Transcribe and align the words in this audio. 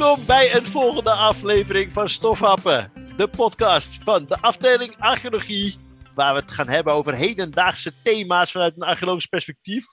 Welkom 0.00 0.26
bij 0.26 0.54
een 0.54 0.66
volgende 0.66 1.10
aflevering 1.10 1.92
van 1.92 2.08
Stofhappen, 2.08 2.92
de 3.16 3.28
podcast 3.28 4.02
van 4.02 4.26
de 4.26 4.36
afdeling 4.40 4.96
archeologie, 4.98 5.76
waar 6.14 6.34
we 6.34 6.40
het 6.40 6.50
gaan 6.50 6.68
hebben 6.68 6.92
over 6.92 7.14
hedendaagse 7.14 7.92
thema's 8.02 8.52
vanuit 8.52 8.72
een 8.76 8.86
archeologisch 8.86 9.26
perspectief. 9.26 9.84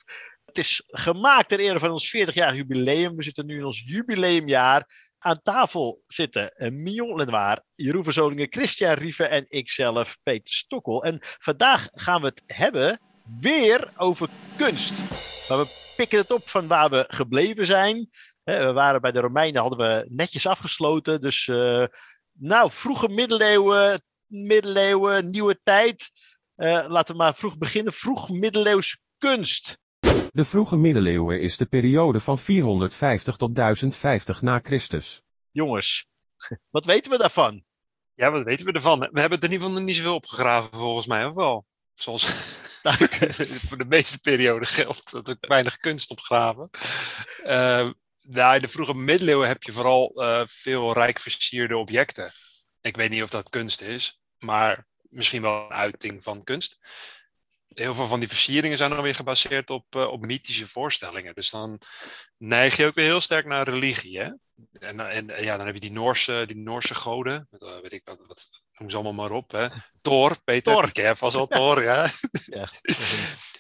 Het 0.46 0.58
is 0.58 0.84
gemaakt 0.86 1.50
ter 1.50 1.60
ere 1.60 1.80
van 1.80 1.92
ons 1.92 2.16
40-jarig 2.18 2.56
jubileum. 2.56 3.16
We 3.16 3.24
zitten 3.24 3.46
nu 3.46 3.58
in 3.58 3.66
ons 3.66 3.84
jubileumjaar. 3.86 5.12
Aan 5.20 5.42
tafel 5.42 6.04
zitten 6.08 6.54
Mion 6.84 7.16
Lenoir, 7.16 7.64
Jeroen 7.76 8.04
Verzolingen, 8.04 8.48
Christian 8.50 8.94
Rieve 8.94 9.26
en 9.26 9.46
ikzelf, 9.48 10.18
Peter 10.24 10.54
Stokkel. 10.54 11.04
En 11.04 11.18
vandaag 11.22 11.88
gaan 11.92 12.22
we 12.22 12.28
het 12.28 12.44
hebben 12.46 13.00
weer 13.40 13.92
over 13.98 14.30
kunst. 14.58 15.00
Maar 15.50 15.58
we 15.58 15.94
pikken 15.96 16.20
het 16.20 16.32
op 16.32 16.48
van 16.48 16.68
waar 16.68 16.90
we 16.90 17.06
gebleven 17.08 17.66
zijn. 17.66 18.10
We 18.56 18.74
waren 18.74 19.02
bij 19.02 19.12
de 19.12 19.20
Romeinen, 19.20 19.62
hadden 19.62 19.80
we 19.80 20.06
netjes 20.10 20.48
afgesloten. 20.48 21.22
Dus 21.22 21.48
uh, 21.48 21.86
nou, 22.32 22.72
vroege 22.72 23.10
middeleeuwen, 23.10 24.02
middeleeuwen, 24.26 25.30
nieuwe 25.30 25.60
tijd. 25.64 26.12
Uh, 26.56 26.86
laten 26.88 27.16
we 27.16 27.22
maar 27.22 27.36
vroeg 27.36 27.58
beginnen. 27.58 27.94
Vroeg 27.94 28.30
middeleeuwse 28.30 28.98
kunst. 29.18 29.80
De 30.32 30.46
vroege 30.46 30.76
middeleeuwen 30.76 31.42
is 31.42 31.58
de 31.58 31.66
periode 31.66 32.20
van 32.20 32.40
450 32.40 33.36
tot 33.36 33.56
1050 33.56 34.42
na 34.42 34.60
Christus. 34.64 35.22
Jongens, 35.52 36.08
wat 36.76 36.86
weten 36.86 37.12
we 37.12 37.18
daarvan? 37.18 37.64
Ja, 38.16 38.32
wat 38.32 38.44
weten 38.44 38.66
we 38.66 38.72
ervan? 38.72 39.00
We 39.00 39.20
hebben 39.20 39.40
het 39.40 39.44
in 39.44 39.52
ieder 39.52 39.68
geval 39.68 39.84
niet 39.84 39.96
zoveel 39.96 40.16
opgegraven, 40.16 40.78
volgens 40.78 41.06
mij, 41.06 41.26
of 41.26 41.34
wel? 41.34 41.66
Zoals 41.94 42.26
voor 43.68 43.78
de 43.78 43.86
meeste 43.88 44.20
periode 44.20 44.66
geldt, 44.66 45.12
dat 45.12 45.28
er 45.28 45.38
weinig 45.40 45.78
kunst 45.78 46.12
opgraven. 46.12 46.70
Uh, 47.46 47.90
nou, 48.30 48.56
in 48.56 48.62
de 48.62 48.68
vroege 48.68 48.94
middeleeuwen 48.94 49.48
heb 49.48 49.64
je 49.64 49.72
vooral 49.72 50.14
uh, 50.16 50.42
veel 50.46 50.94
rijk 50.94 51.20
versierde 51.20 51.78
objecten. 51.78 52.34
Ik 52.82 52.96
weet 52.96 53.10
niet 53.10 53.24
of 53.24 53.30
dat 53.30 53.50
kunst 53.50 53.82
is, 53.82 54.20
maar 54.40 54.88
misschien 55.10 55.42
wel 55.42 55.66
een 55.66 55.72
uiting 55.72 56.24
van 56.24 56.44
kunst. 56.44 56.78
Heel 57.68 57.96
veel 57.96 58.08
van 58.08 58.20
die 58.20 58.28
versieringen 58.28 58.78
zijn 58.78 58.90
dan 58.90 59.02
weer 59.02 59.16
gebaseerd 59.16 59.70
op, 59.70 59.96
uh, 59.96 60.08
op 60.08 60.26
mythische 60.26 60.68
voorstellingen. 60.68 61.36
Dus 61.36 61.50
dan 61.50 61.82
neig 62.38 62.78
je 62.78 62.86
ook 62.86 62.94
weer 62.94 63.06
heel 63.06 63.22
sterk 63.22 63.46
naar 63.46 63.70
religie. 63.70 64.20
Hè? 64.20 64.32
En, 64.80 65.00
en 65.00 65.44
ja, 65.44 65.58
dan 65.58 65.66
heb 65.66 65.76
je 65.76 65.82
die 65.82 65.92
Noorse, 65.92 66.44
die 66.48 66.58
Noorse 66.58 66.96
goden. 66.96 67.48
Uh, 67.60 67.80
weet 67.80 67.94
ik 67.94 68.02
wat, 68.04 68.24
wat 68.28 68.50
noem 68.80 68.90
ze 68.90 68.96
allemaal 68.96 69.14
maar 69.14 69.38
op. 69.38 69.52
Hè? 69.52 69.68
Thor, 70.02 70.42
Peter. 70.44 70.74
Thor. 70.74 70.88
Ik 70.88 70.96
heb 70.96 71.18
vast 71.18 71.36
wel 71.36 71.48
Thor, 71.48 71.84
ja. 71.84 72.08
ja. 72.58 72.70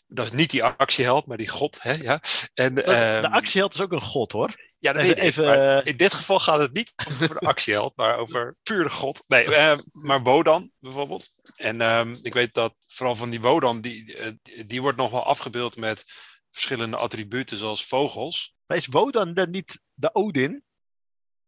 Dat 0.10 0.26
is 0.26 0.32
niet 0.32 0.50
die 0.50 0.64
actieheld, 0.64 1.26
maar 1.26 1.38
die 1.38 1.48
god. 1.48 1.78
Hè? 1.82 1.92
Ja. 1.92 2.22
En, 2.54 2.76
de, 2.76 2.82
um, 3.16 3.22
de 3.22 3.30
actieheld 3.30 3.74
is 3.74 3.82
ook 3.82 3.92
een 3.92 4.02
god, 4.02 4.32
hoor. 4.32 4.56
Ja, 4.80 4.94
dat 4.94 5.02
weet 5.02 5.18
ik. 5.18 5.24
even, 5.24 5.46
maar 5.46 5.78
eh, 5.78 5.86
in 5.86 5.98
dit 5.98 6.14
geval 6.14 6.40
gaat 6.40 6.60
het 6.60 6.74
niet 6.74 6.94
over 7.08 7.40
de 7.40 7.48
actieheld, 7.48 7.94
maar 7.96 8.18
over 8.18 8.56
puur 8.64 8.84
de 8.84 8.90
god. 8.90 9.24
Nee, 9.28 9.56
eh, 9.56 9.78
maar 9.92 10.22
Wodan 10.22 10.72
bijvoorbeeld. 10.80 11.30
En 11.56 11.82
ehm, 11.82 12.16
ik 12.22 12.34
weet 12.34 12.54
dat 12.54 12.76
vooral 12.88 13.16
van 13.16 13.30
die 13.30 13.42
Wodan, 13.42 13.82
die, 13.82 14.18
eh, 14.18 14.32
die, 14.66 14.82
wordt 14.82 14.98
nog 14.98 15.12
wel 15.12 15.26
afgebeeld 15.26 15.76
met 15.76 16.06
verschillende 16.52 16.98
attributen 16.98 17.58
zoals 17.58 17.86
vogels. 17.86 18.56
Maar 18.66 18.78
is 18.78 18.88
Wodan 18.88 19.34
dan 19.34 19.50
niet 19.50 19.82
de 19.94 20.14
Odin? 20.14 20.64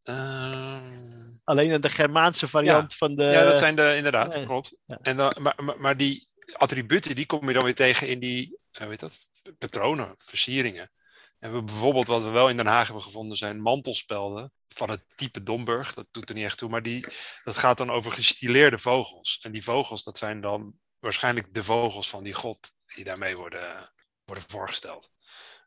Ehm, 0.04 1.29
Alleen 1.50 1.82
de 1.82 1.90
Germaanse 1.90 2.48
variant 2.48 2.96
van 2.96 3.16
de... 3.16 3.24
ja, 3.24 3.44
dat 3.44 3.58
zijn 3.58 3.76
de, 3.76 3.94
inderdaad, 3.96 4.34
ja. 4.34 4.46
klopt. 4.46 4.74
En 5.02 5.18
dan, 5.18 5.36
maar, 5.40 5.56
maar, 5.64 5.80
maar 5.80 5.98
die 5.98 6.28
attributen, 6.54 7.16
die 7.16 7.26
kom 7.26 7.48
je 7.48 7.54
dan 7.54 7.64
weer 7.64 7.76
tegen 7.76 8.08
in 8.08 8.20
die, 8.20 8.58
eh, 8.72 8.88
weet 8.88 9.00
dat, 9.00 9.18
patronen, 9.58 10.14
versieringen. 10.18 10.92
En 11.40 11.54
we 11.54 11.64
bijvoorbeeld, 11.64 12.08
wat 12.08 12.24
we 12.24 12.30
wel 12.30 12.50
in 12.50 12.58
Den 12.58 12.66
Haag 12.66 12.86
hebben 12.86 13.04
gevonden, 13.04 13.38
zijn 13.38 13.62
mantelspelden 13.62 14.52
van 14.68 14.90
het 14.90 15.04
type 15.16 15.44
Domburg. 15.44 15.94
Dat 15.94 16.08
doet 16.12 16.30
er 16.30 16.36
niet 16.36 16.46
echt 16.46 16.58
toe, 16.58 16.70
maar 16.70 16.82
die, 16.82 17.06
dat 17.44 17.58
gaat 17.58 17.78
dan 17.78 17.92
over 17.92 18.12
gestileerde 18.12 18.80
vogels. 18.80 19.40
En 19.42 19.52
die 19.52 19.64
vogels, 19.64 20.04
dat 20.04 20.18
zijn 20.18 20.42
dan 20.42 20.74
waarschijnlijk 21.00 21.54
de 21.54 21.64
vogels 21.64 22.10
van 22.10 22.24
die 22.24 22.34
god 22.34 22.60
die 22.96 23.04
daarmee 23.04 23.38
worden, 23.38 23.94
worden 24.26 24.44
voorgesteld. 24.48 25.12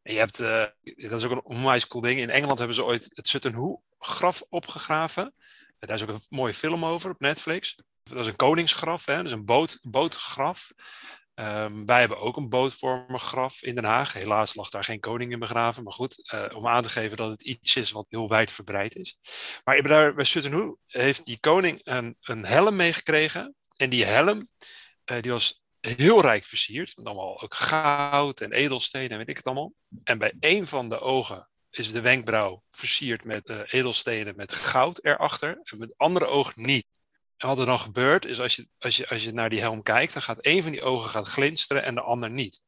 En 0.02 0.12
je 0.12 0.18
hebt, 0.18 0.40
eh, 0.40 0.64
dat 1.10 1.20
is 1.20 1.24
ook 1.24 1.30
een 1.30 1.44
onwijs 1.44 1.86
cool 1.86 2.02
ding. 2.02 2.20
In 2.20 2.30
Engeland 2.30 2.58
hebben 2.58 2.76
ze 2.76 2.84
ooit 2.84 3.10
het 3.12 3.26
Sutton 3.26 3.52
Hoo 3.52 3.82
graf 4.04 4.42
opgegraven. 4.48 5.34
Daar 5.86 5.96
is 5.96 6.02
ook 6.02 6.08
een 6.08 6.20
mooie 6.28 6.54
film 6.54 6.84
over 6.84 7.10
op 7.10 7.20
Netflix. 7.20 7.76
Dat 8.02 8.20
is 8.20 8.26
een 8.26 8.36
koningsgraf, 8.36 9.04
hè? 9.04 9.16
dat 9.16 9.24
is 9.24 9.32
een 9.32 9.44
boot, 9.44 9.78
bootgraf. 9.82 10.72
Ehm, 11.34 11.84
wij 11.84 12.00
hebben 12.00 12.18
ook 12.18 12.36
een 12.36 12.48
bootvormig 12.48 13.22
graf 13.22 13.62
in 13.62 13.74
Den 13.74 13.84
Haag. 13.84 14.12
Helaas 14.12 14.54
lag 14.54 14.70
daar 14.70 14.84
geen 14.84 15.00
koning 15.00 15.32
in 15.32 15.38
begraven. 15.38 15.82
Maar 15.82 15.92
goed, 15.92 16.30
eh, 16.30 16.56
om 16.56 16.66
aan 16.66 16.82
te 16.82 16.90
geven 16.90 17.16
dat 17.16 17.30
het 17.30 17.42
iets 17.42 17.76
is 17.76 17.90
wat 17.90 18.06
heel 18.08 18.28
wijdverbreid 18.28 18.96
is. 18.96 19.18
Maar 19.64 19.82
daar, 19.82 20.14
bij 20.14 20.24
Sutton 20.24 20.52
Hoo 20.52 20.78
heeft 20.86 21.24
die 21.24 21.40
koning 21.40 21.80
een, 21.82 22.16
een 22.20 22.44
helm 22.44 22.76
meegekregen. 22.76 23.54
En 23.76 23.90
die 23.90 24.04
helm 24.04 24.48
eh, 25.04 25.22
die 25.22 25.30
was 25.30 25.62
heel 25.80 26.20
rijk 26.20 26.44
versierd. 26.44 26.96
Met 26.96 27.06
allemaal 27.06 27.42
ook 27.42 27.54
goud 27.54 28.40
en 28.40 28.52
edelstenen 28.52 29.10
en 29.10 29.18
weet 29.18 29.28
ik 29.28 29.36
het 29.36 29.46
allemaal. 29.46 29.72
En 30.04 30.18
bij 30.18 30.32
één 30.40 30.66
van 30.66 30.88
de 30.88 31.00
ogen 31.00 31.50
is 31.72 31.92
de 31.92 32.00
wenkbrauw 32.00 32.62
versierd 32.70 33.24
met 33.24 33.46
eh, 33.46 33.58
edelstenen 33.66 34.36
met 34.36 34.54
goud 34.54 35.04
erachter. 35.04 35.60
En 35.62 35.78
met 35.78 35.88
het 35.88 35.98
andere 35.98 36.26
oog 36.26 36.56
niet. 36.56 36.86
En 37.36 37.48
wat 37.48 37.58
er 37.58 37.66
dan 37.66 37.78
gebeurt, 37.78 38.24
is 38.24 38.40
als 38.40 38.56
je, 38.56 38.68
als, 38.78 38.96
je, 38.96 39.08
als 39.08 39.24
je 39.24 39.32
naar 39.32 39.50
die 39.50 39.60
helm 39.60 39.82
kijkt, 39.82 40.12
dan 40.12 40.22
gaat 40.22 40.40
één 40.40 40.62
van 40.62 40.72
die 40.72 40.82
ogen 40.82 41.10
gaat 41.10 41.26
glinsteren 41.26 41.84
en 41.84 41.94
de 41.94 42.00
ander 42.00 42.30
niet. 42.30 42.62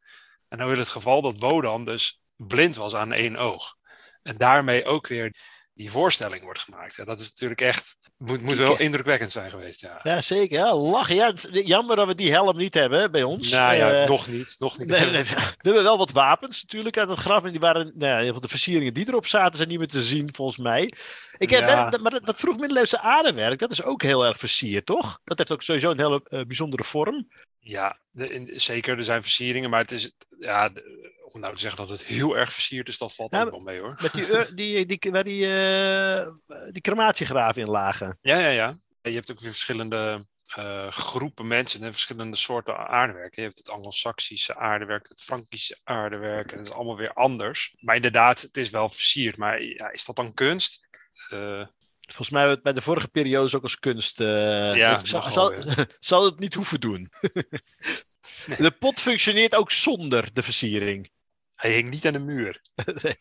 En 0.49 0.59
nou 0.59 0.73
in 0.73 0.79
het 0.79 0.89
geval 0.89 1.23
dat 1.23 1.39
Wodan 1.39 1.85
dus 1.85 2.21
blind 2.37 2.77
was 2.77 2.95
aan 2.95 3.13
één 3.13 3.37
oog. 3.37 3.77
En 4.23 4.37
daarmee 4.37 4.85
ook 4.85 5.07
weer 5.07 5.37
die 5.75 5.91
voorstelling 5.91 6.43
wordt 6.43 6.59
gemaakt. 6.59 6.97
Ja, 6.97 7.05
dat 7.05 7.21
is 7.21 7.29
natuurlijk 7.29 7.61
echt, 7.61 7.97
moet, 8.17 8.43
moet 8.43 8.57
wel 8.57 8.79
indrukwekkend 8.79 9.33
zijn 9.33 9.51
geweest. 9.51 9.81
Ja. 9.81 10.01
Ja, 10.03 10.21
zeker. 10.21 10.59
Ja, 10.59 10.75
lachen. 10.75 11.35
Jammer 11.51 11.97
dat 11.97 12.07
we 12.07 12.15
die 12.15 12.31
helm 12.33 12.57
niet 12.57 12.75
hebben 12.75 13.11
bij 13.11 13.23
ons. 13.23 13.51
Nou 13.51 13.75
ja, 13.75 14.03
Eh, 14.03 14.09
nog 14.09 14.27
niet. 14.29 14.57
Nog 14.59 14.79
niet. 14.79 14.89
Nee, 14.89 15.11
nee, 15.11 15.23
we 15.25 15.35
hebben 15.59 15.83
wel 15.83 15.99
wat 15.99 16.11
wapens 16.13 16.63
natuurlijk 16.63 16.99
uit 16.99 17.09
het 17.09 17.19
graf. 17.19 17.45
En 17.45 17.51
die 17.51 17.61
waren, 17.61 17.93
nou 17.95 18.25
ja, 18.25 18.33
de 18.33 18.49
versieringen 18.49 18.95
die 18.95 19.09
erop 19.09 19.27
zaten, 19.27 19.57
zijn 19.57 19.69
niet 19.69 19.79
meer 19.79 19.89
te 19.89 20.03
zien 20.03 20.35
volgens 20.35 20.59
mij. 20.59 20.93
Ik 21.39 21.51
heb, 21.51 21.61
Ja. 21.61 21.91
dat, 21.91 22.01
maar 22.01 22.11
dat, 22.11 22.25
dat 22.27 22.39
vroeg 22.39 22.57
middeleeuwse 22.59 23.01
aardewerk, 23.01 23.59
dat 23.59 23.73
is 23.73 23.83
ook 23.83 24.03
heel 24.03 24.27
erg 24.27 24.39
versierd, 24.39 24.87
toch? 24.87 25.21
Dat 25.25 25.39
heeft 25.39 25.53
ook 25.53 25.63
sowieso 25.63 25.91
een 25.91 26.01
hele 26.01 26.21
eh, 26.25 26.41
bijzondere 26.47 26.85
vorm. 26.85 27.29
Ja, 27.59 27.99
de- 28.11 28.29
in- 28.29 28.61
zeker, 28.61 28.99
er 28.99 29.05
zijn 29.05 29.23
versieringen, 29.23 29.71
maar 29.71 29.81
het 29.81 29.93
is, 29.93 30.13
ja, 30.39 30.69
de- 30.69 31.13
om 31.35 31.41
nou 31.41 31.53
te 31.55 31.61
zeggen 31.61 31.81
dat 31.87 31.89
het 31.99 32.05
heel 32.05 32.37
erg 32.37 32.53
versierd 32.53 32.89
is, 32.89 32.99
dat 32.99 33.15
valt 33.15 33.33
Ja, 33.33 33.43
ook 33.43 33.51
wel 33.51 33.61
mee 33.61 33.81
hoor. 33.81 33.97
Met 34.03 34.13
die, 34.13 34.27
ur- 34.33 34.55
die, 34.55 34.87
die, 34.87 34.99
waar 35.13 35.25
die, 35.25 35.55
eh, 35.55 36.29
die 36.71 36.83
crematiegraven 36.83 37.63
in 37.63 37.69
lagen. 37.69 38.19
Ja, 38.21 38.39
ja, 38.39 38.49
ja. 38.49 38.79
Je 39.03 39.11
hebt 39.11 39.31
ook 39.31 39.41
weer 39.41 39.51
verschillende 39.51 40.27
eh, 40.47 40.91
groepen 40.93 41.47
mensen 41.47 41.83
en 41.83 41.93
verschillende 41.93 42.37
soorten 42.37 42.77
aardewerk. 42.89 43.35
Je 43.35 43.41
hebt 43.41 43.59
het 43.59 43.71
Anglo-Saxische 43.71 44.57
aardewerk, 44.57 45.09
het 45.09 45.23
Frankische 45.23 45.79
aardewerk. 45.85 46.51
En 46.51 46.57
dat 46.57 46.67
is 46.67 46.73
allemaal 46.73 46.97
weer 46.97 47.13
anders. 47.13 47.75
Maar 47.81 47.97
inderdaad, 47.97 48.41
het 48.41 48.57
is 48.57 48.71
wel 48.71 48.89
versierd. 48.91 49.37
Maar 49.37 49.63
ja, 49.63 49.91
is 49.93 50.05
dat 50.05 50.17
dan 50.17 50.35
kunst? 50.35 50.87
Eh, 51.29 51.67
Volgens 52.07 52.31
mij 52.31 52.41
hebben 52.41 52.63
we 52.63 52.69
het 52.69 52.75
bij 52.75 52.83
de 52.83 52.91
vorige 52.91 53.09
periodes 53.09 53.55
ook 53.55 53.63
als 53.63 53.79
kunst. 53.79 54.21
eh, 54.21 54.75
Ja, 54.75 55.01
zal 56.01 56.25
het 56.25 56.39
niet 56.39 56.55
hoeven 56.55 56.81
doen. 56.81 57.09
De 58.59 58.71
pot 58.79 59.01
functioneert 59.01 59.55
ook 59.55 59.71
zonder 59.71 60.33
de 60.33 60.43
versiering. 60.43 61.11
Hij 61.55 61.73
hing 61.73 61.91
niet 61.91 62.07
aan 62.07 62.13
de 62.13 62.19
muur. 62.19 62.61
Nee. 63.03 63.15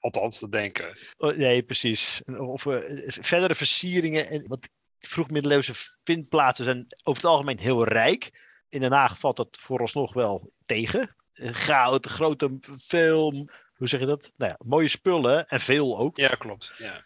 Althans, 0.00 0.40
dat 0.40 0.52
denken. 0.52 0.96
Oh, 1.16 1.36
nee, 1.36 1.62
precies. 1.62 2.22
Of 2.36 2.66
eh, 2.66 3.02
verdere 3.06 3.54
versieringen. 3.54 4.28
En, 4.28 4.46
want 4.46 4.68
vroegmiddeleeuwse 4.98 5.72
vindplaatsen 6.04 6.64
zijn 6.64 6.86
over 7.04 7.22
het 7.22 7.30
algemeen 7.30 7.58
heel 7.58 7.84
rijk. 7.84 8.46
In 8.68 8.80
Den 8.80 8.92
Haag 8.92 9.18
valt 9.18 9.36
dat 9.36 9.56
vooralsnog 9.60 10.12
wel 10.12 10.52
tegen. 10.66 11.14
Goud, 11.34 12.06
grote, 12.06 12.58
veel, 12.86 13.48
hoe 13.74 13.88
zeg 13.88 14.00
je 14.00 14.06
dat? 14.06 14.32
Nou 14.36 14.50
ja, 14.52 14.64
mooie 14.64 14.88
spullen 14.88 15.48
en 15.48 15.60
veel 15.60 15.98
ook. 15.98 16.16
Ja, 16.16 16.28
klopt. 16.28 16.72
Ja. 16.78 17.04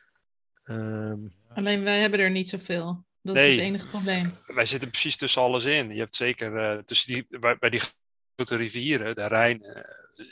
Ehm, 0.65 1.19
Alleen 1.55 1.83
wij 1.83 2.01
hebben 2.01 2.21
er 2.21 2.31
niet 2.31 2.49
zoveel. 2.49 3.05
Dat 3.23 3.35
Nee. 3.35 3.51
is 3.51 3.57
het 3.57 3.65
enige 3.65 3.87
probleem. 3.87 4.37
Wij 4.47 4.67
zitten 4.67 4.91
precis 4.91 5.17
tussen 5.17 5.43
alles 5.43 5.65
in. 5.65 5.91
Je 5.91 5.99
hebt 5.99 6.15
zeker 6.15 6.57
eh, 6.57 6.79
tussen 6.79 7.13
die, 7.13 7.27
bij, 7.41 7.57
bij 7.59 7.71
die 7.71 7.81
grote 8.37 8.57
rivieren, 8.57 9.15
de 9.15 9.27
Rijn 9.27 9.63
eh, 9.63 9.83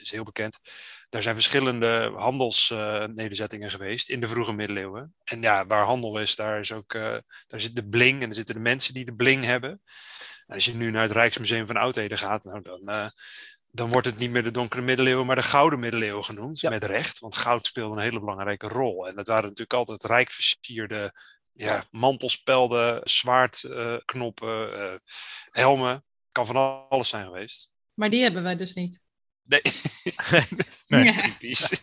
is 0.01 0.11
heel 0.11 0.25
bekend. 0.25 0.61
Daar 1.09 1.23
zijn 1.23 1.35
verschillende 1.35 2.13
handelsnederzettingen 2.17 3.71
geweest 3.71 4.09
in 4.09 4.21
de 4.21 4.29
vroege 4.29 4.53
middeleeuwen. 4.53 5.15
En 5.25 5.43
ja, 5.43 5.67
waar 5.67 5.85
handel 5.85 6.19
is, 6.19 6.37
daar, 6.37 6.61
is 6.61 6.73
ook, 6.73 6.95
eh, 6.95 7.17
daar 7.47 7.61
zit 7.61 7.77
de 7.77 7.89
bling 7.89 8.23
en 8.23 8.29
er 8.29 8.35
zitten 8.35 8.55
de 8.55 8.61
mensen 8.61 8.95
die 8.95 9.05
de 9.05 9.15
bling 9.15 9.45
hebben. 9.45 9.71
En 10.47 10.55
als 10.55 10.65
je 10.65 10.75
nu 10.75 10.91
naar 10.91 11.03
het 11.03 11.13
Rijksmuseum 11.13 11.67
van 11.67 11.77
Oudheden 11.77 12.19
gaat, 12.19 12.45
nou 12.45 12.63
dan, 12.63 12.89
eh, 12.89 13.09
dan 13.71 13.91
wordt 13.91 14.07
het 14.07 14.19
niet 14.19 14.31
meer 14.31 14.43
de 14.43 14.51
donkere 14.51 14.83
middeleeuwen, 14.83 15.27
maar 15.27 15.37
de 15.37 15.43
gouden 15.43 15.81
middeleeuwen 15.81 16.25
genoemd. 16.25 16.61
Ja. 16.61 16.71
Met 16.71 16.85
recht, 16.85 17.19
want 17.19 17.37
goud 17.37 17.67
speelde 17.67 17.97
een 17.97 18.03
hele 18.03 18.21
belangrijke 18.21 18.69
rol. 18.69 19.09
En 19.09 19.15
dat 19.15 19.27
waren 19.27 19.43
natuurlijk 19.43 19.73
altijd 19.73 20.05
rijk 20.05 20.31
versierde 20.31 21.13
ja, 21.53 21.85
mantelspelden, 21.91 23.01
zwaardknoppen, 23.05 24.81
eh, 24.81 24.95
helmen. 25.51 26.05
Kan 26.33 26.47
van 26.47 26.87
alles 26.89 27.09
zijn 27.09 27.25
geweest. 27.25 27.73
Maar 27.95 28.11
die 28.11 28.23
hebben 28.23 28.43
wij 28.43 28.57
dus 28.57 28.75
niet. 28.75 29.01
Nee, 29.51 29.63
Nee. 30.89 31.05
Ja. 31.05 31.13
typisch. 31.23 31.71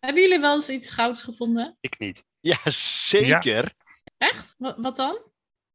Hebben 0.00 0.22
jullie 0.22 0.40
wel 0.40 0.54
eens 0.54 0.68
iets 0.68 0.90
gouds 0.90 1.22
gevonden? 1.22 1.76
Ik 1.80 1.98
niet. 1.98 2.24
Ja, 2.40 2.58
zeker. 2.70 3.74
Echt? 4.18 4.54
Wat, 4.58 4.76
wat 4.78 4.96
dan? 4.96 5.18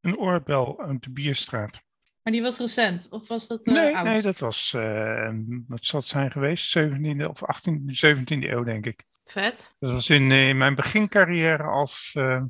Een 0.02 0.18
oorbel 0.18 0.80
uit 0.80 1.04
de 1.04 1.10
Bierstraat. 1.10 1.82
Maar 2.24 2.34
die 2.34 2.42
was 2.42 2.58
recent, 2.58 3.08
of 3.10 3.28
was 3.28 3.48
dat 3.48 3.66
eh, 3.66 3.74
nee, 3.74 3.96
oud? 3.96 4.06
nee, 4.06 4.22
dat 4.22 4.38
was, 4.38 4.74
eh, 4.74 5.30
wat 5.68 5.86
zal 5.86 6.00
het 6.00 6.10
zijn 6.10 6.32
geweest? 6.32 6.78
17e 6.78 7.26
of 7.28 7.42
18e, 7.42 7.92
17e 7.92 8.50
eeuw, 8.50 8.64
denk 8.64 8.86
ik. 8.86 9.06
Vet. 9.26 9.76
Dat 9.80 9.92
was 9.92 10.10
in, 10.10 10.32
eh, 10.32 10.50
in 10.50 10.58
mijn 10.58 10.76
begincarrière 10.76 11.64
als 11.64 12.12
eh, 12.18 12.44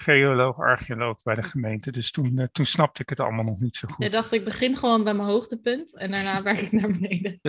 geoloog, 0.00 0.58
archeoloog 0.58 1.22
bij 1.22 1.34
de 1.34 1.42
gemeente. 1.42 1.90
Dus 1.92 2.10
toen, 2.10 2.38
eh, 2.38 2.46
toen 2.52 2.66
snapte 2.66 3.02
ik 3.02 3.08
het 3.08 3.20
allemaal 3.20 3.44
nog 3.44 3.60
niet 3.60 3.76
zo 3.76 3.88
goed. 3.88 4.04
Ik 4.04 4.12
dacht, 4.12 4.32
ik 4.32 4.44
begin 4.44 4.76
gewoon 4.76 5.04
bij 5.04 5.14
mijn 5.14 5.28
hoogtepunt 5.28 5.96
en 5.96 6.10
daarna 6.10 6.42
werk 6.48 6.58
ik 6.60 6.72
naar 6.72 6.88
beneden. 6.88 7.40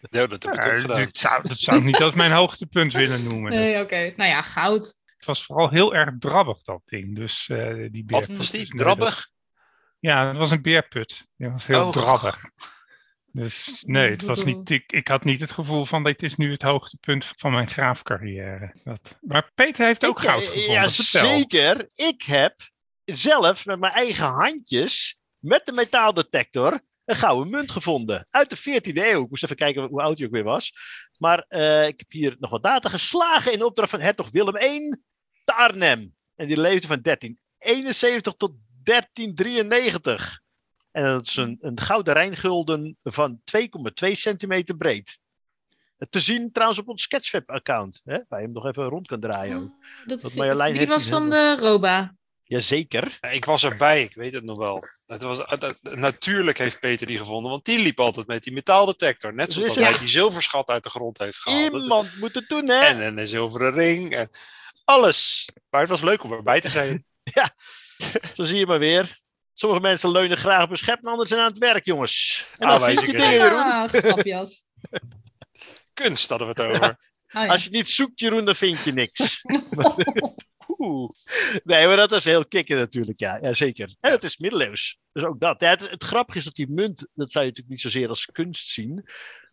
Ja, 0.00 0.26
dat 0.26 0.42
heb 0.42 0.52
ik 0.54 0.54
Ja, 0.64 0.72
ook 0.74 0.80
gedaan. 0.80 1.00
dat, 1.00 1.16
zou, 1.16 1.48
dat 1.48 1.58
zou 1.58 1.78
ik 1.78 1.84
niet 1.84 2.02
als 2.02 2.14
mijn 2.14 2.32
hoogtepunt 2.32 2.92
willen 2.92 3.24
noemen. 3.24 3.50
Nee, 3.50 3.82
oké. 3.82 4.12
Nou 4.16 4.30
ja, 4.30 4.42
goud. 4.42 4.86
Het 5.16 5.24
was 5.24 5.44
vooral 5.44 5.68
heel 5.68 5.94
erg 5.94 6.10
drabbig, 6.18 6.62
dat 6.62 6.82
ding. 6.84 7.16
Dus 7.16 7.48
eh, 7.48 7.74
die 7.90 8.04
Wat 8.06 8.26
was 8.26 8.50
die? 8.50 8.66
Drabbig? 8.76 9.28
ja, 9.98 10.28
het 10.28 10.36
was 10.36 10.50
een 10.50 10.62
beerput. 10.62 11.26
Die 11.36 11.48
was 11.50 11.66
heel 11.66 11.86
Oh. 11.86 11.92
drabbig. 11.92 12.44
Dus 13.32 13.82
nee, 13.86 14.10
het 14.10 14.22
was 14.22 14.44
niet, 14.44 14.70
ik, 14.70 14.92
ik 14.92 15.08
had 15.08 15.24
niet 15.24 15.40
het 15.40 15.52
gevoel 15.52 15.84
van 15.84 16.04
dit 16.04 16.22
is 16.22 16.36
nu 16.36 16.50
het 16.50 16.62
hoogtepunt 16.62 17.32
van 17.36 17.52
mijn 17.52 17.68
graafcarrière. 17.68 18.74
Dat, 18.84 19.18
maar 19.20 19.50
Peter 19.54 19.86
heeft 19.86 20.06
ook 20.06 20.22
Ik, 20.22 20.28
goud 20.28 20.42
eh, 20.42 20.48
gevonden. 20.48 20.72
Ja, 20.72 20.90
Vertel. 20.90 21.30
zeker. 21.30 21.90
Ik 21.94 22.22
heb 22.22 22.54
zelf 23.04 23.66
met 23.66 23.78
mijn 23.78 23.92
eigen 23.92 24.26
handjes, 24.26 25.20
met 25.38 25.66
de 25.66 25.72
metaaldetector, 25.72 26.80
een 27.04 27.16
gouden 27.16 27.50
munt 27.50 27.70
gevonden. 27.70 28.26
Uit 28.30 28.50
de 28.50 28.58
14e 28.58 28.96
eeuw. 28.96 29.22
Ik 29.22 29.28
moest 29.28 29.44
even 29.44 29.56
kijken 29.56 29.82
hoe 29.82 30.02
oud 30.02 30.16
die 30.16 30.26
ook 30.26 30.32
weer 30.32 30.44
was. 30.44 30.72
Maar 31.18 31.44
eh, 31.48 31.86
ik 31.86 31.98
heb 31.98 32.10
hier 32.10 32.36
nog 32.38 32.50
wat 32.50 32.62
data 32.62 32.88
geslagen 32.88 33.52
in 33.52 33.64
opdracht 33.64 33.90
van 33.90 34.00
hertog 34.00 34.30
Willem 34.30 34.56
I 34.56 34.96
te 35.44 35.54
Arnhem. 35.54 36.14
En 36.34 36.46
die 36.46 36.60
leefde 36.60 36.86
van 36.86 37.02
1371 37.02 38.34
tot 38.36 38.52
1393. 38.82 40.40
En 40.92 41.04
dat 41.04 41.26
is 41.26 41.36
een, 41.36 41.56
een 41.60 41.80
gouden 41.80 42.14
rijngulden 42.14 42.96
van 43.02 43.40
2,2 44.04 44.10
centimeter 44.12 44.76
breed. 44.76 45.18
Te 46.10 46.20
zien 46.20 46.52
trouwens 46.52 46.80
op 46.80 46.88
ons 46.88 47.02
Sketchfab-account. 47.02 48.00
hè, 48.04 48.18
Waar 48.28 48.38
je 48.40 48.44
hem 48.44 48.54
nog 48.54 48.66
even 48.66 48.84
rond 48.84 49.06
kan 49.06 49.20
draaien. 49.20 49.56
ook. 49.56 49.62
Oh, 49.62 50.06
dat 50.06 50.20
Want 50.20 50.32
is, 50.32 50.38
Marjolein 50.38 50.72
die 50.74 50.86
was 50.86 51.06
van 51.06 51.30
de 51.30 51.56
Roba. 51.60 52.14
Jazeker. 52.42 53.18
Ja, 53.20 53.28
Ik 53.28 53.44
was 53.44 53.64
erbij, 53.64 54.02
ik 54.02 54.14
weet 54.14 54.32
het 54.32 54.44
nog 54.44 54.58
wel. 54.58 54.84
Het 55.06 55.22
was, 55.22 55.38
het- 55.44 55.76
natuurlijk 55.82 56.58
heeft 56.58 56.80
Peter 56.80 57.06
die 57.06 57.18
gevonden, 57.18 57.50
want 57.50 57.64
die 57.64 57.78
liep 57.78 58.00
altijd 58.00 58.26
met 58.26 58.42
die 58.42 58.52
metaaldetector. 58.52 59.34
Net 59.34 59.52
zoals 59.52 59.66
Dus 59.66 59.74
dat 59.76 59.84
ja. 59.84 59.90
hij 59.90 59.98
die 59.98 60.08
zilverschat 60.08 60.68
uit 60.68 60.82
de 60.82 60.90
grond 60.90 61.18
heeft 61.18 61.38
gehaald. 61.38 61.72
Iemand 61.82 62.16
moet 62.18 62.34
het 62.34 62.48
doen, 62.48 62.68
hè? 62.68 62.80
En 62.80 63.00
een, 63.00 63.18
een 63.18 63.26
zilveren 63.26 63.72
ring. 63.72 64.12
En 64.14 64.28
alles. 64.84 65.48
Maar 65.70 65.80
het 65.80 65.90
was 65.90 66.02
leuk 66.02 66.22
om 66.24 66.32
erbij 66.32 66.60
te 66.60 66.68
zijn. 66.68 67.04
Zo 68.34 68.44
zie 68.44 68.58
je 68.58 68.66
maar 68.66 68.78
weer. 68.78 69.20
Sommige 69.62 69.82
mensen 69.82 70.10
leunen 70.10 70.36
graag 70.36 70.62
op 70.62 70.68
hun 70.68 70.78
schep, 70.78 70.98
en 70.98 71.04
anderen 71.04 71.28
zijn 71.28 71.40
aan 71.40 71.48
het 71.48 71.58
werk, 71.58 71.84
jongens. 71.84 72.44
En 72.58 72.66
dan 72.66 72.68
Aanwijzingen 72.68 73.04
vind 73.04 73.16
je 73.16 73.22
dingen, 73.22 73.44
Jeroen. 73.44 73.58
Ah, 73.58 73.88
grapjas. 73.88 74.66
Kunst 76.02 76.28
hadden 76.28 76.46
we 76.48 76.62
het 76.62 76.70
over. 76.70 76.98
Ja. 77.26 77.46
Als 77.46 77.58
je 77.58 77.68
het 77.68 77.76
niet 77.76 77.88
zoekt, 77.88 78.20
Jeroen, 78.20 78.44
dan 78.44 78.54
vind 78.54 78.84
je 78.84 78.92
niks. 78.92 79.44
Oeh. 80.78 81.10
Nee, 81.64 81.86
maar 81.86 81.96
dat 81.96 82.12
is 82.12 82.24
heel 82.24 82.46
kicken 82.46 82.76
natuurlijk, 82.76 83.20
ja. 83.20 83.38
ja 83.42 83.52
zeker. 83.52 83.94
En 84.00 84.10
het 84.10 84.24
is 84.24 84.36
middeleeuws. 84.36 84.98
Dus 85.12 85.24
ook 85.24 85.40
dat. 85.40 85.60
Ja, 85.60 85.68
het, 85.68 85.90
het 85.90 86.04
grappige 86.04 86.38
is 86.38 86.44
dat 86.44 86.54
die 86.54 86.70
munt, 86.70 87.08
dat 87.14 87.32
zou 87.32 87.44
je 87.44 87.50
natuurlijk 87.50 87.68
niet 87.68 87.92
zozeer 87.92 88.08
als 88.08 88.26
kunst 88.26 88.68
zien. 88.68 89.04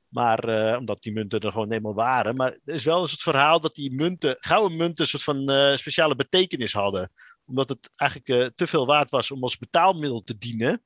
Maar 0.07 0.43
eh, 0.43 0.77
omdat 0.77 1.01
die 1.01 1.13
munten 1.13 1.39
er 1.39 1.51
gewoon 1.51 1.71
eenmaal 1.71 1.93
waren. 1.93 2.35
Maar 2.35 2.51
er 2.65 2.73
is 2.73 2.83
wel 2.83 3.01
eens 3.01 3.11
het 3.11 3.21
verhaal 3.21 3.59
dat 3.59 3.75
die 3.75 3.93
munten, 3.93 4.35
gouden 4.39 4.77
munten, 4.77 5.03
een 5.03 5.09
soort 5.09 5.23
van 5.23 5.49
eh, 5.49 5.77
speciale 5.77 6.15
betekenis 6.15 6.73
hadden. 6.73 7.11
Omdat 7.49 7.69
het 7.69 7.89
eigenlijk 7.95 8.41
eh, 8.41 8.49
te 8.55 8.67
veel 8.67 8.85
waard 8.85 9.09
was 9.09 9.31
om 9.31 9.43
als 9.43 9.57
betaalmiddel 9.57 10.21
te 10.23 10.37
dienen. 10.37 10.83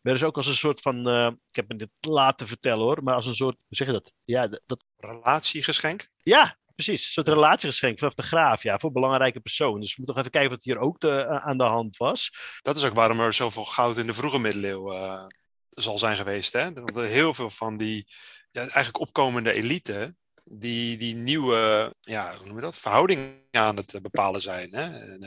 werden 0.00 0.20
ze 0.20 0.26
ook 0.26 0.36
als 0.36 0.46
een 0.46 0.54
soort 0.54 0.80
van, 0.80 1.08
eh, 1.08 1.30
ik 1.46 1.56
heb 1.56 1.68
me 1.68 1.76
dit 1.76 1.90
laten 2.00 2.46
vertellen 2.46 2.84
hoor, 2.84 3.02
maar 3.02 3.14
als 3.14 3.26
een 3.26 3.34
soort, 3.34 3.56
hoe 3.56 3.76
zeg 3.76 3.86
je 3.86 3.92
dat? 3.92 4.12
Ja, 4.24 4.48
dat, 4.66 4.84
Relatiegeschenk. 4.96 6.08
ja 6.22 6.60
precies. 6.74 7.04
Een 7.04 7.12
soort 7.12 7.28
relatiegeschenk 7.28 7.98
vanaf 7.98 8.14
de 8.14 8.22
graaf, 8.22 8.62
ja, 8.62 8.78
voor 8.78 8.92
belangrijke 8.92 9.40
persoon. 9.40 9.80
Dus 9.80 9.88
we 9.88 9.94
moeten 9.96 10.14
nog 10.14 10.16
even 10.16 10.30
kijken 10.30 10.50
wat 10.50 10.62
hier 10.62 10.78
ook 10.78 11.00
de, 11.00 11.28
aan 11.28 11.58
de 11.58 11.64
hand 11.64 11.96
was. 11.96 12.30
Dat 12.62 12.76
is 12.76 12.84
ook 12.84 12.94
waarom 12.94 13.20
er 13.20 13.32
zoveel 13.32 13.64
goud 13.64 13.96
in 13.96 14.06
de 14.06 14.14
vroege 14.14 14.38
middeleeuwen 14.38 14.96
eh, 14.96 15.26
zal 15.68 15.98
zijn 15.98 16.16
geweest. 16.16 16.52
Hè? 16.52 16.72
Dat 16.72 16.96
er 16.96 17.04
heel 17.04 17.34
veel 17.34 17.50
van 17.50 17.76
die 17.76 18.12
ja, 18.50 18.60
eigenlijk 18.60 19.00
opkomende 19.00 19.52
elite, 19.52 20.14
die, 20.44 20.96
die 20.96 21.14
nieuwe, 21.14 21.94
ja, 22.00 22.36
hoe 22.36 22.46
noem 22.46 22.56
je 22.56 22.62
dat, 22.62 22.78
verhoudingen 22.78 23.40
aan 23.50 23.76
het 23.76 23.94
eh, 23.94 24.00
bepalen 24.00 24.40
zijn. 24.40 24.74
Hè? 24.74 25.18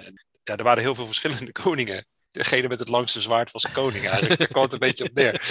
Ja, 0.45 0.57
er 0.57 0.63
waren 0.63 0.83
heel 0.83 0.95
veel 0.95 1.05
verschillende 1.05 1.51
koningen. 1.63 2.05
Degene 2.31 2.67
met 2.67 2.79
het 2.79 2.87
langste 2.87 3.21
zwaard 3.21 3.51
was 3.51 3.71
koning 3.71 4.07
eigenlijk. 4.07 4.39
Daar 4.39 4.47
kwam 4.47 4.63
het 4.63 4.73
een 4.73 4.79
beetje 4.79 5.03
op 5.03 5.13
neer. 5.13 5.41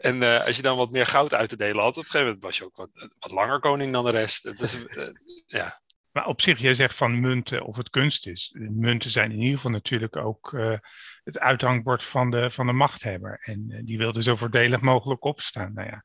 En 0.00 0.22
eh, 0.22 0.46
als 0.46 0.56
je 0.56 0.62
dan 0.62 0.76
wat 0.76 0.90
meer 0.90 1.06
goud 1.06 1.34
uit 1.34 1.48
te 1.48 1.56
delen 1.56 1.82
had, 1.82 1.96
op 1.96 1.96
een 1.96 2.10
gegeven 2.10 2.26
moment 2.26 2.42
was 2.42 2.58
je 2.58 2.64
ook 2.64 2.76
wat, 2.76 2.90
wat 3.18 3.32
langer 3.32 3.60
koning 3.60 3.92
dan 3.92 4.04
de 4.04 4.10
rest. 4.10 4.44
Eh, 4.44 5.08
ja, 5.46 5.80
Maar 6.12 6.26
op 6.26 6.40
zich, 6.40 6.58
jij 6.58 6.74
zegt 6.74 6.94
van 6.94 7.20
munten 7.20 7.64
of 7.64 7.76
het 7.76 7.90
kunst 7.90 8.26
is. 8.26 8.56
Munten 8.58 9.10
zijn 9.10 9.30
in 9.32 9.38
ieder 9.40 9.56
geval 9.56 9.70
natuurlijk 9.70 10.16
ook 10.16 10.52
eh, 10.54 10.78
het 11.24 11.38
uithangbord 11.38 12.04
van 12.04 12.30
de, 12.30 12.50
van 12.50 12.66
de 12.66 12.72
machthebber. 12.72 13.40
En 13.42 13.80
die 13.84 13.98
wil 13.98 14.12
er 14.12 14.22
zo 14.22 14.36
voordelig 14.36 14.80
mogelijk 14.80 15.24
opstaan. 15.24 15.72
Nou 15.74 15.88
ja, 15.88 16.02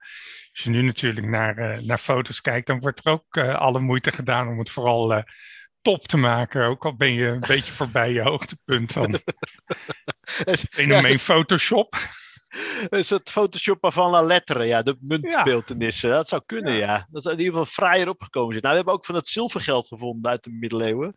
als 0.52 0.64
je 0.64 0.70
nu 0.70 0.82
natuurlijk 0.82 1.28
naar, 1.28 1.84
naar 1.84 1.98
foto's 1.98 2.42
kijkt, 2.42 2.68
dan 2.68 2.80
wordt 2.80 3.06
er 3.06 3.12
ook 3.12 3.38
alle 3.38 3.80
moeite 3.80 4.12
gedaan 4.12 4.48
om 4.48 4.60
het 4.60 4.70
vooral 4.70 5.24
top 5.86 6.08
te 6.08 6.18
maken. 6.18 6.66
Ook 6.66 6.86
al 6.86 6.96
ben 6.96 7.12
je 7.12 7.28
een 7.28 7.44
beetje 7.54 7.72
voorbij 7.72 8.12
je 8.12 8.22
hoogtepunt 8.22 8.94
dan. 8.94 9.20
Fenomeen 10.72 11.20
Photoshop. 11.20 11.96
Is 12.90 13.10
het 13.10 13.32
Photoshoppen 13.32 13.92
van 13.92 14.12
la 14.12 14.22
lettere, 14.22 14.64
ja, 14.64 14.82
de 14.82 14.98
muntbeeltenissen. 15.00 16.10
Dat 16.10 16.30
zou 16.30 16.42
kunnen, 16.46 16.74
ja. 16.74 17.08
Dat 17.12 17.24
zou 17.24 17.36
in 17.36 17.42
ieder 17.42 17.58
geval 17.58 17.74
fraaier 17.74 18.10
opgekomen 18.10 18.52
zijn. 18.52 18.62
Nou, 18.62 18.70
we 18.70 18.80
hebben 18.80 18.94
ook 18.94 19.06
van 19.06 19.16
het 19.16 19.28
zilvergeld 19.28 19.88
gevonden 19.88 20.32
uit 20.32 20.44
de 20.44 20.52
middeleeuwen. 20.52 21.14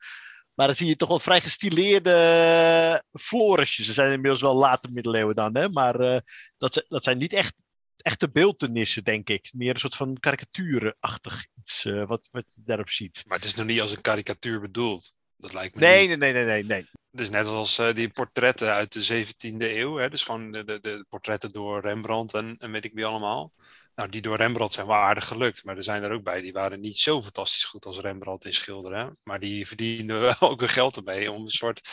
Maar 0.55 0.67
dan 0.67 0.77
zie 0.77 0.87
je 0.87 0.97
toch 0.97 1.09
wel 1.09 1.21
vrij 1.21 1.41
gestileerde 1.41 3.03
florisjes. 3.13 3.87
Ze 3.87 3.93
zijn 3.93 4.13
inmiddels 4.13 4.43
wel 4.43 4.55
late 4.55 4.89
middeleeuwen 4.93 5.35
dan, 5.35 5.57
hè. 5.57 5.69
Maar 5.69 6.01
eh, 6.01 6.21
dat, 6.59 6.85
dat 6.89 7.05
zijn 7.05 7.19
niet 7.19 7.33
echt 7.33 7.55
echte 8.03 8.31
beeldtenissen, 8.31 9.05
denk 9.05 9.29
ik. 9.29 9.51
Meer 9.55 9.75
een 9.75 9.81
soort 9.81 9.97
van 9.97 10.17
karikaturenachtig 10.21 11.47
iets 11.59 11.85
eh, 11.85 12.05
wat, 12.05 12.29
wat 12.31 12.45
je 12.55 12.61
daarop 12.65 12.91
ziet. 12.91 13.23
maar 13.27 13.37
het 13.39 13.47
is 13.47 13.55
nog 13.55 13.67
niet 13.67 13.81
als 13.81 13.93
een 13.93 14.01
karikatuur 14.01 14.61
bedoeld. 14.61 15.15
Dat 15.37 15.55
lijkt 15.55 15.75
me 15.75 15.81
Nee, 15.81 16.09
niet. 16.09 16.19
nee, 16.19 16.33
nee, 16.33 16.45
nee, 16.45 16.65
nee. 16.65 16.89
Het 17.11 17.21
is 17.21 17.31
net 17.31 17.47
als 17.47 17.79
eh, 17.79 17.95
die 17.95 18.09
portretten 18.09 18.73
uit 18.73 18.93
de 18.93 19.25
17e 19.27 19.57
eeuw. 19.59 19.97
Hè? 19.97 20.11
Dus 20.11 20.23
gewoon 20.25 20.53
de, 20.53 20.65
de, 20.65 20.79
de 20.81 21.05
portretten 21.09 21.51
door 21.53 21.81
Rembrandt 21.81 22.35
en, 22.35 22.57
en 22.59 22.71
weet 22.73 22.85
ik 22.85 22.93
wie 22.95 23.07
allemaal. 23.07 23.53
Nou, 23.95 24.11
die 24.11 24.21
door 24.21 24.37
Rembrandt 24.37 24.73
zijn 24.73 24.87
wel 24.87 24.97
aardig 24.97 25.27
gelukt. 25.27 25.65
Maar 25.65 25.77
er 25.77 25.83
zijn 25.83 26.03
er 26.03 26.13
ook 26.13 26.23
bij, 26.23 26.41
die 26.41 26.53
waren 26.53 26.81
niet 26.81 26.99
zo 26.99 27.23
fantastisch 27.23 27.65
goed 27.65 27.87
als 27.87 27.99
Rembrandt 27.99 28.45
in 28.45 28.55
schilderen. 28.55 29.19
Maar 29.23 29.41
die 29.41 29.67
verdienden 29.67 30.21
wel 30.39 30.51
ook 30.51 30.61
hun 30.61 30.69
geld 30.69 30.97
ermee 30.97 31.33
om 31.33 31.45
een 31.45 31.51
soort... 31.51 31.89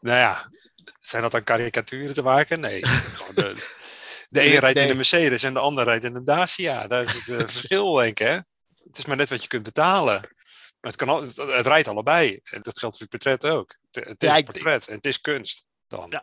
Nou 0.00 0.18
ja, 0.18 0.50
zijn 1.00 1.22
dat 1.22 1.32
dan 1.32 1.44
karikaturen 1.44 2.14
te 2.14 2.22
maken? 2.22 2.60
Nee. 2.60 2.86
gewoon 3.16 3.34
de, 3.34 3.54
de 4.34 4.54
een 4.54 4.58
rijdt 4.60 4.78
in 4.78 4.90
een 4.90 4.96
Mercedes 4.96 5.42
en 5.42 5.52
de 5.52 5.58
ander 5.58 5.84
rijdt 5.84 6.04
in 6.04 6.14
een 6.14 6.24
Dacia. 6.24 6.86
Daar 6.86 7.02
is 7.02 7.12
het 7.12 7.28
eh, 7.28 7.38
verschil, 7.54 7.92
denk 7.92 8.20
ik. 8.20 8.26
Hè? 8.26 8.32
Het 8.84 8.98
is 8.98 9.04
maar 9.04 9.16
net 9.16 9.28
wat 9.28 9.42
je 9.42 9.48
kunt 9.48 9.62
betalen. 9.62 10.20
Maar 10.80 10.92
het, 10.92 10.96
kan 10.96 11.08
al, 11.08 11.22
het, 11.22 11.36
het 11.36 11.66
rijdt 11.66 11.88
allebei. 11.88 12.40
En 12.44 12.62
dat 12.62 12.78
geldt 12.78 12.96
voor 12.98 13.06
het 13.10 13.22
portret 13.22 13.52
ook. 13.52 13.76
Het, 13.90 14.04
het 14.08 14.22
is 14.22 14.28
Ja, 14.28 14.42
portret 14.42 14.88
en 14.88 14.94
het 14.94 15.06
is 15.06 15.20
kunst. 15.20 15.64
Dan. 15.86 16.06
Ja. 16.10 16.22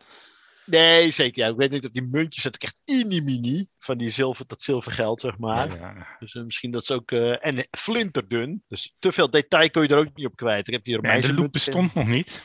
Nee, 0.66 1.10
zeker. 1.10 1.42
Ja. 1.42 1.48
Ik 1.50 1.56
weet 1.56 1.70
niet 1.70 1.82
dat 1.82 1.92
die 1.92 2.02
muntjes 2.10 2.42
zitten 2.42 2.60
echt 2.60 2.76
mini-mini 2.84 3.68
van 3.78 3.98
die 3.98 4.10
zilver, 4.10 4.46
dat 4.46 4.62
zilvergeld, 4.62 5.20
zeg 5.20 5.38
maar. 5.38 5.78
Ja. 5.78 6.16
Dus 6.18 6.34
eh, 6.34 6.42
misschien 6.42 6.70
dat 6.70 6.84
ze 6.84 6.94
ook. 6.94 7.10
eh, 7.10 7.46
en 7.46 7.66
flinterdun. 7.70 8.64
Dus 8.68 8.94
te 8.98 9.12
veel 9.12 9.30
detail 9.30 9.70
kun 9.70 9.82
je 9.82 9.88
er 9.88 9.98
ook 9.98 10.14
niet 10.16 10.26
op 10.26 10.36
kwijt. 10.36 10.66
Ik 10.66 10.72
heb 10.74 10.84
hier 10.84 11.00
Nee, 11.00 11.20
de 11.20 11.34
loop 11.34 11.52
bestond 11.52 11.94
nog 11.94 12.06
niet. 12.06 12.42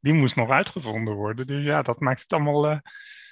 Die 0.00 0.12
moest 0.12 0.36
nog 0.36 0.50
uitgevonden 0.50 1.14
worden. 1.14 1.46
Dus 1.46 1.64
ja, 1.64 1.82
dat 1.82 2.00
maakt 2.00 2.20
het 2.20 2.32
allemaal 2.32 2.66
eh, 2.66 2.78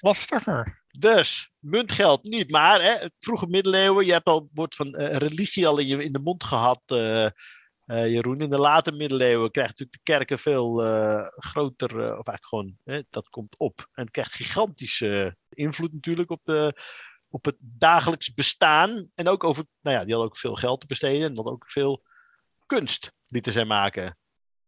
lastiger. 0.01 0.85
Dus, 0.99 1.51
muntgeld 1.59 2.23
niet. 2.23 2.51
Maar 2.51 2.83
hè, 2.83 2.91
het 2.91 3.13
vroege 3.19 3.47
middeleeuwen, 3.47 4.07
je 4.07 4.13
hebt 4.13 4.27
al 4.27 4.39
het 4.39 4.51
woord 4.53 4.75
van 4.75 4.95
eh, 4.95 5.17
religie 5.17 5.67
al 5.67 5.79
in, 5.79 5.87
je, 5.87 6.05
in 6.05 6.13
de 6.13 6.19
mond 6.19 6.45
gehad, 6.45 6.83
eh, 6.87 7.25
eh, 7.25 7.33
Jeroen. 7.85 8.41
In 8.41 8.51
de 8.51 8.59
late 8.59 8.93
middeleeuwen 8.93 9.51
krijgt 9.51 9.71
natuurlijk 9.71 10.05
de 10.05 10.13
kerken 10.13 10.39
veel 10.39 10.75
groter, 11.37 11.95
of 11.95 12.27
eigenlijk 12.27 12.47
gewoon, 12.47 12.77
hè, 12.85 13.03
dat 13.11 13.29
komt 13.29 13.59
op. 13.59 13.89
En 13.93 14.03
het 14.03 14.11
krijgt 14.11 14.33
gigantische 14.33 15.37
invloed 15.49 15.93
natuurlijk 15.93 16.31
op, 16.31 16.41
de, 16.45 16.83
op 17.29 17.45
het 17.45 17.57
dagelijks 17.59 18.35
bestaan. 18.35 19.11
En 19.15 19.29
ook 19.29 19.45
over, 19.45 19.65
nou 19.81 19.97
ja, 19.97 20.05
die 20.05 20.13
hadden 20.13 20.31
ook 20.31 20.39
veel 20.39 20.55
geld 20.55 20.81
te 20.81 20.87
besteden 20.87 21.29
en 21.29 21.35
hadden 21.35 21.53
ook 21.53 21.71
veel 21.71 22.03
kunst 22.67 23.13
lieten 23.27 23.53
zij 23.53 23.65
maken. 23.65 24.19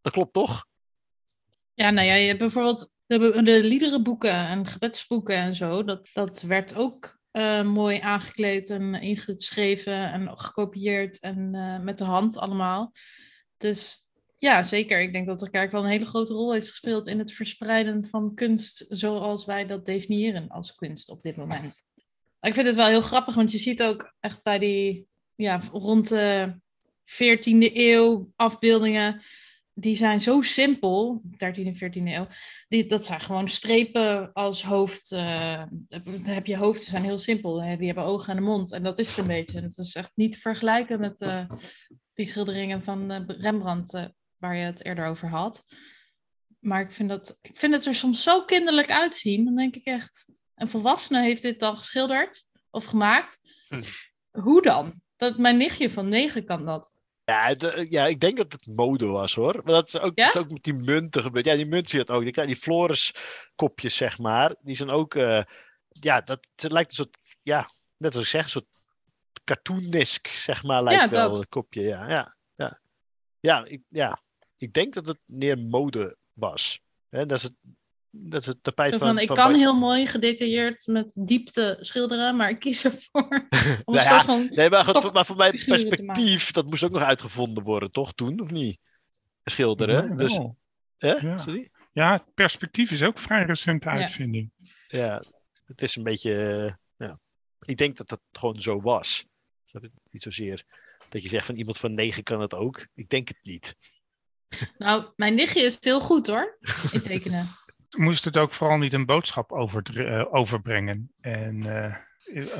Dat 0.01 0.13
klopt 0.13 0.33
toch? 0.33 0.65
Ja, 1.73 1.89
nou 1.89 2.07
ja, 2.07 2.13
je 2.13 2.27
hebt 2.27 2.39
bijvoorbeeld 2.39 2.93
de, 3.17 3.43
de 3.43 3.63
liederenboeken 3.63 4.47
en 4.47 4.65
gebedsboeken 4.65 5.35
en 5.35 5.55
zo. 5.55 5.83
Dat, 5.83 6.09
dat 6.13 6.41
werd 6.41 6.75
ook 6.75 7.19
eh, 7.31 7.63
mooi 7.63 7.99
aangekleed 7.99 8.69
en 8.69 8.93
ingeschreven 8.93 10.11
en 10.11 10.39
gekopieerd 10.39 11.19
en 11.19 11.55
eh, 11.55 11.79
met 11.79 11.97
de 11.97 12.03
hand 12.03 12.37
allemaal. 12.37 12.91
Dus 13.57 14.09
Ja, 14.37 14.63
zeker. 14.63 15.01
Ik 15.01 15.13
denk 15.13 15.27
dat 15.27 15.39
de 15.39 15.49
kerk 15.49 15.71
wel 15.71 15.83
een 15.83 15.89
hele 15.89 16.05
grote 16.05 16.33
rol 16.33 16.53
heeft 16.53 16.69
gespeeld 16.69 17.07
in 17.07 17.19
het 17.19 17.31
verspreiden 17.31 18.07
van 18.09 18.33
kunst 18.33 18.85
zoals 18.89 19.45
wij 19.45 19.65
dat 19.65 19.85
definiëren 19.85 20.47
als 20.47 20.75
kunst 20.75 21.09
op 21.09 21.21
dit 21.21 21.35
moment. 21.35 21.73
Ik 22.41 22.53
vind 22.53 22.67
het 22.67 22.75
wel 22.75 22.87
heel 22.87 23.01
grappig, 23.01 23.35
want 23.35 23.51
je 23.51 23.57
ziet 23.57 23.83
ook 23.83 24.13
echt 24.19 24.43
bij 24.43 24.59
die 24.59 25.07
ja, 25.35 25.61
rond 25.71 26.07
de 26.07 26.55
14e 27.05 27.73
eeuw 27.73 28.31
afbeeldingen, 28.35 29.21
die 29.79 29.95
zijn 29.95 30.21
zo 30.21 30.41
simpel, 30.41 31.21
13e 31.33 31.37
en 31.37 31.75
14e 31.75 32.03
eeuw, 32.03 32.27
die, 32.67 32.87
dat 32.87 33.05
zijn 33.05 33.21
gewoon 33.21 33.49
strepen 33.49 34.33
als 34.33 34.63
hoofd. 34.63 35.11
eh, 35.11 35.63
heb 36.23 36.45
je 36.45 36.57
hoofd, 36.57 36.83
ze 36.83 36.89
zijn 36.89 37.03
heel 37.03 37.17
simpel, 37.17 37.63
hè, 37.63 37.77
die 37.77 37.85
hebben 37.85 38.03
ogen 38.03 38.31
en 38.31 38.37
een 38.37 38.43
mond 38.43 38.71
en 38.71 38.83
dat 38.83 38.99
is 38.99 39.09
het 39.09 39.17
een 39.17 39.27
beetje. 39.27 39.57
En 39.57 39.63
het 39.63 39.77
is 39.77 39.95
echt 39.95 40.11
niet 40.15 40.31
te 40.31 40.39
vergelijken 40.39 40.99
met 40.99 41.21
eh, 41.21 41.49
die 42.13 42.25
schilderingen 42.25 42.83
van 42.83 43.11
eh, 43.11 43.21
Rembrandt, 43.27 44.09
waar 44.37 44.55
je 44.55 44.63
het 44.63 44.85
eerder 44.85 45.05
over 45.05 45.29
had. 45.29 45.63
Maar 46.59 46.81
ik 46.81 46.91
vind, 46.91 47.09
dat, 47.09 47.37
ik 47.41 47.57
vind 47.57 47.73
het 47.73 47.85
er 47.85 47.95
soms 47.95 48.23
zo 48.23 48.45
kinderlijk 48.45 48.91
uitzien. 48.91 49.45
Dan 49.45 49.55
denk 49.55 49.75
ik 49.75 49.85
echt, 49.85 50.25
een 50.55 50.69
volwassene 50.69 51.21
heeft 51.21 51.41
dit 51.41 51.59
dan 51.59 51.77
geschilderd 51.77 52.45
of 52.69 52.85
gemaakt. 52.85 53.39
Hm. 53.67 53.83
Hoe 54.29 54.61
dan? 54.61 55.01
Dat 55.15 55.37
mijn 55.37 55.57
nichtje 55.57 55.91
van 55.91 56.09
negen 56.09 56.45
kan 56.45 56.65
dat. 56.65 56.98
Ja, 57.29 57.53
de- 57.53 57.85
ja, 57.89 58.05
ik 58.07 58.19
denk 58.19 58.37
dat 58.37 58.51
het 58.51 58.67
mode 58.67 59.05
was 59.05 59.35
hoor. 59.35 59.53
Maar 59.63 59.73
dat 59.73 59.87
is 59.87 59.97
ook, 59.99 60.17
Ja? 60.17 60.25
dat 60.25 60.35
is 60.35 60.41
ook 60.41 60.51
met 60.51 60.63
die 60.63 60.73
munten 60.73 61.21
gebeurd. 61.23 61.45
Ja, 61.45 61.55
die 61.55 61.65
munt 61.65 61.89
zie 61.89 61.99
je 61.99 62.05
het 62.05 62.13
ook. 62.13 62.23
Die, 62.23 62.31
kleine- 62.31 62.53
die 62.53 62.63
Floris 62.63 63.13
kopjes, 63.55 63.95
zeg 63.95 64.17
maar. 64.17 64.55
Die 64.61 64.75
zijn 64.75 64.89
ook. 64.89 65.15
eh, 65.15 65.43
ja, 65.89 66.21
dat 66.21 66.47
het 66.55 66.71
lijkt 66.71 66.89
een 66.89 66.95
soort. 66.95 67.17
Ja, 67.43 67.69
net 67.97 68.15
als 68.15 68.23
ik 68.23 68.29
zeg, 68.29 68.43
een 68.43 68.49
soort 68.49 68.65
cartoonisk, 69.43 70.27
zeg 70.27 70.63
maar. 70.63 70.83
Lijkt 70.83 71.01
Ja, 71.03 71.09
wel 71.09 71.31
dat. 71.33 71.49
kopje. 71.49 71.81
Ja, 71.81 72.09
ja, 72.09 72.35
ja. 72.55 72.79
Ja, 73.39 73.65
ik, 73.65 73.81
ja, 73.89 74.19
ik 74.57 74.73
denk 74.73 74.93
dat 74.93 75.05
het 75.07 75.19
meer 75.25 75.57
mode 75.57 76.17
was. 76.33 76.81
Hè, 77.09 77.25
dat 77.25 77.37
is 77.37 77.43
het. 77.43 77.55
Dat 78.11 78.41
is 78.41 78.47
het 78.47 78.63
tapijt 78.63 78.91
Zo 78.91 78.97
van. 78.97 79.07
van, 79.07 79.17
ik 79.19 79.27
van 79.27 79.35
kan 79.35 79.53
heel 79.55 79.75
mooi 79.75 80.05
gedetailleerd 80.05 80.87
met 80.87 81.19
diepte 81.25 81.77
schilderen, 81.79 82.35
maar 82.35 82.49
ik 82.49 82.59
kies 82.59 82.83
ervoor 82.83 83.47
om 83.85 83.93
Nou 83.93 83.97
een 83.97 84.03
ja, 84.03 84.09
soort 84.11 84.25
van... 84.25 84.47
Nee, 84.49 84.69
maar, 84.69 84.85
goed, 84.85 85.13
maar 85.13 85.25
voor 85.25 85.35
mijn 85.35 85.63
perspectief, 85.65 86.51
dat 86.51 86.65
moest 86.65 86.83
ook 86.83 86.91
nog 86.91 87.01
uitgevonden 87.01 87.63
worden, 87.63 87.91
toch? 87.91 88.13
Toen, 88.13 88.39
of 88.39 88.51
niet? 88.51 88.79
Schilderen. 89.43 90.09
Ja, 90.09 90.15
dus? 90.15 90.39
Ja. 91.21 91.37
Sorry? 91.37 91.69
Ja, 91.93 92.11
het 92.13 92.33
perspectief 92.33 92.91
is 92.91 93.03
ook 93.03 93.15
een 93.15 93.21
vrij 93.21 93.43
recente 93.45 93.89
Ja. 93.89 93.95
uitvinding. 93.95 94.51
Ja, 94.87 95.23
het 95.65 95.81
is 95.81 95.95
een 95.95 96.03
beetje. 96.03 96.33
eh, 96.35 96.73
ja. 97.07 97.19
Ik 97.61 97.77
denk 97.77 97.97
dat 97.97 98.09
dat 98.09 98.21
gewoon 98.31 98.61
zo 98.61 98.81
was. 98.81 99.25
Je? 99.65 99.91
Niet 100.11 100.21
zozeer 100.21 100.63
dat 101.09 101.23
je 101.23 101.29
zegt 101.29 101.45
van 101.45 101.55
iemand 101.55 101.77
van 101.77 101.93
negen 101.93 102.23
kan 102.23 102.41
het 102.41 102.53
ook. 102.53 102.87
Ik 102.95 103.09
denk 103.09 103.27
het 103.27 103.39
niet. 103.41 103.75
Nou, 104.77 105.05
mijn 105.15 105.35
nichtje 105.35 105.61
is 105.61 105.77
heel 105.79 105.99
goed 105.99 106.27
hoor, 106.27 106.57
in 106.91 107.01
tekenen. 107.01 107.45
Moest 107.97 108.25
het 108.25 108.37
ook 108.37 108.51
vooral 108.51 108.77
niet 108.77 108.93
een 108.93 109.05
boodschap 109.05 109.51
over, 109.51 110.07
eh, 110.07 110.33
overbrengen? 110.33 111.11
En 111.21 111.65
eh, 111.65 111.95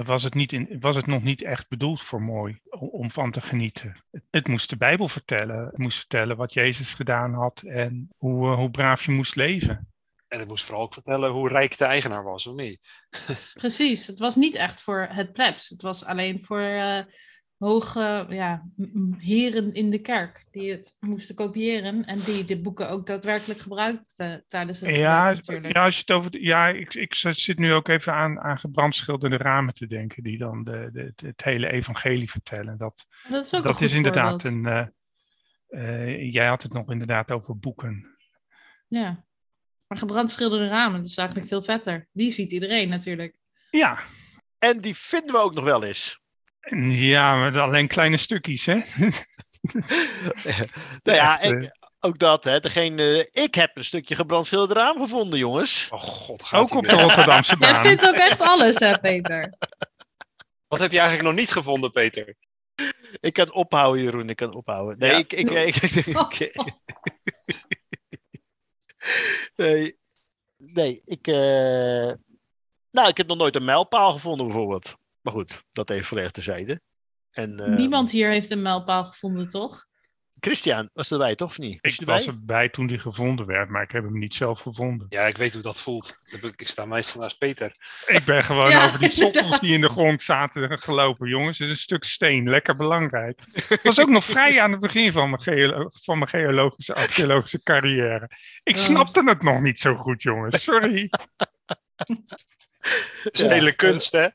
was, 0.04 0.24
het 0.24 0.34
niet 0.34 0.54
in, 0.54 0.78
was 0.80 0.96
het 0.96 1.06
nog 1.06 1.24
niet 1.24 1.44
echt 1.44 1.68
bedoeld 1.68 2.02
voor 2.02 2.22
mooi 2.22 2.60
om, 2.70 2.90
om 2.90 3.12
van 3.12 3.32
te 3.32 3.42
genieten? 3.42 4.04
Het, 4.12 4.24
het 4.32 4.48
moest 4.48 4.70
de 4.70 4.78
Bijbel 4.78 5.08
vertellen. 5.08 5.66
Het 5.66 5.78
moest 5.78 5.98
vertellen 5.98 6.38
wat 6.38 6.54
Jezus 6.54 6.94
gedaan 6.94 7.34
had 7.34 7.62
en 7.62 8.10
hoe, 8.18 8.52
eh, 8.52 8.56
hoe 8.56 8.72
braaf 8.72 9.06
je 9.06 9.12
moest 9.12 9.36
leven. 9.36 9.88
En 10.28 10.40
het 10.40 10.48
moest 10.48 10.66
vooral 10.66 10.84
ook 10.84 10.94
vertellen 10.94 11.32
hoe 11.32 11.50
rijk 11.50 11.78
de 11.78 11.86
eigenaar 11.86 12.24
was, 12.24 12.48
of 12.48 12.56
niet? 12.56 12.80
Precies, 13.54 14.08
het 14.08 14.20
was 14.20 14.36
niet 14.36 14.56
echt 14.56 14.82
voor 14.82 15.08
het 15.10 15.34
plebs. 15.34 15.70
Het 15.70 15.82
was 15.82 16.06
alleen 16.06 16.44
voor 16.46 16.60
eh, 16.60 17.00
hoge 17.60 18.26
ja, 18.30 18.64
heren 19.18 19.74
in 19.74 19.90
de 19.90 20.00
kerk 20.00 20.46
die 20.52 20.72
het 20.72 20.98
moesten 21.00 21.36
kopiëren 21.36 22.06
en 22.06 22.20
die 22.20 22.46
de 22.46 22.62
boeken 22.62 22.90
ook 22.90 23.08
daadwerkelijk 23.08 23.60
gebruikten 23.60 24.46
tijdens 24.48 24.80
het 24.80 24.96
Ja, 24.96 25.32
natuurlijk. 25.34 25.74
ja, 25.76 25.84
als 25.84 25.96
je 25.96 26.02
het 26.02 26.12
over. 26.12 26.42
Ja, 26.42 26.68
ik, 26.68 26.94
ik 26.94 27.14
zit 27.16 27.58
nu 27.60 27.74
ook 27.74 27.88
even 27.88 28.14
aan, 28.14 28.40
aan 28.40 28.60
gebrandschilderde 28.60 29.38
ramen 29.38 29.74
te 29.74 29.88
denken, 29.88 30.24
die 30.24 30.38
dan 30.38 30.64
de, 30.64 30.90
de, 30.94 31.14
het 31.28 31.44
hele 31.44 31.72
evangelie 31.72 32.30
vertellen. 32.32 32.78
Dat, 32.78 33.06
dat 33.30 33.46
is 33.46 33.54
ook 33.54 33.60
een 33.60 33.66
dat 33.68 33.76
goed 33.76 33.86
is 33.88 33.94
inderdaad 33.94 34.42
voorbeeld. 34.42 34.66
een. 34.66 34.90
eh, 35.70 36.08
eh, 36.08 36.32
jij 36.34 36.48
had 36.48 36.64
het 36.64 36.74
nog 36.74 36.92
inderdaad 36.92 37.32
over 37.32 37.58
boeken. 37.60 38.18
Ja, 38.88 39.26
maar 39.88 39.98
gebrandschilderde 39.98 40.68
ramen, 40.68 41.02
dat 41.02 41.10
is 41.10 41.18
eigenlijk 41.18 41.48
veel 41.48 41.62
vetter. 41.62 42.08
Die 42.12 42.32
ziet 42.32 42.52
iedereen 42.52 42.90
natuurlijk. 42.90 43.38
Ja, 43.70 44.00
En 44.60 44.82
die 44.82 44.96
vinden 44.96 45.32
we 45.36 45.42
ook 45.42 45.54
nog 45.54 45.64
wel 45.64 45.84
eens. 45.84 46.19
Ja, 46.90 47.36
maar 47.36 47.60
alleen 47.60 47.88
kleine 47.88 48.18
stukjes, 48.18 48.66
hè? 48.66 48.74
nou 51.04 51.18
ja, 51.18 51.42
Echt, 51.42 51.78
ook 52.00 52.20
dat, 52.20 52.44
hè. 52.44 52.60
Degene, 52.60 53.30
ik 53.32 53.56
heb 53.56 53.78
een 53.78 53.84
stukje 53.84 54.16
gebrandschilderd 54.16 54.72
raam 54.80 54.98
gevonden, 55.02 55.40
jongens. 55.40 55.88
Oh 55.92 56.00
god, 56.02 56.44
gaat 56.44 56.62
ook 56.62 56.74
op 56.78 56.84
de 56.88 57.02
Rotterdamse 57.02 57.56
Jij 57.60 57.72
baan. 57.72 57.86
vindt 57.86 58.08
ook 58.08 58.16
echt 58.16 58.42
alles, 58.42 58.80
hè, 58.80 59.00
Peter? 59.00 59.54
Wat 60.68 60.80
heb 60.80 60.92
je 60.92 61.00
eigenlijk 61.00 61.30
nog 61.30 61.38
niet 61.40 61.52
gevonden, 61.52 61.92
Peter? 61.92 62.36
Ik 63.20 63.34
kan 63.34 63.54
ophouden, 63.54 64.04
Jeroen. 64.04 64.30
Ik 64.30 64.36
kan 64.36 64.54
ophouden. 64.54 65.00
Nee, 65.00 65.12
Ja? 65.12 65.18
ik, 65.18 65.34
ik, 65.34 65.50
ik, 65.50 65.76
ik- 65.76 66.54
nee, 69.56 69.98
nee, 70.58 71.02
ik. 71.06 71.28
eh, 71.28 72.12
Nou, 72.92 73.08
ik 73.08 73.18
heb 73.18 73.28
nog 73.28 73.38
nooit 73.38 73.56
een 73.56 73.66
mijlpaal 73.66 74.12
gevonden, 74.12 74.46
bijvoorbeeld. 74.48 74.96
Maar 75.22 75.34
goed, 75.34 75.64
dat 75.72 75.90
even 75.90 76.06
volledig 76.06 76.32
terzijde. 76.32 76.82
En, 77.32 77.60
eh, 77.60 77.76
Niemand 77.78 78.12
hier 78.12 78.30
heeft 78.30 78.52
een 78.52 78.62
mijlpaal 78.62 79.06
gevonden, 79.06 79.50
toch? 79.50 79.88
Christian, 80.40 80.90
was 80.94 81.12
erbij, 81.12 81.36
toch? 81.36 81.50
Of 81.50 81.58
niet? 81.58 81.82
Was 81.82 81.98
Ik 82.00 82.06
was 82.06 82.28
erbij? 82.28 82.70
toen 82.70 82.88
die 82.88 83.00
gevonden 83.00 83.46
werd, 83.46 83.70
maar 83.70 83.84
ik 83.84 83.92
heb 83.92 84.04
hem 84.04 84.20
niet 84.20 84.36
zelf 84.36 84.60
gevonden. 84.60 85.06
Ja, 85.10 85.26
ik 85.26 85.38
weet 85.38 85.54
hoe 85.54 85.62
dat 85.62 85.82
voelt. 85.82 86.20
Ik 86.56 86.68
sta 86.68 86.86
meestal 86.86 87.22
naast 87.22 87.38
Peter. 87.38 87.76
Ik 88.08 88.24
ben 88.26 88.44
gewoon 88.44 88.70
Ja, 88.72 88.86
over 88.86 89.00
die 89.00 89.10
sokkels 89.10 89.60
die 89.60 89.74
in 89.74 89.82
de 89.82 89.90
grond 89.90 90.24
zaten 90.24 90.80
gelopen, 90.80 91.30
jongens. 91.30 91.58
Het 91.58 91.68
is 91.68 91.74
een 91.74 91.80
stuk 91.80 92.04
steen, 92.04 92.50
lekker 92.50 92.76
belangrijk. 92.76 93.42
Het 93.54 93.84
was 93.84 94.00
ook 94.00 94.10
nog 94.10 94.24
vrij 94.26 94.62
aan 94.62 94.72
het 94.72 94.80
begin 94.80 95.12
van 95.12 95.30
mijn, 95.30 95.42
geolo- 95.42 95.90
van 96.04 96.18
mijn 96.18 96.30
geologische, 96.30 96.96
archeologische 96.96 97.64
carrière. 97.64 98.30
Ik 98.64 98.78
snapte 98.78 99.24
het 99.24 99.42
nog 99.44 99.62
niet 99.62 99.80
zo 99.80 99.96
goed, 99.96 100.22
jongens. 100.22 100.64
Sorry. 100.64 101.10
Het 103.24 103.34
is 103.34 103.40
een 103.40 103.52
hele 103.52 103.76
kunst, 103.76 104.12
hè? 104.12 104.28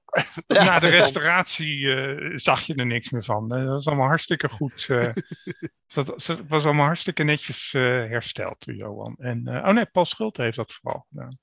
Na 0.46 0.78
de 0.78 0.88
restauratie 0.88 1.94
eh, 1.94 2.32
zag 2.34 2.60
je 2.62 2.74
er 2.74 2.86
niks 2.86 3.10
meer 3.10 3.24
van. 3.24 3.52
Eh, 3.54 3.58
Dat 3.64 3.68
was 3.68 3.86
allemaal 3.86 4.06
hartstikke 4.06 4.48
goed. 4.48 4.86
eh, 4.88 5.12
dat, 5.94 6.42
was 6.48 6.64
allemaal 6.64 6.84
hartstikke 6.86 7.22
netjes 7.22 7.74
eh, 7.74 7.82
hersteld, 7.82 8.56
Johan. 8.58 9.16
En, 9.18 9.46
eh, 9.46 9.68
oh 9.68 9.74
nee, 9.74 9.86
Paul 9.86 10.04
Schulte 10.04 10.42
heeft 10.42 10.56
dat 10.56 10.72
vooral 10.72 11.06
gedaan. 11.08 11.38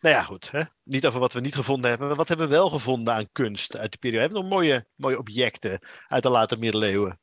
Nou 0.00 0.14
ja, 0.14 0.22
goed. 0.22 0.50
Hè? 0.50 0.62
Niet 0.84 1.06
over 1.06 1.20
wat 1.20 1.32
we 1.32 1.40
niet 1.40 1.54
gevonden 1.54 1.90
hebben. 1.90 2.08
Maar 2.08 2.16
wat 2.16 2.28
hebben 2.28 2.48
we 2.48 2.54
wel 2.54 2.70
gevonden 2.70 3.14
aan 3.14 3.28
kunst 3.32 3.78
uit 3.78 3.92
de 3.92 3.98
periode? 3.98 4.28
We 4.28 4.32
hebben 4.34 4.50
nog 4.50 4.58
mooie, 4.58 4.86
mooie 4.94 5.18
objecten 5.18 5.80
uit 6.08 6.22
de 6.22 6.30
late 6.30 6.56
middeleeuwen. 6.56 7.20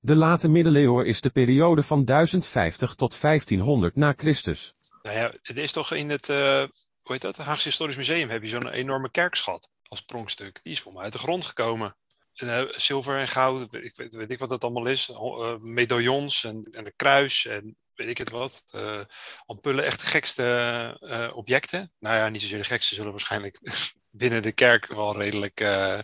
De 0.00 0.14
late 0.14 0.48
middeleeuwen 0.48 1.06
is 1.06 1.20
de 1.20 1.30
periode 1.30 1.82
van 1.82 2.04
1050 2.04 2.94
tot 2.94 3.20
1500 3.20 3.96
na 3.96 4.14
Christus. 4.16 4.74
Nou 5.02 5.16
ja, 5.16 5.32
het 5.42 5.58
is 5.58 5.72
toch 5.72 5.92
in 5.92 6.10
het, 6.10 6.28
eh, 6.28 6.64
hoe 7.02 7.12
heet 7.12 7.20
dat? 7.20 7.36
Het 7.36 7.46
Haagse 7.46 7.68
Historisch 7.68 7.96
Museum 7.96 8.30
heb 8.30 8.42
je 8.42 8.48
zo'n 8.48 8.68
enorme 8.68 9.10
kerkschat 9.10 9.70
als 9.82 10.00
pronkstuk. 10.00 10.60
Die 10.62 10.72
is 10.72 10.80
voor 10.80 10.92
mij 10.92 11.02
uit 11.02 11.12
de 11.12 11.18
grond 11.18 11.44
gekomen. 11.44 11.96
En, 12.34 12.48
eh, 12.48 12.78
zilver 12.78 13.18
en 13.18 13.28
goud, 13.28 13.74
ik 13.74 13.96
weet, 13.96 14.14
weet 14.14 14.30
ik 14.30 14.38
wat 14.38 14.50
het 14.50 14.64
allemaal 14.64 14.86
is. 14.86 15.08
Eh, 15.08 15.56
medaillons 15.58 16.44
en, 16.44 16.68
en 16.70 16.86
een 16.86 16.96
kruis 16.96 17.46
en 17.46 17.76
weet 17.94 18.08
ik 18.08 18.18
het 18.18 18.30
wat. 18.30 18.64
Eh 18.70 19.00
ampullen, 19.46 19.84
echt 19.84 20.00
de 20.00 20.06
gekste 20.06 20.96
eh, 21.00 21.36
objecten. 21.36 21.92
Nou 21.98 22.16
ja, 22.16 22.28
niet 22.28 22.40
zozeer 22.40 22.58
de 22.58 22.64
gekste, 22.64 22.94
zullen 22.94 23.10
waarschijnlijk 23.10 23.58
binnen 24.10 24.42
de 24.42 24.52
kerk 24.52 24.86
wel 24.86 25.16
redelijk 25.16 25.60
eh, 25.60 25.98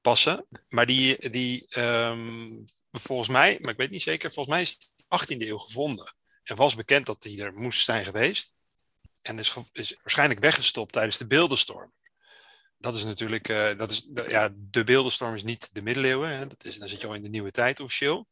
passen. 0.00 0.46
Maar 0.68 0.86
die, 0.86 1.30
die 1.30 1.66
ehm, 1.68 2.50
volgens 2.90 3.28
mij, 3.28 3.58
maar 3.60 3.72
ik 3.72 3.78
weet 3.78 3.90
niet 3.90 4.02
zeker, 4.02 4.32
volgens 4.32 4.54
mij 4.54 4.62
is 4.62 4.78
die 4.78 5.04
18e 5.06 5.48
eeuw 5.48 5.58
gevonden. 5.58 6.14
En 6.42 6.56
was 6.56 6.74
bekend 6.74 7.06
dat 7.06 7.22
die 7.22 7.42
er 7.42 7.54
moest 7.54 7.84
zijn 7.84 8.04
geweest. 8.04 8.54
En 9.22 9.38
is, 9.38 9.54
is 9.72 9.96
waarschijnlijk 10.02 10.40
weggestopt 10.40 10.92
tijdens 10.92 11.18
de 11.18 11.26
beeldenstorm. 11.26 11.92
Dat 12.78 12.96
is 12.96 13.04
natuurlijk, 13.04 13.48
eh, 13.48 13.78
dat 13.78 13.90
is, 13.90 14.08
ja, 14.28 14.50
de 14.54 14.84
beeldenstorm 14.84 15.34
is 15.34 15.42
niet 15.42 15.74
de 15.74 15.82
middeleeuwen. 15.82 16.30
Hè? 16.30 16.46
Dat 16.46 16.64
is, 16.64 16.78
dan 16.78 16.88
zit 16.88 17.00
je 17.00 17.06
al 17.06 17.14
in 17.14 17.22
de 17.22 17.28
nieuwe 17.28 17.50
tijd 17.50 17.80
officieel. 17.80 18.28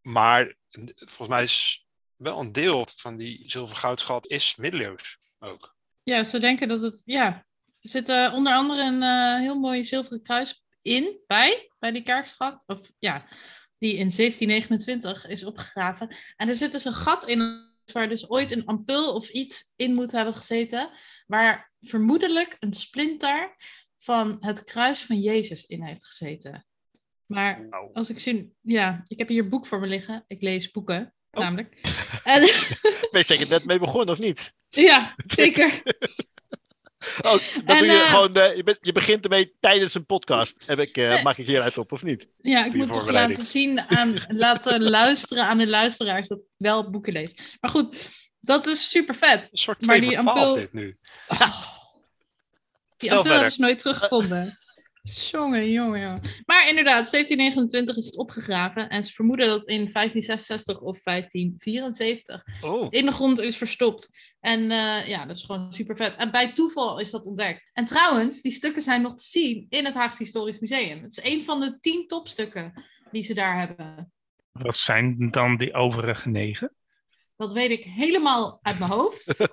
Maar 0.00 0.54
volgens 0.96 1.28
mij 1.28 1.42
is 1.42 1.86
wel 2.16 2.40
een 2.40 2.52
deel 2.52 2.86
van 2.96 3.16
die 3.16 3.42
zilver-goudschat 3.46 4.26
is 4.26 4.56
middeleeuws 4.56 5.18
ook. 5.38 5.76
Ja, 6.02 6.24
ze 6.24 6.38
denken 6.38 6.68
dat 6.68 6.82
het. 6.82 7.02
Ja, 7.04 7.46
er 7.80 7.88
zit 7.88 8.08
eh, 8.08 8.32
onder 8.34 8.52
andere 8.52 8.82
een 8.82 9.02
eh, 9.02 9.40
heel 9.40 9.58
mooi 9.58 9.84
zilveren 9.84 10.22
kruis 10.22 10.62
in, 10.82 11.20
bij, 11.26 11.70
bij 11.78 11.92
die 11.92 12.02
kerkschat. 12.02 12.62
Of 12.66 12.90
ja, 12.98 13.28
die 13.78 13.92
in 13.92 14.10
1729 14.10 15.26
is 15.26 15.44
opgegraven. 15.44 16.16
En 16.36 16.48
er 16.48 16.56
zit 16.56 16.72
dus 16.72 16.84
een 16.84 16.92
gat 16.92 17.26
in 17.26 17.67
waar 17.92 18.08
dus 18.08 18.30
ooit 18.30 18.50
een 18.50 18.64
ampul 18.64 19.14
of 19.14 19.28
iets 19.28 19.72
in 19.76 19.94
moet 19.94 20.12
hebben 20.12 20.34
gezeten. 20.34 20.90
Waar 21.26 21.72
vermoedelijk 21.80 22.56
een 22.60 22.72
splinter 22.72 23.56
van 23.98 24.36
het 24.40 24.64
kruis 24.64 25.02
van 25.02 25.20
Jezus 25.20 25.66
in 25.66 25.82
heeft 25.82 26.06
gezeten. 26.06 26.66
Maar 27.26 27.68
als 27.92 28.10
ik 28.10 28.20
zie, 28.20 28.52
ja, 28.60 29.02
ik 29.06 29.18
heb 29.18 29.28
hier 29.28 29.42
een 29.42 29.48
boek 29.48 29.66
voor 29.66 29.80
me 29.80 29.86
liggen. 29.86 30.24
Ik 30.26 30.42
lees 30.42 30.70
boeken, 30.70 31.14
Oh. 31.30 31.42
namelijk. 31.42 31.80
En, 32.24 32.40
Ben 32.40 33.20
je 33.20 33.22
zeker 33.22 33.48
net 33.48 33.64
mee 33.64 33.78
begonnen 33.78 34.14
of 34.14 34.18
niet? 34.18 34.52
ja, 34.68 35.14
zeker. 35.26 35.82
Oh, 37.22 37.32
dat 37.32 37.42
En, 37.64 37.78
doe 37.78 37.86
je 37.86 37.92
eh, 37.92 38.08
gewoon, 38.10 38.34
eh, 38.34 38.56
je, 38.56 38.62
bent- 38.62 38.78
je 38.80 38.92
begint 38.92 39.24
ermee 39.24 39.56
tijdens 39.60 39.94
een 39.94 40.06
podcast. 40.06 40.56
Heb 40.66 40.78
ik, 40.78 40.96
eh, 40.96 41.08
Nee. 41.08 41.22
Maak 41.22 41.36
ik 41.38 41.46
hieruit 41.46 41.78
op, 41.78 41.92
of 41.92 42.02
niet? 42.02 42.26
Ja, 42.36 42.64
ik 42.64 42.74
moet 42.74 42.88
toch 42.88 43.10
laten 43.10 43.46
zien 43.46 43.80
aan, 43.80 44.14
laten 44.28 44.82
luisteren 44.90 45.44
aan 45.44 45.58
de 45.58 45.66
luisteraars 45.66 46.28
dat 46.28 46.38
ik 46.38 46.44
wel 46.56 46.90
boeken 46.90 47.12
lees. 47.12 47.32
Maar 47.60 47.70
goed, 47.70 47.96
dat 48.40 48.66
is 48.66 48.88
super 48.90 49.14
vet. 49.14 49.40
Een 49.52 49.58
soort 49.58 49.86
Maar 49.86 49.96
2 49.96 50.08
die 50.08 50.18
voor 50.18 50.26
12 50.32 50.38
ampul- 50.46 50.54
dit 50.60 50.72
nu. 50.72 50.96
Die 52.96 53.10
appel 53.12 53.22
hebben 53.22 53.32
verder. 53.32 53.52
ze 53.52 53.60
nooit 53.60 53.78
teruggevonden. 53.78 54.58
Jongen, 55.14 55.70
jongen, 55.70 56.00
jongen. 56.00 56.20
Maar 56.46 56.68
inderdaad, 56.68 57.10
1729 57.10 57.96
is 57.96 58.04
het 58.06 58.16
opgegraven. 58.16 58.88
En 58.88 59.04
ze 59.04 59.12
vermoeden 59.12 59.46
dat 59.46 59.66
in 59.68 59.92
1566 59.92 60.80
of 60.80 61.02
1574 61.02 62.44
Oh, 62.64 62.86
in 62.90 63.06
de 63.06 63.12
grond 63.12 63.40
is 63.40 63.56
verstopt. 63.56 64.10
En 64.40 64.70
eh, 64.70 65.06
ja, 65.08 65.26
dat 65.26 65.36
is 65.36 65.42
gewoon 65.44 65.72
super 65.72 65.96
vet. 65.96 66.16
En 66.16 66.30
bij 66.30 66.52
toeval 66.52 67.00
is 67.00 67.10
dat 67.10 67.24
ontdekt. 67.24 67.70
En 67.72 67.84
trouwens, 67.84 68.40
die 68.42 68.52
stukken 68.52 68.82
zijn 68.82 69.02
nog 69.02 69.14
te 69.16 69.24
zien 69.24 69.66
in 69.68 69.84
het 69.84 69.94
Haagse 69.94 70.22
Historisch 70.22 70.58
Museum. 70.58 71.02
Het 71.02 71.18
is 71.18 71.32
een 71.32 71.44
van 71.44 71.60
de 71.60 71.78
tien 71.78 72.06
topstukken 72.06 72.84
die 73.10 73.22
ze 73.22 73.34
daar 73.34 73.58
hebben. 73.58 74.12
Wat 74.52 74.76
zijn 74.76 75.30
dan 75.30 75.56
die 75.56 75.74
overige 75.74 76.28
negen? 76.28 76.72
Dat 77.36 77.52
weet 77.52 77.70
ik 77.70 77.84
helemaal 77.84 78.58
uit 78.62 78.78
mijn 78.78 78.90
hoofd. 78.90 79.36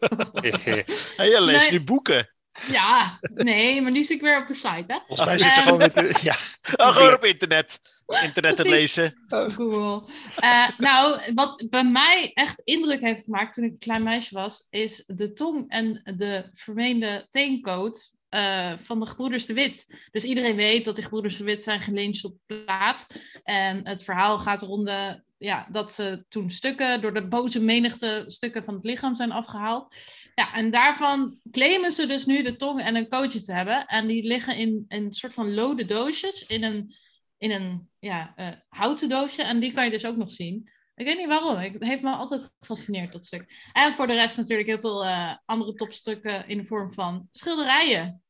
en 1.18 1.30
je 1.30 1.42
leest 1.42 1.70
Nee. 1.70 1.80
nu 1.80 1.86
boeken. 1.86 2.35
Ja, 2.72 3.20
nee, 3.34 3.82
maar 3.82 3.92
nu 3.92 4.04
zit 4.04 4.16
ik 4.18 4.22
weer 4.22 4.42
op 4.42 4.48
de 4.48 4.54
site, 4.54 4.84
hè? 4.88 4.98
Volgens 5.08 5.28
mij 5.28 5.38
Eh, 5.38 5.44
zit 5.44 5.52
ze 5.54 5.62
gewoon 5.62 5.78
met 5.80 5.96
de... 5.96 6.20
Ja, 6.24 6.36
Oh, 6.76 6.94
gewoon 6.96 7.14
op 7.14 7.24
internet. 7.26 7.80
Internet 8.24 8.56
te 8.56 8.70
lezen. 8.70 9.26
Google. 9.28 10.12
Eh, 10.36 10.70
nou, 10.78 11.20
wat 11.34 11.66
bij 11.70 11.84
mij 11.84 12.32
echt 12.34 12.62
indruk 12.64 13.02
heeft 13.02 13.24
gemaakt 13.24 13.54
toen 13.54 13.64
ik 13.64 13.72
een 13.72 13.78
klein 13.80 14.04
meisje 14.04 14.34
was, 14.36 14.68
is 14.70 15.04
de 15.08 15.34
tong 15.34 15.70
en 15.70 16.02
de 16.18 16.50
vermeende 16.54 17.26
teencode 17.30 18.00
eh, 18.30 18.74
van 18.84 19.00
de 19.00 19.06
gebroeders 19.06 19.46
de 19.46 19.54
Wit. 19.54 20.08
Dus 20.12 20.24
iedereen 20.24 20.56
weet 20.56 20.86
dat 20.86 20.96
die 20.96 21.04
gebroeders 21.04 21.38
de 21.38 21.44
Wit 21.44 21.64
zijn 21.64 21.80
gelyncht 21.80 22.24
op 22.26 22.36
plaats. 22.46 23.06
En 23.44 23.88
het 23.88 24.04
verhaal 24.04 24.40
gaat 24.40 24.62
rond 24.62 24.88
de, 24.88 25.24
ja, 25.38 25.68
dat 25.72 25.92
ze 25.92 26.26
toen 26.30 26.52
stukken, 26.52 27.02
door 27.02 27.14
de 27.14 27.28
boze 27.28 27.60
menigte 27.60 28.24
stukken 28.28 28.64
van 28.64 28.74
het 28.74 28.84
lichaam 28.84 29.16
zijn 29.16 29.32
afgehaald. 29.32 29.96
Ja, 30.36 30.54
en 30.54 30.72
daarvan 30.72 31.40
claimen 31.52 31.92
ze 31.92 32.08
dus 32.08 32.26
nu 32.26 32.44
de 32.44 32.56
tong 32.56 32.82
en 32.82 32.96
een 32.96 33.10
cootje 33.10 33.42
te 33.44 33.54
hebben. 33.54 33.86
En 33.86 34.08
die 34.08 34.24
liggen 34.24 34.56
in 34.56 34.86
een 34.88 35.14
soort 35.14 35.34
van 35.34 35.54
lode 35.54 35.86
doosjes 35.86 36.46
in 36.46 36.64
een 36.64 36.96
in 37.38 37.52
een 37.52 37.90
ja, 38.00 38.34
eh, 38.36 38.48
houten 38.70 39.10
doosje. 39.10 39.44
En 39.44 39.60
die 39.60 39.74
kan 39.74 39.86
je 39.86 39.92
dus 39.92 40.06
ook 40.06 40.16
nog 40.16 40.32
zien. 40.32 40.70
Ik 40.96 41.06
weet 41.06 41.18
niet 41.18 41.28
waarom. 41.28 41.58
Het 41.58 41.84
heeft 41.84 42.02
me 42.02 42.12
altijd 42.12 42.52
gefascineerd, 42.60 43.12
dat 43.12 43.26
stuk. 43.26 43.70
En 43.74 43.92
voor 43.92 44.08
de 44.08 44.14
rest 44.14 44.38
natuurlijk 44.38 44.68
heel 44.68 44.80
veel 44.80 45.06
eh, 45.06 45.36
andere 45.46 45.74
topstukken 45.74 46.48
in 46.48 46.58
de 46.58 46.66
vorm 46.66 46.92
van 46.94 47.28
schilderijen. 47.32 48.24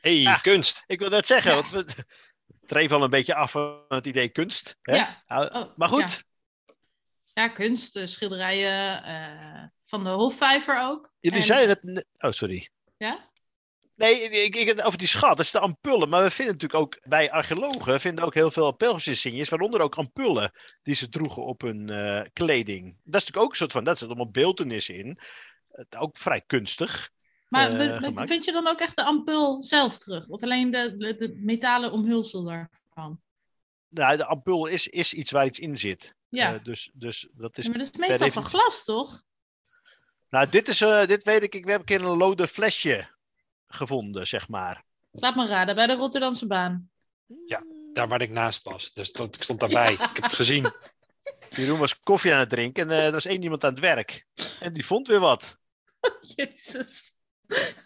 hey, 0.00 0.38
kunst. 0.42 0.84
Ik 0.86 0.98
wil 0.98 1.08
net 1.08 1.26
zeggen, 1.26 1.50
Ja. 1.50 1.56
want 1.56 1.70
we 1.70 2.04
dreven 2.66 2.96
al 2.96 3.02
een 3.04 3.10
beetje 3.10 3.34
af 3.34 3.50
van 3.50 3.84
het 3.88 4.06
idee 4.06 4.32
kunst. 4.32 4.76
Hè? 4.82 4.96
Ja. 4.96 5.22
Oh, 5.26 5.76
maar 5.76 5.88
goed, 5.88 6.24
Ja, 7.34 7.48
kunst, 7.48 7.96
eh, 7.96 8.06
schilderijen 8.06 9.04
eh, 9.04 9.64
van 9.84 10.04
de 10.04 10.10
Hofvijver 10.10 10.80
ook. 10.80 11.12
jullie 11.20 11.38
En- 11.38 11.44
zeiden 11.44 11.68
het... 11.68 11.82
ne- 11.82 12.04
Oh, 12.28 12.30
sorry. 12.32 12.68
Ja? 12.96 13.32
Nee, 13.94 14.22
ik, 14.22 14.56
ik, 14.56 14.86
over 14.86 14.98
die 14.98 15.08
schat, 15.08 15.36
dat 15.36 15.46
is 15.46 15.50
de 15.50 15.58
ampullen. 15.58 16.08
Maar 16.08 16.22
we 16.22 16.30
vinden 16.30 16.54
natuurlijk 16.54 16.82
ook, 16.82 16.98
wij 17.02 17.30
archeologen 17.30 18.00
vinden 18.00 18.24
ook 18.24 18.34
heel 18.34 18.50
veel 18.50 18.72
pelgrimsinsignes, 18.72 19.48
waaronder 19.48 19.80
ook 19.80 19.94
ampullen 19.94 20.52
die 20.82 20.94
ze 20.94 21.08
droegen 21.08 21.44
op 21.44 21.60
hun 21.60 21.88
eh, 21.90 22.22
kleding. 22.32 22.84
Dat 22.84 22.94
is 22.94 23.02
natuurlijk 23.04 23.44
ook 23.44 23.50
een 23.50 23.56
soort 23.56 23.72
van, 23.72 23.84
daar 23.84 23.96
zit 23.96 24.08
allemaal 24.08 24.30
beeldenis 24.30 24.88
in. 24.88 25.18
Het, 25.70 25.96
ook 25.96 26.16
vrij 26.16 26.40
kunstig. 26.46 27.10
Maar 27.48 27.70
vind 28.26 28.44
je 28.44 28.52
dan 28.52 28.66
ook 28.68 28.80
echt 28.80 28.96
de 28.96 29.04
ampul 29.04 29.62
zelf 29.62 29.98
terug? 29.98 30.28
Of 30.28 30.42
alleen 30.42 30.70
de, 30.70 30.96
de, 30.96 31.14
de 31.16 31.34
metalen 31.36 31.92
omhulsel 31.92 32.44
daarvan? 32.44 33.20
Nou, 33.88 34.16
de 34.16 34.26
ampul 34.26 34.66
is, 34.66 34.88
is 34.88 35.14
iets 35.14 35.30
waar 35.30 35.46
iets 35.46 35.58
in 35.58 35.76
zit. 35.76 36.14
Ja, 36.34 36.54
Eh, 36.54 36.64
dus, 36.64 36.90
dus 36.92 37.28
dat 37.32 37.58
is 37.58 37.64
Ja, 37.64 37.70
maar 37.70 37.78
dat 37.78 37.88
is 37.92 37.98
meestal 37.98 38.30
van 38.30 38.44
glas, 38.44 38.84
toch? 38.84 39.22
Nou, 40.28 40.48
dit, 40.48 40.68
is, 40.68 40.80
eh, 40.80 41.06
dit 41.06 41.22
weet 41.22 41.42
ik. 41.42 41.54
Ik 41.54 41.66
heb 41.66 41.78
een 41.78 41.84
keer 41.86 42.02
een 42.02 42.16
lode 42.16 42.48
flesje 42.48 43.08
gevonden, 43.68 44.26
zeg 44.26 44.48
maar. 44.48 44.84
Laat 45.10 45.36
me 45.36 45.46
raden, 45.46 45.74
bij 45.74 45.86
de 45.86 45.94
Rotterdamse 45.94 46.46
baan. 46.46 46.90
Daar 47.92 48.08
waar 48.08 48.20
ik 48.22 48.30
naast 48.30 48.62
was. 48.64 48.92
Dus 48.92 49.12
dat, 49.12 49.34
ik 49.34 49.42
stond 49.42 49.60
daarbij. 49.60 49.92
Ik 49.92 49.98
heb 49.98 50.22
het 50.22 50.32
gezien. 50.32 50.72
Jeroen 51.56 51.78
was 51.78 52.00
koffie 52.00 52.32
aan 52.32 52.38
het 52.38 52.48
drinken 52.48 52.90
en 52.90 52.98
eh, 52.98 53.06
er 53.06 53.12
was 53.12 53.24
één 53.24 53.42
iemand 53.42 53.64
aan 53.64 53.70
het 53.70 53.80
werk. 53.80 54.26
En 54.60 54.72
die 54.72 54.86
vond 54.86 55.08
weer 55.08 55.20
wat. 55.20 55.58
Jezus. 56.36 57.12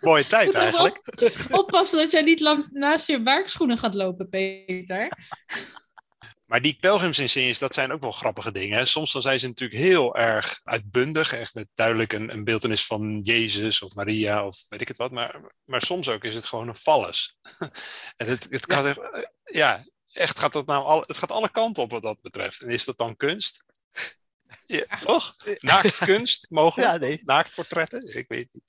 Mooie 0.01 0.27
tijd 0.27 0.55
eigenlijk. 0.55 1.01
op- 1.23 1.59
oppassen 1.59 1.99
dat 1.99 2.11
jij 2.11 2.23
niet 2.23 2.41
lang 2.41 2.69
naast 2.71 3.07
je 3.07 3.23
werkschoenen 3.23 3.79
gaat 3.79 3.95
lopen, 3.95 4.29
Peter. 4.29 5.09
Maar 6.49 6.63
die 6.63 6.77
pelgrimsinsignes, 6.81 7.59
dat 7.59 7.75
zijn 7.75 7.93
ook 7.93 8.01
wel 8.01 8.13
grappige 8.13 8.53
dingen. 8.53 8.79
Hè? 8.79 8.85
Soms 8.85 9.13
dan 9.13 9.23
zijn 9.23 9.41
ze 9.41 9.47
natuurlijk 9.47 9.81
heel 9.81 10.17
erg 10.17 10.61
uitbundig. 10.65 11.33
Echt 11.33 11.55
met 11.55 11.69
duidelijk 11.75 12.13
een, 12.13 12.33
een 12.33 12.45
beeldenis 12.45 12.87
van 12.87 13.21
Jezus 13.21 13.83
of 13.83 13.95
Maria 13.95 14.47
of 14.47 14.65
weet 14.69 14.81
ik 14.81 14.89
het 14.89 14.97
wat. 14.97 15.11
Maar, 15.11 15.41
maar 15.65 15.83
soms 15.83 16.09
ook 16.09 16.25
is 16.25 16.35
het 16.35 16.47
gewoon 16.47 16.69
een 16.69 16.75
vallus. 16.75 17.37
en 18.17 18.27
het, 18.27 18.47
het 18.51 18.67
kan 18.67 18.87
echt, 18.87 18.99
eh, 18.99 19.23
ja, 19.45 19.85
echt 20.13 20.39
gaat 20.39 20.53
dat 20.53 20.67
nou 20.67 20.85
al, 20.85 21.05
het 21.07 21.19
gaat 21.19 21.33
alle 21.33 21.51
kanten 21.51 21.83
op 21.83 21.91
wat 21.91 22.03
dat 22.03 22.21
betreft. 22.21 22.61
En 22.61 22.69
is 22.69 22.85
dat 22.85 22.99
dan 22.99 23.17
kunst? 23.17 23.65
Ja, 24.65 24.99
toch? 25.01 25.37
Naaktkunst, 25.59 26.47
mogelijk? 26.51 26.91
Ja, 26.91 26.97
nee. 26.97 27.21
Naaktportretten? 27.23 28.17
Ik 28.17 28.29
weet 28.29 28.49
niet. 28.53 28.63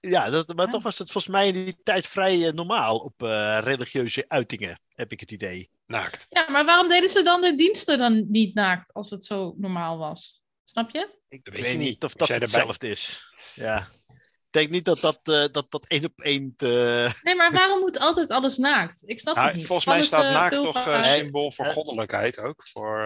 Ja, 0.00 0.30
dat, 0.30 0.54
maar 0.54 0.64
Ja. 0.66 0.70
toch 0.72 0.82
was 0.82 0.98
het 0.98 1.10
volgens 1.10 1.32
mij 1.34 1.46
in 1.48 1.52
die 1.64 1.80
tijd 1.82 2.06
vrij 2.06 2.46
eh, 2.46 2.52
normaal 2.52 2.98
op 2.98 3.22
eh, 3.22 3.58
religieuze 3.60 4.24
uitingen, 4.28 4.80
heb 4.94 5.12
ik 5.12 5.20
het 5.20 5.30
idee. 5.30 5.70
Naakt. 5.86 6.26
Ja, 6.28 6.50
maar 6.50 6.64
waarom 6.64 6.88
deden 6.88 7.08
ze 7.10 7.22
dan 7.22 7.40
de 7.40 7.54
diensten 7.56 7.98
dan 7.98 8.24
niet 8.30 8.54
naakt 8.54 8.92
als 8.92 9.10
het 9.10 9.24
zo 9.24 9.54
normaal 9.58 9.98
was? 9.98 10.42
Snap 10.64 10.90
je? 10.90 11.18
Ik 11.28 11.44
Dat 11.44 11.54
weet, 11.54 11.62
weet 11.62 11.72
je 11.72 11.78
niet 11.78 12.04
of 12.04 12.12
dat 12.14 12.28
hetzelfde 12.28 12.88
is. 12.88 13.24
Ja. 13.54 13.86
Ik 14.08 14.62
denk 14.62 14.70
niet 14.70 14.84
dat 14.84 15.00
dat, 15.00 15.18
eh, 15.22 15.44
dat, 15.52 15.70
dat 15.70 15.86
één 15.86 16.04
op 16.04 16.20
één 16.20 16.52
te... 16.56 17.08
Nee, 17.22 17.34
maar 17.34 17.52
waarom 17.52 17.80
moet 17.80 17.98
altijd 17.98 18.30
alles 18.30 18.56
naakt? 18.56 19.02
Ik 19.08 19.20
snap 19.20 19.34
Nou, 19.34 19.46
het 19.46 19.56
niet. 19.56 19.66
volgens 19.66 19.86
mij 19.86 19.96
Alles, 19.96 20.06
staat 20.06 20.32
naakt 20.32 20.54
toch 20.54 21.04
symbool 21.04 21.52
voor 21.52 21.66
goddelijkheid 21.66 22.38
ook. 22.38 22.66
Voor, 22.66 23.00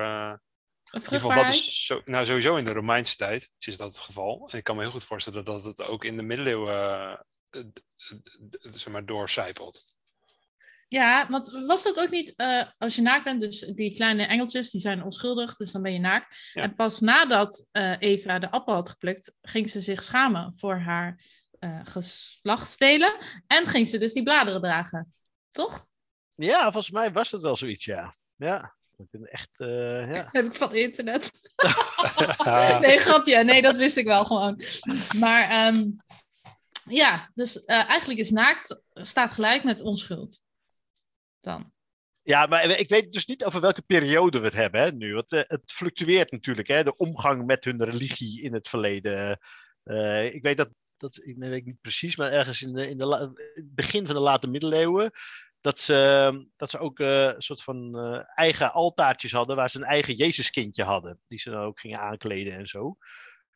In 0.92 1.00
ieder 1.03 1.18
geval, 1.18 1.29
dat 1.29 1.44
vruchtbaarheid? 1.44 1.55
is 1.55 1.87
zo, 1.87 2.03
nou, 2.05 2.26
sowieso 2.26 2.57
in 2.57 2.64
de 2.64 2.72
Romeinse 2.72 3.16
tijd 3.16 3.53
is 3.59 3.76
dat 3.76 3.88
het 3.88 3.98
geval. 3.98 4.48
En 4.50 4.59
ik 4.59 4.64
kan 4.64 4.76
me 4.76 4.83
heel 4.83 4.90
goed 4.90 5.05
voorstellen 5.05 5.44
dat 5.44 5.64
het 5.64 5.83
ook 5.83 6.05
in 6.05 6.16
de 6.16 6.22
middeleeuwen 6.22 7.26
eh, 7.50 7.62
zeg 8.70 8.88
maar, 8.88 9.07
doorcijpelt. 9.07 9.85
Ja, 10.88 11.26
want 11.29 11.50
was 11.66 11.83
dat 11.83 12.00
ook 12.00 12.11
niet 12.11 12.35
eh, 12.37 12.62
als 12.79 12.94
je 12.94 13.03
naakt 13.03 13.24
bent, 13.24 13.40
dus 13.40 13.59
die 13.61 13.94
kleine 13.94 14.22
engeltjes, 14.22 14.70
die 14.70 14.81
zijn 14.81 15.03
onschuldig, 15.03 15.57
dus 15.57 15.72
dan 15.72 15.83
ben 15.83 15.92
je 15.92 15.98
naakt. 15.98 16.50
Ja. 16.53 16.62
En 16.62 16.74
pas 16.74 17.00
nadat 17.00 17.68
eh, 17.72 17.96
Eva 17.98 18.38
de 18.38 18.50
appel 18.50 18.74
had 18.74 18.88
geplukt, 18.88 19.35
ging 19.42 19.70
ze 19.70 19.81
zich 19.81 20.03
schamen 20.03 20.53
voor 20.57 20.79
haar 20.79 21.20
eh 21.59 21.81
geslachtsdelen. 21.85 23.16
En 23.46 23.66
ging 23.66 23.88
ze 23.88 23.98
dus 23.98 24.12
die 24.12 24.22
bladeren 24.22 24.61
dragen. 24.61 25.14
Toch? 25.50 25.87
Ja, 26.35 26.62
volgens 26.62 26.90
mij 26.90 27.12
was 27.12 27.31
het 27.31 27.40
wel 27.40 27.57
zoiets, 27.57 27.85
ja. 27.85 28.14
Ja, 28.37 28.76
ik 29.00 29.10
ben 29.10 29.30
echt, 29.30 29.60
eh, 29.60 30.14
ja. 30.14 30.28
Heb 30.32 30.44
ik 30.44 30.54
van 30.54 30.74
internet. 30.74 31.30
nee, 32.80 32.98
grapje. 32.98 33.44
Nee, 33.44 33.62
dat 33.62 33.76
wist 33.76 33.96
ik 33.96 34.04
wel 34.04 34.24
gewoon. 34.24 34.62
Maar 35.18 35.48
ehm, 35.48 35.90
ja, 36.88 37.30
dus 37.34 37.64
eh, 37.64 37.88
eigenlijk 37.88 38.20
is 38.20 38.30
naakt 38.30 38.82
staat 38.92 39.30
gelijk 39.30 39.64
met 39.64 39.82
onschuld. 39.82 40.42
Dan. 41.40 41.72
Ja, 42.22 42.46
maar 42.46 42.64
ik 42.64 42.88
weet 42.88 43.12
dus 43.12 43.26
niet 43.26 43.44
over 43.44 43.60
welke 43.60 43.82
periode 43.82 44.38
we 44.38 44.44
het 44.44 44.54
hebben 44.54 44.80
hè, 44.80 44.92
nu. 44.92 45.14
Want 45.14 45.32
eh, 45.32 45.42
het 45.46 45.72
fluctueert 45.72 46.30
natuurlijk, 46.30 46.68
hè, 46.68 46.84
de 46.84 46.96
omgang 46.96 47.46
met 47.46 47.64
hun 47.64 47.84
religie 47.84 48.42
in 48.42 48.54
het 48.54 48.68
verleden. 48.68 49.38
Eh, 49.82 50.34
ik 50.34 50.42
weet 50.42 50.56
dat, 50.56 50.68
dat 50.96 51.20
ik 51.22 51.36
weet 51.38 51.64
niet 51.64 51.80
precies, 51.80 52.16
maar 52.16 52.32
ergens 52.32 52.62
in, 52.62 52.72
de, 52.72 52.88
in 52.88 52.98
de 52.98 53.06
la- 53.06 53.32
het 53.54 53.74
begin 53.74 54.06
van 54.06 54.14
de 54.14 54.20
late 54.20 54.46
middeleeuwen. 54.46 55.10
Dat 55.60 55.78
ze, 55.78 56.46
dat 56.56 56.70
ze 56.70 56.78
ook 56.78 57.00
eh, 57.00 57.24
een 57.24 57.42
soort 57.42 57.62
van 57.62 57.98
eh, 57.98 58.20
eigen 58.34 58.72
altaartjes 58.72 59.32
hadden, 59.32 59.56
waar 59.56 59.70
ze 59.70 59.78
een 59.78 59.84
eigen 59.84 60.14
Jezuskindje 60.14 60.84
hadden. 60.84 61.20
Die 61.26 61.38
ze 61.38 61.50
dan 61.50 61.62
ook 61.62 61.80
gingen 61.80 62.00
aankleden 62.00 62.52
en 62.52 62.66
zo. 62.66 62.96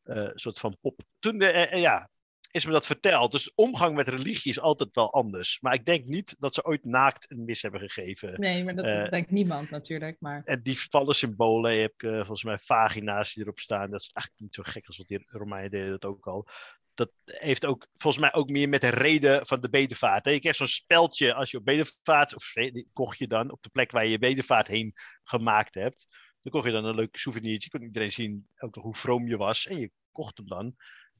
Eh, 0.03 0.17
een 0.17 0.39
soort 0.39 0.59
van 0.59 0.77
pop. 0.81 1.01
Toen 1.19 1.39
de, 1.39 1.71
ja, 1.75 2.11
is 2.51 2.65
me 2.67 2.73
dat 2.73 2.87
verteld. 2.87 3.33
Dus 3.33 3.53
omgang 3.55 3.95
met 3.95 4.09
religie 4.09 4.51
is 4.51 4.61
altijd 4.61 4.95
wel 4.95 5.13
anders. 5.13 5.59
Maar 5.61 5.75
ik 5.75 5.85
denk 5.85 6.05
niet 6.05 6.37
dat 6.39 6.55
ze 6.55 6.65
ooit 6.65 6.85
naakt 6.85 7.31
een 7.31 7.45
mis 7.45 7.63
hebben 7.63 7.81
gegeven. 7.81 8.41
Nee, 8.41 8.65
maar 8.65 8.75
dat 8.75 9.11
denkt 9.11 9.31
niemand 9.31 9.71
natuurlijk. 9.71 10.17
Maar 10.21 10.43
En 10.45 10.63
die 10.63 10.81
vallen 10.81 11.15
symbolen, 11.15 11.75
je 11.75 11.81
hebt 11.81 12.17
volgens 12.17 12.45
mij 12.45 12.59
vagina's 12.59 13.35
die 13.35 13.43
erop 13.43 13.59
staan. 13.59 13.91
Dat 13.91 14.01
is 14.01 14.11
eigenlijk 14.13 14.41
niet 14.41 14.55
zo 14.55 14.63
gek 14.63 14.87
als 14.87 14.97
wat 14.97 15.07
die 15.07 15.25
Romeinen 15.27 15.71
deden 15.71 15.91
dat 15.91 16.05
ook 16.05 16.27
al. 16.27 16.49
Dat 16.95 17.13
heeft 17.25 17.65
ook 17.67 17.87
volgens 17.97 18.23
mij 18.23 18.33
ook 18.35 18.49
meer 18.49 18.69
met 18.69 18.81
de 18.81 18.89
reden 18.89 19.47
van 19.47 19.61
de 19.61 19.69
bedevaart. 19.69 20.25
hè. 20.25 20.31
Je 20.31 20.41
krijgt 20.41 20.59
zo'n 20.59 20.67
speldje 20.67 21.35
als 21.35 21.51
je 21.51 21.59
op 21.59 21.65
bedevaart, 21.65 22.35
of 22.35 22.53
die 22.53 22.89
kocht 22.93 23.19
je 23.19 23.27
dan 23.27 23.51
op 23.51 23.63
de 23.63 23.69
plek 23.69 23.91
waar 23.91 24.05
je 24.05 24.11
je 24.11 24.19
bedevaart 24.19 24.67
heen 24.67 24.93
gemaakt 25.23 25.75
hebt. 25.75 26.07
Dan 26.41 26.53
kocht 26.53 26.67
je 26.67 26.73
dan 26.73 26.85
een 26.85 26.95
leuk 26.95 27.17
souvenirtje. 27.17 27.71
kon 27.71 27.83
iedereen 27.83 28.13
zien 28.13 28.49
hoe 28.71 28.95
vroom 28.95 29.29
je 29.29 29.37
was. 29.37 29.67
En 29.67 29.79
je 29.79 29.91
kocht 30.13 30.37
hem 30.37 30.49
dan. 30.49 30.75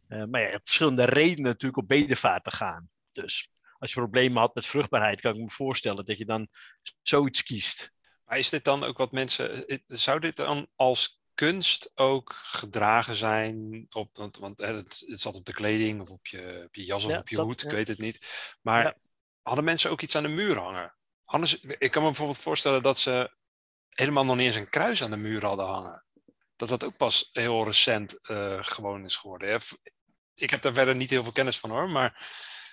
Eh, 0.09 0.25
maar 0.25 0.41
ja, 0.41 0.47
je 0.47 0.53
hebt 0.53 0.67
verschillende 0.67 1.05
redenen 1.05 1.43
natuurlijk 1.43 1.83
op 1.83 1.89
bedevaart 1.89 2.45
te 2.45 2.51
gaan. 2.51 2.89
Dus 3.13 3.49
als 3.79 3.93
je 3.93 4.01
problemen 4.01 4.39
had 4.39 4.55
met 4.55 4.67
vruchtbaarheid, 4.67 5.21
kan 5.21 5.35
ik 5.35 5.41
me 5.41 5.51
voorstellen 5.51 6.05
dat 6.05 6.19
je 6.19 6.25
dan 6.25 6.49
zoiets 7.03 7.43
kiest. 7.43 7.93
Maar 8.25 8.39
is 8.39 8.49
dit 8.49 8.65
dan 8.65 8.85
ook 8.85 8.97
wat 8.99 9.13
mensen. 9.13 9.67
eh, 9.67 9.79
Zou 9.87 10.21
dit 10.21 10.37
dan 10.37 10.69
als 10.77 11.21
kunst 11.35 11.91
ook 11.95 12.33
gedragen 12.35 13.15
zijn? 13.15 13.87
Op, 13.91 14.31
want 14.41 14.59
het, 14.59 15.03
het 15.07 15.21
zat 15.21 15.35
op 15.35 15.45
de 15.45 15.53
kleding 15.53 16.01
of 16.01 16.11
op 16.11 16.27
je, 16.27 16.63
op 16.67 16.75
je 16.75 16.85
jas 16.85 17.05
of 17.05 17.11
Ja, 17.11 17.19
op 17.19 17.29
je 17.29 17.41
hoed, 17.41 17.61
ja. 17.61 17.67
ik 17.69 17.75
weet 17.75 17.89
het 17.89 17.99
niet. 17.99 18.27
Maar 18.63 18.83
Ja. 18.85 18.95
hadden 19.43 19.65
mensen 19.65 19.91
ook 19.91 20.01
iets 20.03 20.17
aan 20.17 20.23
de 20.23 20.29
muur 20.29 20.57
hangen? 20.59 20.95
Anders, 21.25 21.61
ik 21.61 21.91
kan 21.91 22.03
me 22.03 22.09
bijvoorbeeld 22.09 22.39
voorstellen 22.39 22.83
dat 22.83 22.99
ze 22.99 23.31
helemaal 23.89 24.25
nog 24.25 24.37
niet 24.37 24.47
eens 24.47 24.57
een 24.57 24.69
kruis 24.71 25.03
aan 25.03 25.11
de 25.11 25.17
muur 25.17 25.45
hadden 25.45 25.67
hangen. 25.67 26.05
Dat 26.57 26.69
dat 26.69 26.85
ook 26.85 26.97
pas 26.97 27.29
heel 27.33 27.65
recent 27.65 28.27
eh, 28.29 28.59
gewoon 28.65 29.05
is 29.05 29.17
geworden. 29.17 29.49
hè. 29.49 29.57
Ik 30.35 30.51
heb 30.51 30.63
daar 30.63 30.73
verder 30.75 30.97
niet 30.97 31.11
heel 31.11 31.23
veel 31.23 31.33
kennis 31.33 31.59
van 31.59 31.71
hoor, 31.71 31.91
maar 31.91 32.07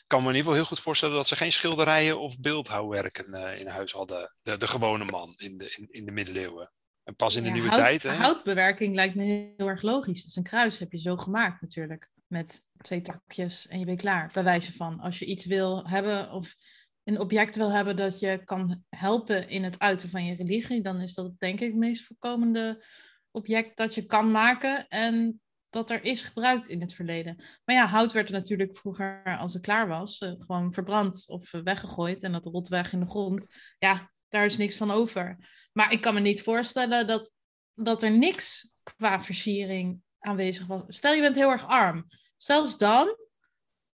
ik 0.02 0.04
kan 0.08 0.20
me 0.22 0.30
in 0.30 0.36
ieder 0.36 0.42
geval 0.52 0.54
heel 0.54 0.66
goed 0.76 0.80
voorstellen 0.84 1.16
dat 1.16 1.28
ze 1.28 1.36
geen 1.36 1.52
schilderijen 1.52 2.20
of 2.20 2.40
beeldhouwwerken 2.40 3.34
eh, 3.34 3.60
in 3.60 3.68
huis 3.68 3.92
hadden. 3.92 4.36
De, 4.42 4.58
de 4.58 4.68
gewone 4.68 5.06
man 5.06 5.34
in 5.38 5.58
de, 5.58 5.70
in, 5.70 5.88
in 5.92 6.06
de 6.06 6.12
middeleeuwen. 6.12 6.72
En 7.04 7.16
pas 7.16 7.36
in 7.36 7.42
de 7.42 7.48
Ja, 7.48 7.54
nieuwe 7.54 7.70
hout- 7.70 7.80
tijd. 7.80 8.04
Hè? 8.04 8.10
Houtbewerking 8.10 8.96
lijkt 8.96 9.16
me 9.16 9.24
heel 9.24 9.68
erg 9.68 9.82
logisch. 9.82 10.24
Dus 10.24 10.36
een 10.36 10.44
kruis 10.44 10.80
heb 10.80 10.92
je 10.92 10.98
zo 11.00 11.18
gemaakt 11.18 11.62
natuurlijk. 11.62 12.10
Met 12.28 12.66
twee 12.78 13.02
takjes 13.02 13.68
en 13.68 13.80
je 13.80 13.86
bent 13.86 14.02
klaar. 14.02 14.30
Bij 14.34 14.44
wijze 14.44 14.74
van, 14.74 15.00
als 15.00 15.20
je 15.20 15.26
iets 15.26 15.46
wil 15.46 15.88
hebben 15.88 16.32
of 16.32 16.56
een 17.04 17.20
object 17.20 17.56
wil 17.56 17.72
hebben 17.72 17.96
dat 17.96 18.20
je 18.20 18.42
kan 18.46 18.84
helpen 18.90 19.50
in 19.50 19.64
het 19.64 19.80
uiten 19.80 20.10
van 20.10 20.26
je 20.26 20.36
religie, 20.36 20.82
dan 20.82 21.02
is 21.02 21.14
dat 21.14 21.40
denk 21.40 21.60
ik 21.60 21.68
het 21.68 21.78
meest 21.78 22.06
voorkomende 22.06 22.86
object 23.32 23.78
dat 23.78 23.96
je 23.96 24.06
kan 24.06 24.32
maken 24.32 24.88
en 24.88 25.42
dat 25.70 25.90
er 25.90 26.04
is 26.04 26.24
gebruikt 26.24 26.68
in 26.68 26.82
het 26.82 26.94
verleden. 26.94 27.36
Maar 27.66 27.76
ja, 27.76 27.86
hout 27.86 28.12
werd 28.12 28.28
er 28.28 28.34
natuurlijk 28.34 28.78
vroeger, 28.78 29.38
als 29.40 29.54
het 29.54 29.62
klaar 29.62 29.88
was, 29.88 30.18
eh, 30.20 30.32
gewoon 30.38 30.74
verbrand 30.74 31.24
of 31.28 31.54
eh, 31.54 31.62
weggegooid 31.62 32.24
en 32.24 32.32
dat 32.32 32.46
rot 32.46 32.68
weg 32.68 32.94
in 32.94 33.00
de 33.00 33.08
grond. 33.10 33.46
Ja, 33.80 34.11
daar 34.32 34.46
is 34.46 34.58
niks 34.58 34.76
van 34.76 34.92
over. 34.92 35.38
Maar 35.74 35.92
ik 35.92 36.02
kan 36.02 36.14
me 36.14 36.20
niet 36.20 36.42
voorstellen 36.42 37.08
dat, 37.08 37.32
dat 37.74 38.04
er 38.04 38.12
niks 38.12 38.72
qua 38.84 39.22
versiering 39.24 40.02
aanwezig 40.20 40.68
was. 40.68 40.84
Stel 40.88 41.14
je 41.14 41.22
bent 41.22 41.36
heel 41.36 41.52
erg 41.52 41.68
arm. 41.68 42.08
Zelfs 42.38 42.78
dan 42.78 43.18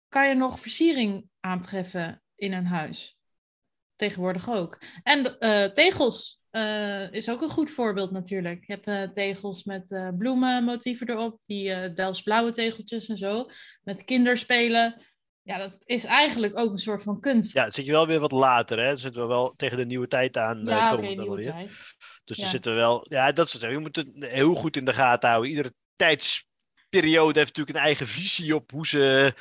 kan 0.07 0.27
je 0.27 0.35
nog 0.35 0.59
versiering 0.59 1.29
aantreffen 1.39 2.21
in 2.35 2.53
een 2.53 2.65
huis. 2.65 3.17
Tegenwoordig 3.95 4.49
ook. 4.49 4.81
En 5.03 5.39
eh, 5.39 5.71
tegels 5.71 6.41
eh, 6.49 7.11
is 7.11 7.29
ook 7.29 7.41
een 7.41 7.49
goed 7.49 7.71
voorbeeld 7.71 8.11
natuurlijk. 8.11 8.65
Je 8.65 8.73
hebt 8.73 8.87
eh, 8.87 9.03
tegels 9.03 9.63
met 9.63 10.13
bloemenmotieven 10.17 11.09
erop, 11.09 11.39
die 11.45 11.71
eh 11.71 11.95
Delfts 11.95 12.21
blauwe 12.21 12.51
tegeltjes 12.51 13.07
en 13.07 13.17
zo, 13.17 13.49
met 13.83 14.03
kinderspelen. 14.03 15.01
Ja, 15.45 15.57
dat 15.57 15.73
is 15.85 16.03
eigenlijk 16.03 16.59
ook 16.59 16.71
een 16.71 16.77
soort 16.77 17.03
van 17.03 17.19
kunst. 17.19 17.53
Ja, 17.53 17.61
dan 17.63 17.71
zit 17.71 17.85
je 17.85 17.91
wel 17.91 18.07
weer 18.07 18.19
wat 18.19 18.31
later, 18.31 18.79
hè? 18.79 18.87
Dan 18.87 18.97
zitten 18.97 19.21
we 19.21 19.27
wel 19.27 19.53
tegen 19.55 19.77
de 19.77 19.85
nieuwe 19.85 20.07
tijd 20.07 20.37
aan. 20.37 20.59
eh, 20.59 20.65
Ja, 20.75 20.95
we 20.95 21.01
dan 21.01 21.17
nieuwe 21.17 21.41
tijd. 21.41 21.67
Dus 22.23 22.37
Ja. 22.37 22.41
dan 22.43 22.51
zitten 22.51 22.71
we 22.73 22.77
wel. 22.77 23.05
Ja, 23.09 23.31
dat 23.31 23.47
is 23.47 23.53
het. 23.53 23.61
Je 23.61 23.77
moet 23.77 23.95
het 23.95 24.09
heel 24.19 24.55
goed 24.55 24.75
in 24.77 24.85
de 24.85 24.93
gaten 24.93 25.29
houden. 25.29 25.49
Iedere 25.49 25.73
tijdsperiode 25.95 27.39
heeft 27.39 27.47
natuurlijk 27.57 27.77
een 27.77 27.83
eigen 27.83 28.07
visie 28.07 28.55
op 28.55 28.71
hoe 28.71 28.87
ze, 28.87 29.33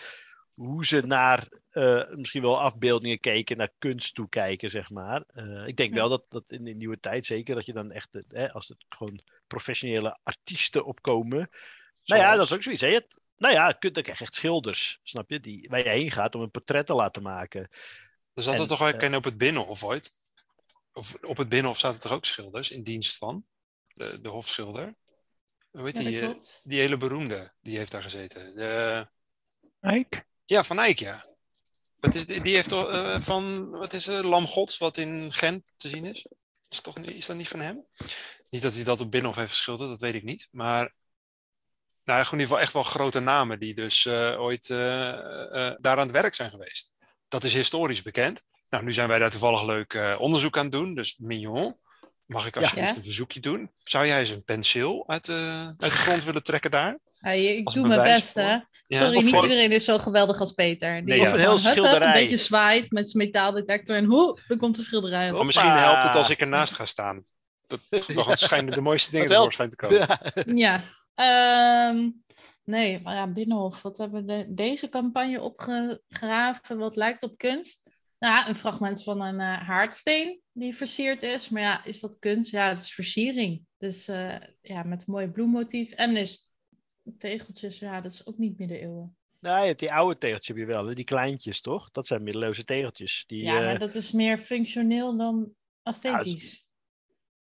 hoe 0.54 0.86
ze 0.86 1.00
naar 1.00 1.48
eh, 1.70 2.02
misschien 2.10 2.42
wel 2.42 2.60
afbeeldingen 2.60 3.20
keken, 3.20 3.56
naar 3.56 3.72
kunst 3.78 4.14
toe 4.14 4.28
kijken, 4.28 4.70
zeg 4.70 4.90
maar. 4.90 5.24
Eh, 5.26 5.66
ik 5.66 5.76
denk 5.76 5.90
Ja. 5.90 5.96
wel 5.96 6.08
dat, 6.08 6.24
dat 6.28 6.50
in 6.50 6.64
de 6.64 6.72
nieuwe 6.74 7.00
tijd 7.00 7.26
zeker, 7.26 7.54
dat 7.54 7.66
je 7.66 7.72
dan 7.72 7.90
echt, 7.90 8.08
eh, 8.14 8.22
hè, 8.28 8.52
als 8.52 8.68
het 8.68 8.84
gewoon 8.88 9.20
professionele 9.46 10.18
artiesten 10.22 10.84
opkomen. 10.84 11.50
Nou 12.04 12.20
ja, 12.20 12.30
dat 12.34 12.40
is 12.42 12.48
Zoals- 12.48 12.52
ook 12.52 12.62
zoiets. 12.62 12.80
Hè? 12.82 12.88
Je 12.88 12.94
hebt- 12.94 13.20
nou 13.44 13.56
ja, 13.56 13.72
kun- 13.72 13.92
dan 13.92 14.02
krijg 14.02 14.18
je 14.18 14.24
echt 14.24 14.34
schilders, 14.34 15.00
snap 15.02 15.30
je? 15.30 15.40
Die, 15.40 15.68
waar 15.68 15.78
je 15.82 15.88
heen 15.88 16.10
gaat 16.10 16.34
om 16.34 16.40
een 16.40 16.50
portret 16.50 16.86
te 16.86 16.94
laten 16.94 17.22
maken. 17.22 17.68
Er 18.34 18.42
zat 18.42 18.58
er 18.58 18.66
toch 18.66 18.78
wel 18.78 18.88
eh, 18.92 19.00
een 19.02 19.16
op 19.16 19.24
het 19.24 19.38
Binnenhof 19.38 19.84
ooit? 19.84 20.12
Of 20.92 21.14
op 21.22 21.36
het 21.36 21.48
Binnenhof 21.48 21.78
zaten 21.78 22.10
er 22.10 22.16
ook 22.16 22.24
schilders 22.24 22.70
in 22.70 22.82
dienst 22.82 23.16
van 23.16 23.46
de, 23.94 24.20
de 24.20 24.28
hofschilder. 24.28 24.94
Hoe 25.70 25.84
heet 25.84 25.96
Ja, 25.96 26.02
die, 26.04 26.20
eh, 26.20 26.24
klopt. 26.28 26.60
die 26.62 26.80
hele 26.80 26.96
beroemde, 26.96 27.52
die 27.60 27.76
heeft 27.78 27.90
daar 27.92 28.02
gezeten. 28.02 28.54
De, 28.54 29.06
Kijk. 29.80 30.24
ja, 30.44 30.64
Van 30.64 30.78
Eyck, 30.78 30.98
ja. 30.98 31.26
Wat 32.00 32.14
is, 32.14 32.26
die, 32.26 32.54
heeft 32.54 32.68
toch 32.68 32.90
eh, 32.90 33.20
van, 33.20 33.70
wat 33.70 33.92
is 33.92 34.06
het, 34.06 34.24
Lam 34.24 34.46
Gods, 34.46 34.78
wat 34.78 34.96
in 34.96 35.32
Gent 35.32 35.72
te 35.76 35.88
zien 35.88 36.04
is? 36.04 36.26
Is, 36.68 36.80
toch, 36.80 36.96
niet- 36.98 37.10
is 37.10 37.26
dat 37.26 37.36
niet 37.36 37.48
van 37.48 37.60
hem? 37.60 37.86
Niet 38.50 38.62
dat 38.62 38.74
hij 38.74 38.84
dat 38.84 39.00
op 39.00 39.10
Binnenhof 39.10 39.38
heeft 39.38 39.50
geschilderd, 39.52 39.90
dat 39.90 40.00
weet 40.00 40.14
ik 40.14 40.22
niet. 40.22 40.48
Maar 40.52 40.92
nou, 42.04 42.18
in 42.20 42.24
ieder 42.30 42.40
geval 42.46 42.60
echt 42.60 42.72
wel 42.72 42.82
grote 42.82 43.20
namen 43.20 43.58
die 43.58 43.74
dus 43.74 44.06
eh, 44.06 44.40
ooit 44.40 44.70
eh, 44.70 45.08
eh, 45.08 45.74
daar 45.80 45.96
aan 45.98 46.06
het 46.06 46.10
werk 46.10 46.34
zijn 46.34 46.50
geweest. 46.50 46.92
Dat 47.28 47.44
is 47.44 47.54
historisch 47.54 48.02
bekend. 48.02 48.44
Nou, 48.70 48.84
nu 48.84 48.92
zijn 48.92 49.08
wij 49.08 49.18
daar 49.18 49.30
toevallig 49.30 49.64
leuk 49.64 49.94
eh, 49.94 50.14
onderzoek 50.18 50.56
aan 50.56 50.62
het 50.62 50.72
doen. 50.72 50.94
Dus 50.94 51.16
Mignon, 51.18 51.76
mag 52.26 52.46
ik 52.46 52.56
alsjeblieft 52.56 52.90
Ja. 52.90 52.96
een 52.96 53.04
verzoekje 53.04 53.40
doen? 53.40 53.70
Zou 53.82 54.06
jij 54.06 54.18
eens 54.20 54.30
een 54.30 54.44
penseel 54.44 55.04
uit, 55.08 55.24
de 55.24 55.74
uit 55.78 55.92
de 55.92 55.96
grond 55.98 56.24
willen 56.24 56.42
trekken 56.42 56.70
daar? 56.70 56.98
Hey, 57.18 57.44
ik 57.56 57.64
als 57.66 57.74
doe 57.74 57.86
mijn 57.88 58.02
best, 58.02 58.32
voor- 58.32 58.42
hè. 58.42 58.58
Ja. 58.86 58.98
Sorry, 58.98 59.16
Of 59.16 59.22
niet 59.22 59.30
gewoon- 59.30 59.44
iedereen 59.48 59.72
is 59.72 59.84
zo 59.84 59.98
geweldig 59.98 60.40
als 60.40 60.52
Peter. 60.52 60.94
Die 60.94 61.04
Nee, 61.04 61.20
ja. 61.20 61.32
Een 61.32 61.38
heel 61.38 61.50
hup, 61.50 61.58
schilderij. 61.58 62.06
Een 62.06 62.12
beetje 62.12 62.36
zwaait 62.36 62.90
met 62.90 63.10
zijn 63.10 63.24
metaaldetector 63.24 63.96
en 63.96 64.04
hoe, 64.04 64.40
er 64.48 64.56
komt 64.56 64.78
een 64.78 64.84
schilderij 64.84 65.30
op. 65.30 65.36
Maar 65.36 65.46
misschien 65.46 65.70
helpt 65.70 66.02
het 66.02 66.14
als 66.16 66.30
ik 66.30 66.40
ernaast 66.40 66.74
ga 66.74 66.84
staan. 66.86 67.24
Dat, 67.66 67.80
dan 68.14 68.36
schijnen 68.36 68.72
de 68.74 68.80
mooiste 68.80 69.10
dingen 69.10 69.30
helpt. 69.30 69.56
tevoorschijn 69.56 69.68
te 69.70 69.76
komen. 69.76 70.56
Ja. 70.58 70.82
Ehm, 71.14 72.10
nee, 72.64 73.00
maar 73.00 73.14
ja, 73.14 73.26
Binnenhof. 73.26 73.82
Wat 73.82 73.98
hebben 73.98 74.26
we 74.26 74.32
de- 74.32 74.54
deze 74.54 74.88
campagne 74.88 75.40
opgegraven? 75.40 76.78
Wat 76.78 76.96
lijkt 76.96 77.22
op 77.22 77.38
kunst? 77.38 77.82
Nou, 78.18 78.34
ja, 78.34 78.48
een 78.48 78.54
fragment 78.56 79.02
van 79.02 79.20
een 79.20 79.40
eh, 79.40 79.66
haardsteen 79.68 80.40
die 80.52 80.74
versierd 80.74 81.22
is. 81.22 81.48
Maar 81.48 81.62
ja, 81.62 81.84
is 81.84 82.00
dat 82.00 82.18
kunst? 82.18 82.50
Ja, 82.50 82.68
het 82.68 82.82
is 82.82 82.94
versiering. 82.94 83.66
Dus 83.78 84.08
eh, 84.08 84.36
ja, 84.60 84.82
met 84.82 84.98
een 85.06 85.12
mooi 85.12 85.28
bloemmotief. 85.28 85.90
En 85.92 86.16
is 86.16 86.52
tegeltjes, 87.18 87.78
ja, 87.78 88.00
dat 88.00 88.12
is 88.12 88.26
ook 88.26 88.38
niet 88.38 88.58
middeleeuwen. 88.58 89.16
Nou, 89.40 89.60
je 89.60 89.66
hebt 89.66 89.78
die 89.78 89.92
oude 89.92 90.18
tegeltjes 90.18 90.48
heb 90.48 90.66
je 90.66 90.72
wel, 90.72 90.86
hè? 90.86 90.94
die 90.94 91.04
kleintjes 91.04 91.60
toch? 91.60 91.90
Dat 91.90 92.06
zijn 92.06 92.22
middeleeuwse 92.22 92.64
tegeltjes. 92.64 93.24
Die, 93.26 93.42
Ja, 93.42 93.58
eh, 93.58 93.64
maar 93.64 93.78
dat 93.78 93.94
is 93.94 94.12
meer 94.12 94.38
functioneel 94.38 95.16
dan 95.16 95.54
esthetisch. 95.82 96.64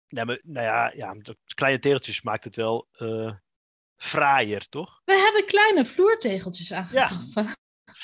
ja, 0.07 0.23
maar, 0.23 0.39
nou 0.43 0.65
ja, 0.65 0.91
ja, 0.95 1.15
kleine 1.55 1.79
tegeltjes 1.79 2.21
maakt 2.21 2.43
het 2.43 2.55
wel 2.55 2.87
eh 2.91 3.33
fraaier, 3.99 4.69
toch? 4.69 5.01
We 5.05 5.13
hebben 5.13 5.45
kleine 5.45 5.85
vloertegeltjes 5.85 6.73
aangetroffen. 6.73 7.57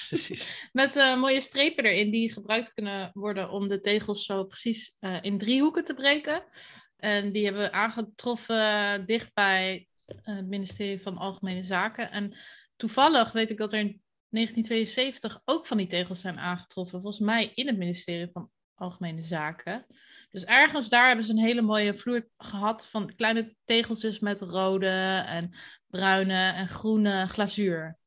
Precies. 0.08 0.70
Met 0.72 0.96
eh, 0.96 1.20
mooie 1.20 1.42
strepen 1.42 1.84
erin 1.84 2.12
die 2.12 2.32
gebruikt 2.32 2.74
kunnen 2.74 3.12
worden 3.14 3.50
om 3.50 3.68
de 3.68 3.80
tegels 3.80 4.26
zo 4.26 4.44
precies 4.44 4.96
eh, 5.00 5.18
in 5.22 5.38
drie 5.38 5.62
hoeken 5.62 5.84
te 5.84 5.94
breken. 5.94 6.44
En 6.96 7.32
die 7.32 7.44
hebben 7.44 7.62
we 7.62 7.72
aangetroffen 7.72 9.06
dicht 9.06 9.34
bij 9.34 9.88
eh, 10.06 10.16
het 10.36 10.48
ministerie 10.48 11.02
van 11.02 11.18
Algemene 11.18 11.64
Zaken. 11.64 12.12
En 12.12 12.38
toevallig 12.76 13.32
weet 13.32 13.50
ik 13.50 13.58
dat 13.58 13.74
er 13.74 13.80
in 13.80 14.02
1972 14.30 15.42
ook 15.46 15.68
van 15.68 15.78
die 15.78 15.88
tegels 15.88 16.22
zijn 16.22 16.40
aangetroffen. 16.40 17.02
Volgens 17.02 17.26
mij 17.26 17.52
in 17.54 17.68
het 17.68 17.78
ministerie 17.78 18.30
van 18.34 18.50
Algemene 18.76 19.24
Zaken. 19.24 19.86
Dus 20.32 20.44
ergens 20.44 20.90
daar 20.90 21.08
hebben 21.08 21.26
ze 21.26 21.32
een 21.32 21.38
hele 21.38 21.62
mooie 21.62 21.94
vloer 21.94 22.28
gehad 22.38 22.88
van 22.88 23.16
kleine 23.16 23.56
tegeltjes 23.66 24.20
met 24.20 24.42
rode 24.42 25.24
en 25.28 25.54
bruine 25.88 26.52
en 26.52 26.70
groene 26.70 27.28
glazuur. 27.28 27.98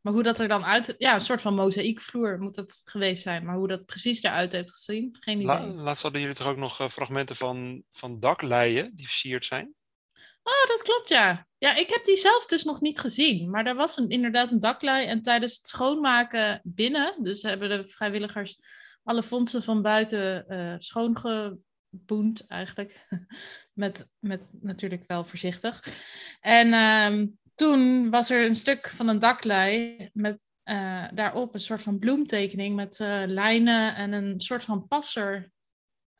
Maar 0.00 0.12
hoe 0.12 0.22
dat 0.22 0.38
er 0.38 0.48
dan 0.48 0.64
uit... 0.64 0.94
Ja, 0.98 1.14
een 1.14 1.20
soort 1.20 1.40
van 1.40 1.54
mozaïekvloer 1.54 2.40
moet 2.40 2.56
het 2.56 2.82
geweest 2.84 3.22
zijn. 3.22 3.44
Maar 3.44 3.56
hoe 3.56 3.68
dat 3.68 3.86
precies 3.86 4.22
eruit 4.22 4.52
heeft 4.52 4.70
gezien, 4.70 5.16
geen 5.20 5.40
idee. 5.40 5.46
La, 5.46 5.66
laatst 5.66 6.02
hadden 6.02 6.20
jullie 6.20 6.36
toch 6.36 6.46
ook 6.46 6.56
nog 6.56 6.80
eh, 6.80 6.88
fragmenten 6.88 7.36
van, 7.36 7.82
van 7.90 8.20
dakleien 8.20 8.94
die 8.94 9.06
versierd 9.06 9.44
zijn? 9.44 9.74
Oh, 10.42 10.68
dat 10.68 10.82
klopt, 10.82 11.08
ja. 11.08 11.46
Ja, 11.58 11.76
ik 11.76 11.88
heb 11.88 12.04
die 12.04 12.16
zelf 12.16 12.46
dus 12.46 12.64
nog 12.64 12.80
niet 12.80 12.98
gezien. 12.98 13.50
Maar 13.50 13.66
er 13.66 13.74
was 13.74 13.96
een, 13.96 14.08
inderdaad 14.08 14.50
een 14.50 14.60
daklei. 14.60 15.06
En 15.06 15.22
tijdens 15.22 15.56
het 15.56 15.68
schoonmaken 15.68 16.60
binnen... 16.64 17.14
Dus 17.22 17.42
hebben 17.42 17.68
de 17.68 17.88
vrijwilligers 17.88 18.58
alle 19.08 19.22
fondsen 19.22 19.62
van 19.62 19.82
buiten 19.82 20.48
eh 20.48 20.74
schoongeboend 20.78 22.46
eigenlijk. 22.46 23.06
met, 23.74 24.08
met 24.18 24.40
natuurlijk 24.52 25.04
wel 25.06 25.24
voorzichtig. 25.24 25.84
En 26.40 26.72
ehm, 26.72 27.26
toen 27.54 28.10
was 28.10 28.30
er 28.30 28.46
een 28.46 28.56
stuk 28.56 28.88
van 28.88 29.08
een 29.08 29.18
daklei 29.18 29.96
met 30.12 30.38
eh, 30.62 31.08
daarop 31.14 31.54
een 31.54 31.60
soort 31.60 31.82
van 31.82 31.98
bloemtekening 31.98 32.76
met 32.76 33.00
eh, 33.00 33.22
lijnen 33.26 33.94
en 33.94 34.12
een 34.12 34.40
soort 34.40 34.64
van 34.64 34.86
passer. 34.86 35.50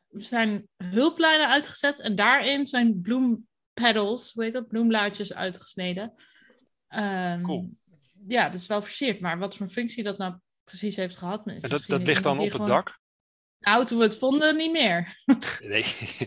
Er 0.09 0.21
zijn 0.21 0.67
hulplijnen 0.83 1.47
uitgezet 1.47 1.99
en 1.99 2.15
daarin 2.15 2.65
zijn 2.67 3.01
bloempedals, 3.01 4.31
hoe 4.31 4.43
heet 4.43 4.53
dat, 4.53 4.67
bloemblaadjes 4.67 5.33
uitgesneden. 5.33 6.13
Ehm, 6.87 7.41
Cool. 7.41 7.69
ja, 8.27 8.51
is 8.51 8.67
wel 8.67 8.81
versierd. 8.81 9.19
Maar 9.19 9.39
wat 9.39 9.55
voor 9.55 9.67
functie 9.67 10.03
dat 10.03 10.17
nou 10.17 10.39
precies 10.69 10.95
heeft 10.95 11.17
gehad. 11.17 11.47
En 11.47 11.69
dat, 11.69 11.83
dat 11.87 12.07
ligt 12.07 12.23
dan 12.23 12.39
op 12.39 12.51
het 12.51 12.65
dak? 12.65 12.99
Nou, 13.59 13.85
toen 13.85 13.97
we 13.97 14.03
het 14.03 14.17
vonden, 14.17 14.55
niet 14.55 14.71
meer. 14.71 15.21
Nee. 15.59 15.85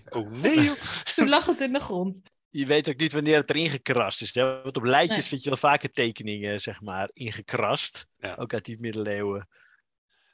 Oh 0.08 0.30
nee, 0.30 0.62
joh. 0.62 0.76
Toen 1.14 1.28
lag 1.28 1.46
het 1.46 1.60
in 1.60 1.72
de 1.72 1.80
grond. 1.80 2.20
Je 2.48 2.66
weet 2.66 2.88
ook 2.88 2.96
niet 2.96 3.12
wanneer 3.12 3.36
het 3.36 3.50
erin 3.50 3.70
gekrast 3.70 4.22
is. 4.22 4.34
Hè? 4.34 4.62
Want 4.62 4.76
op 4.76 4.84
lijntjes 4.84 5.18
Nee. 5.18 5.28
vind 5.28 5.42
je 5.42 5.48
wel 5.48 5.58
vaker 5.58 5.90
tekeningen, 5.90 6.60
zeg 6.60 6.80
maar, 6.80 7.10
ingekrast. 7.12 8.06
Ja. 8.18 8.34
Ook 8.34 8.52
uit 8.52 8.64
die 8.64 8.80
middeleeuwen. 8.80 9.48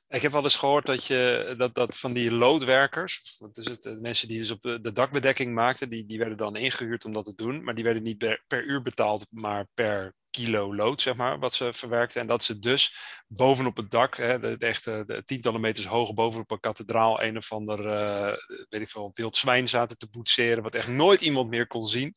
Ik 0.09 0.23
heb 0.23 0.33
wel 0.33 0.43
eens 0.43 0.57
gehoord 0.57 0.87
dat, 0.87 1.05
je, 1.05 1.55
dat, 1.59 1.75
dat 1.75 1.99
van 1.99 2.13
die 2.13 2.33
loodwerkers, 2.33 3.37
wat 3.39 3.57
is 3.57 3.69
het, 3.69 3.87
eh, 3.87 3.97
mensen 3.99 4.29
die 4.29 4.39
dus 4.39 4.51
op 4.51 4.63
de, 4.63 4.81
de 4.81 4.93
dakbedekking 4.93 5.55
maakten, 5.55 5.89
die, 5.89 6.07
die 6.07 6.19
werden 6.19 6.37
dan 6.37 6.57
ingehuurd 6.57 7.05
om 7.05 7.13
dat 7.13 7.25
te 7.25 7.35
doen. 7.35 7.65
Maar 7.65 7.75
die 7.75 7.85
werden 7.85 8.03
niet 8.03 8.19
per, 8.19 8.45
per 8.47 8.65
uur 8.65 8.83
betaald, 8.83 9.27
maar 9.31 9.67
per 9.75 10.15
kilo 10.39 10.75
lood, 10.75 11.01
zeg 11.01 11.15
maar, 11.15 11.39
wat 11.39 11.55
ze 11.55 11.73
verwerkten. 11.73 12.21
En 12.21 12.27
dat 12.27 12.45
ze 12.45 12.59
dus 12.59 12.97
bovenop 13.29 13.77
het 13.77 13.91
dak, 13.91 14.17
hè, 14.17 14.39
de, 14.39 14.57
de 14.57 14.67
echte 14.67 15.05
de 15.07 15.25
tientallen 15.25 15.61
meters 15.61 15.87
hoog 15.87 16.15
bovenop 16.15 16.51
een 16.51 16.61
kathedraal, 16.61 17.23
een 17.23 17.37
of 17.37 17.53
ander, 17.53 17.87
eh, 17.87 18.33
weet 18.69 18.81
ik 18.81 18.89
veel, 18.89 19.11
wild 19.15 19.37
zwijn 19.37 19.69
zaten 19.69 19.99
te 19.99 20.09
boetseren, 20.11 20.63
wat 20.63 20.75
echt 20.75 20.89
nooit 20.89 21.21
iemand 21.21 21.51
meer 21.51 21.67
kon 21.67 21.89
zien. 21.89 22.15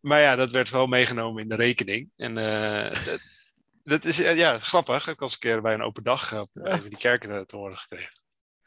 Maar 0.00 0.20
ja, 0.20 0.36
dat 0.36 0.50
werd 0.50 0.70
wel 0.70 0.86
meegenomen 0.86 1.42
in 1.42 1.48
de 1.48 1.54
rekening. 1.56 2.10
En 2.16 2.38
eh, 2.38 3.04
dat, 3.04 3.20
dat 3.84 4.04
is 4.04 4.20
eh, 4.20 4.36
ja, 4.36 4.58
grappig. 4.58 5.08
Ik 5.08 5.18
was 5.18 5.32
een 5.32 5.38
keer 5.38 5.62
bij 5.62 5.74
een 5.74 5.82
open 5.82 6.02
dag 6.02 6.28
van 6.28 6.48
die 6.88 6.98
kerken 6.98 7.28
te- 7.28 7.46
te 7.46 7.56
horen 7.56 7.78
gekregen. 7.78 8.12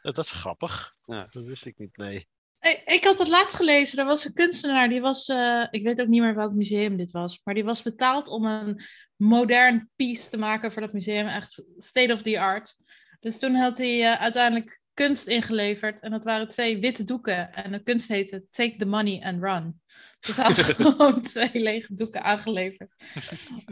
Dat 0.01 0.17
is 0.17 0.31
grappig. 0.31 0.95
Ja. 1.03 1.27
Dat 1.31 1.43
wist 1.45 1.65
ik 1.65 1.77
niet, 1.77 1.97
nee. 1.97 2.27
Ik, 2.59 2.81
ik 2.85 3.03
had 3.03 3.19
het 3.19 3.27
laatst 3.27 3.55
gelezen. 3.55 3.99
Er 3.99 4.05
was 4.05 4.25
een 4.25 4.33
kunstenaar, 4.33 4.89
die 4.89 5.01
was, 5.01 5.27
eh, 5.27 5.65
ik 5.71 5.83
weet 5.83 6.01
ook 6.01 6.07
niet 6.07 6.21
meer 6.21 6.35
welk 6.35 6.53
museum 6.53 6.97
dit 6.97 7.11
was, 7.11 7.41
maar 7.43 7.53
die 7.53 7.63
was 7.63 7.81
betaald 7.81 8.27
om 8.27 8.45
een 8.45 8.81
modern 9.15 9.89
piece 9.95 10.29
te 10.29 10.37
maken 10.37 10.71
voor 10.71 10.81
dat 10.81 10.93
museum. 10.93 11.27
Echt 11.27 11.63
state 11.77 12.13
of 12.13 12.21
the 12.21 12.39
art. 12.39 12.75
Dus 13.19 13.39
toen 13.39 13.55
had 13.55 13.77
hij 13.77 14.11
eh, 14.11 14.21
uiteindelijk 14.21 14.79
kunst 14.93 15.27
ingeleverd. 15.27 15.99
En 15.99 16.11
dat 16.11 16.23
waren 16.23 16.47
twee 16.47 16.79
witte 16.79 17.03
doeken. 17.03 17.53
En 17.53 17.71
de 17.71 17.83
kunst 17.83 18.07
heette 18.07 18.43
Take 18.51 18.75
the 18.75 18.85
Money 18.85 19.21
and 19.23 19.43
Run. 19.43 19.81
Dus 20.19 20.35
hij 20.35 20.45
had 20.45 20.59
gewoon 20.87 21.21
twee 21.21 21.61
lege 21.61 21.93
doeken 21.93 22.23
aangeleverd. 22.23 22.93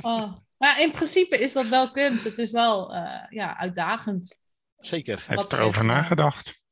Oh. 0.02 0.34
Maar 0.58 0.82
in 0.82 0.92
principe 0.92 1.38
is 1.38 1.54
dat 1.54 1.68
wel 1.68 1.92
kunst. 1.92 2.24
Het 2.24 2.38
is 2.38 2.52
wel 2.52 2.94
eh, 2.94 3.24
ja, 3.30 3.58
uitdagend. 3.58 4.40
Zeker. 4.78 5.24
Hij 5.26 5.36
Wat 5.36 5.38
heeft 5.38 5.52
er 5.52 5.60
erover 5.60 5.86
nagedacht. 5.86 6.64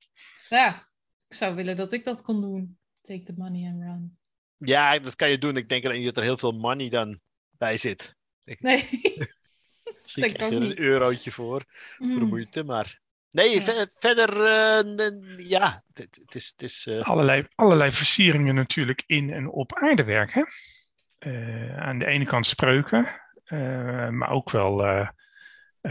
Ja, 0.49 0.87
ik 1.27 1.35
zou 1.35 1.55
willen 1.55 1.75
dat 1.75 1.93
ik 1.93 2.05
dat 2.05 2.21
kon 2.21 2.41
doen. 2.41 2.77
Take 3.01 3.23
the 3.23 3.33
money 3.37 3.67
and 3.71 3.81
run. 3.81 4.17
Ja, 4.57 4.99
dat 4.99 5.15
kan 5.15 5.29
je 5.29 5.37
doen. 5.37 5.57
Ik 5.57 5.69
denk 5.69 5.85
alleen 5.85 5.97
niet 5.97 6.05
dat 6.07 6.17
er 6.17 6.23
heel 6.23 6.37
veel 6.37 6.51
money 6.51 6.89
dan 6.89 7.19
bij 7.51 7.77
zit. 7.77 8.15
Nee. 8.43 8.87
Misschien 10.01 10.23
Denk 10.23 10.33
krijg 10.35 10.49
je 10.51 10.55
ook 10.57 10.61
er 10.61 10.67
niet. 10.67 10.77
een 10.79 10.83
eurotje 10.83 11.31
voor, 11.31 11.63
voor 11.97 12.07
de 12.07 12.13
Hmm. 12.13 12.27
moeite. 12.27 12.63
Maar 12.63 12.99
nee, 13.29 13.55
Ja. 13.55 13.61
ver- 13.61 13.91
verder, 13.97 14.43
eh, 14.43 15.47
ja, 15.49 15.83
het, 15.93 16.19
het 16.25 16.35
is... 16.35 16.47
Het 16.47 16.61
is 16.61 16.87
eh, 16.87 17.01
Allerlei, 17.01 17.47
allerlei 17.55 17.91
versieringen 17.91 18.55
natuurlijk 18.55 19.03
in 19.05 19.29
en 19.33 19.49
op 19.49 19.73
aardewerk. 19.75 20.33
Hè? 20.33 20.43
Eh, 21.17 21.77
aan 21.77 21.99
de 21.99 22.05
ene 22.05 22.25
kant 22.25 22.47
spreuken, 22.47 23.05
eh, 23.43 24.09
maar 24.09 24.29
ook 24.29 24.51
wel 24.51 24.85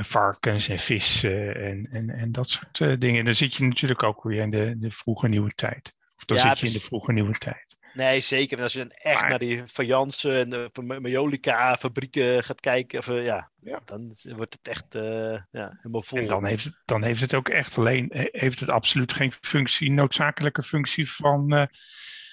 varkens 0.00 0.68
en 0.68 0.78
vissen 0.78 1.56
en, 1.62 1.88
en, 1.90 2.10
en 2.10 2.32
dat 2.32 2.48
soort 2.50 2.80
eh, 2.80 2.92
dingen. 2.98 3.24
Dan 3.24 3.34
zit 3.34 3.54
je 3.54 3.64
natuurlijk 3.64 4.02
ook 4.02 4.22
weer 4.22 4.40
in 4.40 4.50
de, 4.50 4.74
de 4.78 4.90
vroege 4.90 5.28
nieuwe 5.28 5.50
tijd. 5.54 5.94
Of 6.16 6.24
dan 6.24 6.36
Ja, 6.36 6.48
zit 6.48 6.58
je 6.58 6.66
in 6.66 6.72
de 6.72 6.80
vroege 6.80 7.12
nieuwe 7.12 7.32
tijd. 7.38 7.76
Nee, 7.94 8.20
zeker. 8.20 8.56
En 8.56 8.62
als 8.62 8.72
je 8.72 8.78
dan 8.78 8.90
echt 8.90 9.20
Maar- 9.20 9.30
naar 9.30 9.38
die 9.38 9.62
fajansen 9.66 10.38
en 10.38 10.50
de 10.50 10.70
Ma- 10.82 11.00
Majolica 11.00 11.76
fabrieken 11.76 12.44
gaat 12.44 12.60
kijken, 12.60 12.98
of, 12.98 13.08
eh, 13.08 13.24
ja, 13.24 13.50
Ja. 13.60 13.80
dan 13.84 14.14
wordt 14.22 14.52
het 14.62 14.68
echt 14.68 14.94
eh, 14.94 15.02
ja, 15.50 15.76
helemaal 15.76 16.02
vol. 16.02 16.18
En 16.18 16.26
dan 16.26 16.44
heeft, 16.46 16.64
het, 16.64 16.82
dan 16.84 17.02
heeft 17.02 17.20
het 17.20 17.34
ook 17.34 17.48
echt 17.48 17.78
alleen, 17.78 18.10
heeft 18.32 18.60
het 18.60 18.70
absoluut 18.70 19.12
geen 19.12 19.32
functie, 19.40 19.90
noodzakelijke 19.90 20.62
functie 20.62 21.10
van, 21.10 21.68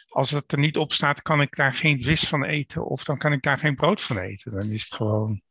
als 0.10 0.32
het 0.32 0.52
er 0.52 0.58
niet 0.60 0.78
op 0.78 0.94
staat, 0.94 1.22
kan 1.22 1.42
ik 1.42 1.56
daar 1.56 1.74
geen 1.74 2.04
vis 2.04 2.28
van 2.28 2.46
eten 2.46 2.86
of 2.86 3.04
dan 3.04 3.18
kan 3.18 3.32
ik 3.32 3.42
daar 3.42 3.58
geen 3.58 3.76
brood 3.76 4.02
van 4.02 4.18
eten. 4.18 4.52
Dan 4.52 4.70
is 4.70 4.84
het 4.84 4.94
gewoon, 4.94 5.42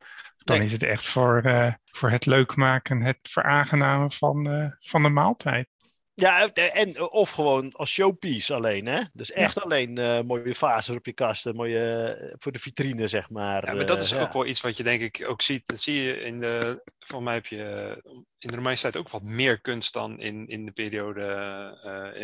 dan 0.44 0.56
Nee. 0.56 0.66
is 0.66 0.72
het 0.72 0.82
echt 0.82 1.08
voor, 1.08 1.42
eh, 1.42 1.72
voor 1.84 2.10
het 2.10 2.26
leuk 2.26 2.56
maken, 2.56 3.00
het 3.02 3.18
veraangenamen 3.22 4.12
van, 4.12 4.50
eh, 4.50 4.66
van 4.80 5.02
de 5.02 5.08
maaltijd. 5.08 5.68
Ja, 6.14 6.52
en 6.52 7.00
of 7.00 7.30
gewoon 7.30 7.72
als 7.72 7.90
showpiece 7.90 8.54
alleen, 8.54 8.86
hè? 8.86 9.00
Dus 9.12 9.32
echt 9.32 9.62
alleen 9.62 9.98
eh, 9.98 10.20
mooie 10.22 10.54
vazen 10.54 10.96
op 10.96 11.06
je 11.06 11.12
kasten, 11.12 11.56
mooie 11.56 12.04
eh, 12.04 12.34
voor 12.38 12.52
de 12.52 12.58
vitrine, 12.58 13.08
zeg 13.08 13.30
maar. 13.30 13.66
Ja, 13.66 13.72
maar 13.74 13.86
dat 13.86 13.96
eh, 13.96 14.02
is 14.02 14.10
ja. 14.10 14.20
ook 14.20 14.32
wel 14.32 14.46
iets 14.46 14.60
wat 14.60 14.76
je 14.76 14.82
denk 14.82 15.00
ik 15.02 15.28
ook 15.28 15.42
ziet. 15.42 15.66
Dat 15.66 15.80
zie 15.80 16.02
je 16.02 16.20
in 16.20 16.40
de, 16.40 16.82
volgens 16.98 17.24
mij 17.24 17.34
heb 17.34 17.46
je 17.46 17.64
eh, 17.64 18.12
in 18.38 18.48
de 18.50 18.54
Romeinse 18.56 18.82
tijd 18.82 18.96
ook 18.96 19.08
wat 19.10 19.22
meer 19.22 19.60
kunst 19.60 19.92
dan 19.92 20.20
in, 20.20 20.46
in 20.46 20.64
de 20.64 20.72
periode 20.72 21.24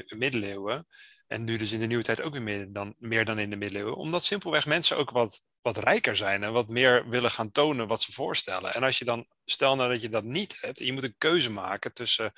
eh, 0.09 0.19
middeleeuwen. 0.19 0.87
En 1.27 1.45
nu 1.45 1.57
dus 1.57 1.73
in 1.73 1.81
de 1.81 1.87
nieuwe 1.87 2.05
tijd 2.05 2.23
ook 2.23 2.33
weer 2.33 2.43
meer 2.43 2.73
dan, 2.73 2.95
meer 2.99 3.25
dan 3.25 3.39
in 3.39 3.51
de 3.51 3.57
middeleeuwen. 3.57 3.97
Omdat 3.97 4.25
simpelweg 4.25 4.67
mensen 4.67 4.97
ook 4.97 5.11
wat, 5.11 5.47
wat 5.63 5.79
rijker 5.79 6.17
zijn 6.17 6.43
en 6.43 6.53
wat 6.53 6.69
meer 6.69 7.09
willen 7.09 7.31
gaan 7.31 7.53
tonen 7.53 7.87
wat 7.87 8.03
ze 8.03 8.13
voorstellen. 8.13 8.75
En 8.75 8.83
als 8.83 8.99
je 8.99 9.05
dan, 9.05 9.27
stel 9.45 9.77
nou 9.77 9.93
dat 9.93 10.03
je 10.03 10.09
dat 10.09 10.25
niet 10.25 10.59
hebt, 10.61 10.81
en 10.81 10.87
je 10.87 10.93
moet 10.93 11.05
een 11.05 11.19
keuze 11.19 11.51
maken 11.51 11.93
tussen 11.93 12.33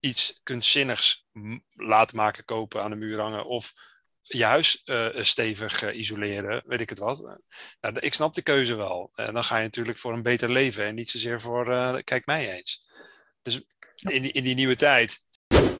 iets 0.00 0.40
kunstzinnigs 0.42 1.26
laten 1.74 2.16
maken, 2.16 2.44
kopen, 2.44 2.82
aan 2.82 2.90
de 2.90 2.96
muur 2.96 3.20
hangen 3.20 3.46
of 3.46 3.72
je 4.28 4.44
huis 4.44 4.82
eh, 4.84 5.08
stevig 5.14 5.82
eh, 5.82 5.98
isoleren, 5.98 6.62
weet 6.66 6.80
ik 6.80 6.88
het 6.88 6.98
wat. 6.98 7.38
Nou, 7.80 7.98
ik 7.98 8.14
snap 8.14 8.34
de 8.34 8.42
keuze 8.42 8.74
wel. 8.74 9.10
En 9.14 9.34
dan 9.34 9.44
ga 9.44 9.56
je 9.56 9.62
natuurlijk 9.62 9.98
voor 9.98 10.12
een 10.12 10.22
beter 10.22 10.50
leven 10.50 10.84
en 10.84 10.94
niet 10.94 11.10
zozeer 11.10 11.40
voor 11.40 11.72
eh, 11.72 11.96
kijk 12.04 12.26
mij 12.26 12.54
eens. 12.54 12.86
Dus 13.42 13.62
in 13.96 14.22
die, 14.22 14.32
in 14.32 14.42
die 14.42 14.54
nieuwe 14.54 14.76
tijd, 14.76 15.24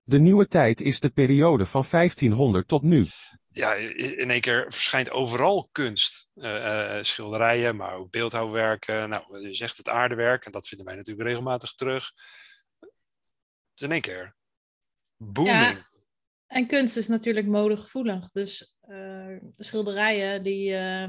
De 0.04 0.18
nieuwe 0.18 0.46
tijd 0.46 0.80
is 0.80 1.00
de 1.00 1.10
periode 1.10 1.66
van 1.66 1.84
1500 1.90 2.68
tot 2.68 2.82
nu. 2.82 3.06
ja, 3.52 3.74
in 3.74 4.30
één 4.30 4.40
keer 4.40 4.64
verschijnt 4.68 5.10
overal 5.10 5.68
kunst. 5.72 6.30
Eh, 6.34 6.96
eh, 6.98 7.04
schilderijen, 7.04 7.76
maar 7.76 7.94
ook 7.94 8.10
beeldhouwwerken. 8.10 9.08
Nou, 9.08 9.40
je 9.48 9.54
zegt 9.54 9.76
het 9.76 9.88
aardewerk, 9.88 10.44
en 10.44 10.52
dat 10.52 10.66
vinden 10.68 10.86
wij 10.86 10.96
natuurlijk 10.96 11.28
regelmatig 11.28 11.72
terug. 11.74 12.12
Het 12.80 12.90
is 13.74 13.82
in 13.82 13.92
één 13.92 14.00
keer 14.00 14.36
booming. 15.16 15.86
En 16.46 16.66
kunst 16.66 16.96
is 16.96 17.08
natuurlijk 17.08 17.46
modegevoelig. 17.46 18.30
Dus 18.30 18.76
eh, 18.80 19.36
schilderijen 19.56 20.42
die... 20.42 20.74
eh, 20.74 21.08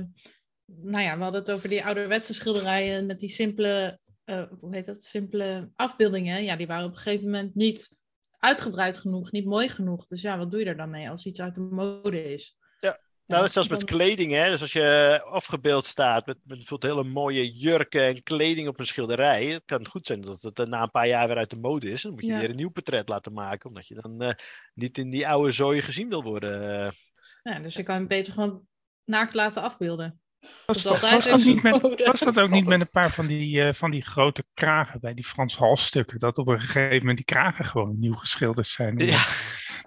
nou 0.65 1.03
ja, 1.03 1.17
we 1.17 1.23
hadden 1.23 1.41
het 1.41 1.51
over 1.51 1.69
die 1.69 1.85
ouderwetse 1.85 2.33
schilderijen 2.33 3.05
met 3.05 3.19
die 3.19 3.29
simpele... 3.29 3.99
eh, 4.23 4.43
hoe 4.59 4.75
heet 4.75 4.85
dat? 4.85 5.03
Simpele 5.03 5.71
afbeeldingen. 5.75 6.43
Ja, 6.43 6.55
die 6.55 6.67
waren 6.67 6.85
op 6.85 6.91
een 6.91 6.97
gegeven 6.97 7.25
moment 7.25 7.55
niet 7.55 7.97
uitgebreid 8.39 8.97
genoeg, 8.97 9.31
niet 9.31 9.45
mooi 9.45 9.69
genoeg. 9.69 10.07
Dus 10.07 10.21
ja, 10.21 10.37
wat 10.37 10.51
doe 10.51 10.59
je 10.59 10.65
er 10.65 10.77
dan 10.77 10.89
mee 10.89 11.09
als 11.09 11.25
iets 11.25 11.41
uit 11.41 11.55
de 11.55 11.61
mode 11.61 12.23
is? 12.33 12.57
Nou, 12.79 12.95
Ja, 13.25 13.37
het 13.37 13.45
is 13.45 13.53
zelfs 13.53 13.69
met 13.69 13.83
kleding, 13.83 14.31
hè. 14.31 14.49
Dus 14.49 14.61
als 14.61 14.73
je 14.73 15.21
afgebeeld 15.25 15.85
staat 15.85 16.25
met, 16.25 16.37
met 16.43 16.57
bijvoorbeeld 16.57 16.93
hele 16.93 17.09
mooie 17.13 17.51
jurken 17.51 18.05
en 18.05 18.23
kleding 18.23 18.67
op 18.67 18.79
een 18.79 18.85
schilderij. 18.85 19.45
Het 19.45 19.65
kan 19.65 19.87
goed 19.87 20.05
zijn 20.05 20.21
dat 20.21 20.41
het 20.41 20.67
na 20.67 20.81
een 20.81 20.91
paar 20.91 21.07
jaar 21.07 21.27
weer 21.27 21.37
uit 21.37 21.49
de 21.49 21.59
mode 21.59 21.89
is. 21.91 22.01
Dan 22.01 22.11
moet 22.11 22.25
je 22.25 22.31
Ja. 22.31 22.39
weer 22.39 22.49
een 22.49 22.55
nieuw 22.55 22.69
portret 22.69 23.09
laten 23.09 23.33
maken, 23.33 23.69
omdat 23.69 23.87
je 23.87 23.95
dan 23.95 24.21
eh, 24.21 24.33
niet 24.73 24.97
in 24.97 25.09
die 25.09 25.27
oude 25.27 25.51
zooi 25.51 25.81
gezien 25.81 26.09
wil 26.09 26.23
worden. 26.23 26.93
Ja, 27.43 27.59
dus 27.59 27.75
je 27.75 27.83
kan 27.83 27.95
hem 27.95 28.07
beter 28.07 28.33
gewoon 28.33 28.67
naakt 29.03 29.33
laten 29.33 29.61
afbeelden. 29.61 30.21
Was, 30.65 30.77
is 30.77 30.83
dat- 30.83 30.99
was, 30.99 31.43
niet 31.43 31.63
met, 31.63 31.81
was 32.05 32.19
dat 32.19 32.39
ook 32.39 32.49
niet 32.49 32.65
met 32.67 32.81
een 32.81 32.89
paar 32.89 33.09
van 33.11 33.27
die, 33.27 33.61
eh, 33.61 33.73
van 33.73 33.91
die 33.91 34.01
grote 34.01 34.43
kragen 34.53 34.99
bij 34.99 35.13
die 35.13 35.25
Frans 35.25 35.57
halsstukken? 35.57 36.19
Dat 36.19 36.37
op 36.37 36.47
een 36.47 36.59
gegeven 36.59 36.97
moment 36.97 37.15
die 37.17 37.25
kragen 37.25 37.65
gewoon 37.65 37.99
nieuw 37.99 38.13
geschilderd 38.15 38.67
zijn. 38.67 38.97
Ja, 38.97 39.25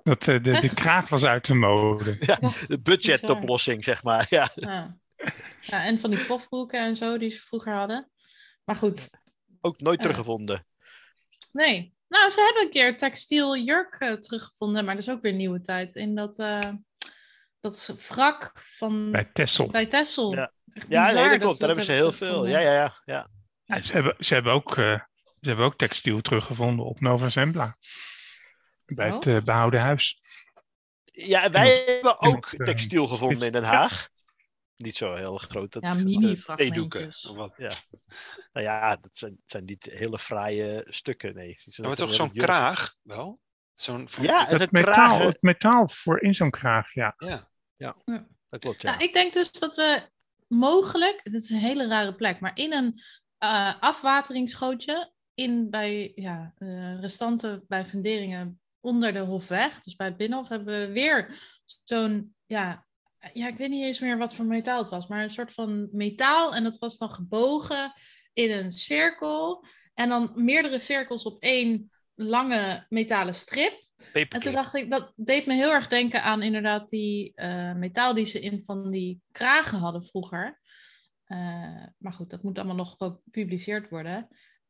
Dat 0.02 0.28
eh, 0.28 0.42
de, 0.42 0.60
de 0.60 0.74
kraag 0.74 1.08
was 1.08 1.24
uit 1.24 1.46
de 1.46 1.54
mode. 1.54 2.18
de 2.68 2.80
budgetoplossing, 2.82 3.84
zeg 3.84 4.02
maar. 4.02 4.26
Ja. 4.30 4.48
Ja. 4.54 4.96
ja, 5.60 5.84
en 5.84 6.00
van 6.00 6.10
die 6.10 6.24
pofbroeken 6.24 6.80
en 6.80 6.96
zo 6.96 7.18
die 7.18 7.30
ze 7.30 7.40
vroeger 7.40 7.72
hadden. 7.74 8.10
Maar 8.64 8.76
goed, 8.76 9.08
Ook 9.60 9.80
nooit 9.80 9.96
Ja. 9.96 10.02
teruggevonden. 10.02 10.66
nee. 11.52 11.94
Nou, 12.08 12.30
ze 12.30 12.40
hebben 12.40 12.62
een 12.62 12.70
keer 12.70 12.96
textiel 12.96 13.56
jurk 13.56 13.94
eh, 13.98 14.12
teruggevonden, 14.12 14.84
maar 14.84 14.94
dat 14.94 15.04
is 15.06 15.10
ook 15.10 15.22
weer 15.22 15.32
nieuwe 15.32 15.60
tijd. 15.60 15.94
In 15.94 16.14
dat, 16.14 16.38
eh 16.38 16.58
dat 17.62 17.72
is 17.72 18.06
wrak 18.08 18.52
van 18.54 19.10
Bij 19.10 19.24
Tessel. 19.32 19.66
bij 19.66 19.86
Tessel. 19.86 20.34
Ja. 20.34 20.52
Ja, 20.88 21.04
nee, 21.04 21.14
dat 21.14 21.30
dat 21.30 21.40
klopt. 21.40 21.58
Daar 21.58 21.68
hebben 21.68 21.86
ze 21.86 21.92
heel 21.92 22.12
veel. 22.12 22.46
Ja, 22.46 22.58
ja, 22.58 22.72
ja. 22.72 23.00
ja. 23.04 23.28
Ja, 23.64 23.82
ze, 23.82 23.92
hebben, 23.92 24.16
ze, 24.18 24.34
hebben 24.34 24.52
ook, 24.52 24.70
eh, 24.78 25.00
ze 25.40 25.48
hebben 25.48 25.64
ook 25.64 25.76
textiel 25.78 26.20
teruggevonden 26.20 26.84
op 26.86 27.00
Nova 27.00 27.28
Zembla. 27.28 27.76
Bij 28.84 29.06
het 29.10 29.26
Oh. 29.26 29.36
eh, 29.36 29.42
behouden 29.42 29.80
huis. 29.80 30.20
Ja, 31.04 31.42
en 31.42 31.52
wij 31.52 31.82
hebben 31.86 32.18
en 32.18 32.34
ook 32.34 32.50
het, 32.50 32.60
eh, 32.60 32.66
textiel 32.66 33.06
gevonden 33.06 33.46
in 33.46 33.52
Den 33.52 33.64
Haag. 33.64 34.08
Niet 34.76 34.96
zo 34.96 35.14
heel 35.14 35.36
groot. 35.36 35.72
Dat, 35.72 35.82
Ja, 35.82 35.94
mini 35.94 36.42
Theedoeken. 36.56 37.10
wat. 37.34 37.58
nou 37.58 37.72
ja, 38.52 38.96
dat 38.96 39.16
zijn, 39.16 39.36
zijn 39.44 39.64
niet 39.64 39.84
hele 39.84 40.18
fraaie 40.18 40.86
stukken. 40.88 41.34
Nee, 41.34 41.56
Maar 41.82 41.96
toch 41.96 42.14
zo'n 42.14 42.32
kraag 42.32 42.94
wel? 43.02 43.40
Zo'n 43.72 44.08
Ja, 44.20 44.46
het 44.46 44.70
metaal, 44.72 45.20
het 45.20 45.42
metaal 45.42 45.88
voor 45.88 46.20
in 46.20 46.34
zo'n 46.34 46.50
kraag, 46.50 46.92
ja. 46.92 47.14
ja. 47.16 47.50
Dat 48.48 48.60
klopt, 48.60 48.82
ja. 48.82 48.90
Nou, 48.90 49.04
ik 49.04 49.12
denk 49.12 49.32
dus 49.32 49.52
dat 49.52 49.76
we 49.76 50.08
mogelijk, 50.48 51.20
dit 51.24 51.42
is 51.42 51.50
een 51.50 51.56
hele 51.56 51.86
rare 51.86 52.14
plek, 52.14 52.40
maar 52.40 52.58
in 52.58 52.72
een 52.72 53.00
eh, 53.38 53.80
afwateringsgootje 53.80 55.12
in 55.34 55.70
bij 55.70 56.12
ja, 56.14 56.52
eh, 56.58 57.00
restanten 57.00 57.64
bij 57.68 57.84
funderingen 57.84 58.60
onder 58.80 59.12
de 59.12 59.18
Hofweg. 59.18 59.82
Dus 59.82 59.96
bij 59.96 60.06
het 60.06 60.16
Binnenhof 60.16 60.48
hebben 60.48 60.80
we 60.80 60.92
weer 60.92 61.34
zo'n, 61.84 62.34
ja, 62.46 62.86
ja, 63.32 63.48
ik 63.48 63.56
weet 63.56 63.68
niet 63.68 63.84
eens 63.84 64.00
meer 64.00 64.18
wat 64.18 64.34
voor 64.34 64.44
metaal 64.44 64.78
het 64.78 64.90
was, 64.90 65.06
maar 65.06 65.22
een 65.22 65.30
soort 65.30 65.52
van 65.52 65.88
metaal. 65.92 66.54
En 66.54 66.62
dat 66.62 66.78
was 66.78 66.98
dan 66.98 67.10
gebogen 67.10 67.92
in 68.32 68.50
een 68.50 68.72
cirkel. 68.72 69.64
En 69.94 70.08
dan 70.08 70.32
meerdere 70.34 70.78
cirkels 70.78 71.24
op 71.24 71.42
één 71.42 71.90
lange 72.14 72.86
metalen 72.88 73.34
strip. 73.34 73.84
En 74.12 74.40
toen 74.40 74.52
dacht 74.52 74.74
ik, 74.74 74.90
dat 74.90 75.12
deed 75.16 75.46
me 75.46 75.54
heel 75.54 75.72
erg 75.72 75.88
denken 75.88 76.22
aan 76.22 76.42
inderdaad 76.42 76.88
die 76.90 77.32
eh, 77.34 77.74
metaal 77.74 78.14
die 78.14 78.26
ze 78.26 78.40
in 78.40 78.64
van 78.64 78.90
die 78.90 79.20
kragen 79.30 79.78
hadden 79.78 80.04
vroeger. 80.04 80.60
Eh, 81.24 81.84
maar 81.98 82.12
goed, 82.12 82.30
dat 82.30 82.42
moet 82.42 82.58
allemaal 82.58 82.76
nog 82.76 82.96
gepubliceerd 82.98 83.88
worden. 83.90 84.28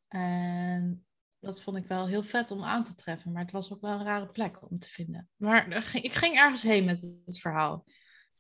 En 0.08 1.06
dat 1.40 1.62
vond 1.62 1.76
ik 1.76 1.86
wel 1.86 2.06
heel 2.06 2.22
vet 2.22 2.50
om 2.50 2.64
aan 2.64 2.84
te 2.84 2.94
treffen. 2.94 3.32
Maar 3.32 3.42
het 3.42 3.52
was 3.52 3.72
ook 3.72 3.80
wel 3.80 3.90
een 3.90 4.04
rare 4.04 4.28
plek 4.28 4.70
om 4.70 4.78
te 4.78 4.88
vinden. 4.88 5.28
Maar 5.36 5.86
ik 6.02 6.12
ging 6.12 6.36
ergens 6.36 6.62
heen 6.62 6.84
met 6.84 7.06
het 7.24 7.40
verhaal. 7.40 7.84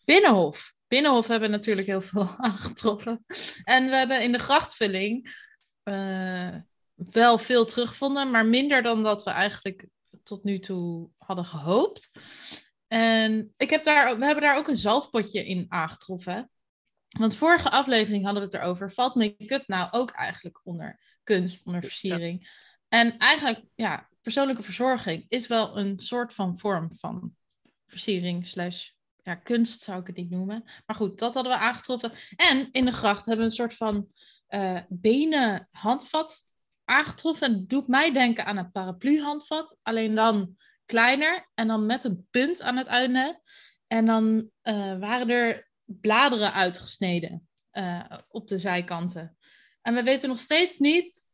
Binnenhof. 0.04 0.74
Binnenhof 0.88 1.26
hebben 1.26 1.50
natuurlijk 1.50 1.86
heel 1.86 2.00
veel 2.00 2.28
aangetroffen. 2.36 3.24
En 3.64 3.88
we 3.88 3.96
hebben 3.96 4.22
in 4.22 4.32
de 4.32 4.38
grachtvulling 4.38 5.34
eh, 5.82 6.54
wel 6.94 7.38
veel 7.38 7.64
teruggevonden, 7.64 8.30
maar 8.30 8.46
minder 8.46 8.82
dan 8.82 9.02
dat 9.02 9.22
we 9.24 9.30
eigenlijk 9.30 9.86
tot 10.22 10.44
nu 10.44 10.58
toe 10.58 11.10
hadden 11.18 11.44
gehoopt. 11.44 12.10
En 12.86 13.52
ik 13.56 13.70
heb 13.70 13.84
daar, 13.84 14.18
we 14.18 14.24
hebben 14.24 14.44
daar 14.44 14.56
ook 14.56 14.68
een 14.68 14.76
zalfpotje 14.76 15.46
in 15.46 15.66
aangetroffen. 15.68 16.50
Want 17.08 17.36
vorige 17.36 17.70
aflevering 17.70 18.24
hadden 18.24 18.42
we 18.42 18.48
het 18.48 18.62
erover. 18.62 18.92
Valt 18.92 19.14
make-up 19.14 19.66
nou 19.66 19.88
ook 19.90 20.10
eigenlijk 20.10 20.60
onder 20.64 21.00
kunst, 21.22 21.66
onder 21.66 21.82
versiering? 21.82 22.50
En 22.88 23.18
eigenlijk, 23.18 23.64
ja, 23.74 24.08
persoonlijke 24.20 24.62
verzorging 24.62 25.24
is 25.28 25.46
wel 25.46 25.78
een 25.78 25.98
soort 25.98 26.34
van 26.34 26.58
vorm 26.58 26.90
van 26.94 27.34
versiering 27.86 28.46
slash 28.46 28.90
ja, 29.22 29.34
kunst 29.34 29.80
zou 29.80 30.00
ik 30.00 30.06
het 30.06 30.16
niet 30.16 30.30
noemen. 30.30 30.64
Maar 30.86 30.96
goed, 30.96 31.18
dat 31.18 31.34
hadden 31.34 31.52
we 31.52 31.58
aangetroffen. 31.58 32.12
En 32.36 32.68
in 32.72 32.84
de 32.84 32.92
gracht 32.92 33.26
hebben 33.26 33.44
we 33.44 33.50
een 33.50 33.56
soort 33.56 33.74
van 33.74 34.08
eh, 34.46 34.78
benen 34.88 35.68
handvat 35.70 36.44
aangetroffen. 36.84 37.46
En 37.46 37.54
het 37.54 37.68
doet 37.68 37.88
mij 37.88 38.12
denken 38.12 38.46
aan 38.46 38.56
een 38.56 38.70
paraplu-handvat. 38.70 39.78
Alleen 39.82 40.14
dan 40.14 40.56
kleiner 40.86 41.50
en 41.54 41.68
dan 41.68 41.86
met 41.86 42.04
een 42.04 42.26
punt 42.30 42.62
aan 42.62 42.76
het 42.76 42.86
einde. 42.86 43.40
En 43.86 44.06
dan 44.06 44.50
eh, 44.60 44.98
waren 44.98 45.28
er 45.28 45.70
bladeren 45.84 46.52
uitgesneden 46.52 47.48
eh, 47.70 48.04
op 48.28 48.48
de 48.48 48.58
zijkanten. 48.58 49.36
En 49.82 49.94
we 49.94 50.02
weten 50.02 50.28
nog 50.28 50.40
steeds 50.40 50.78
niet 50.78 51.30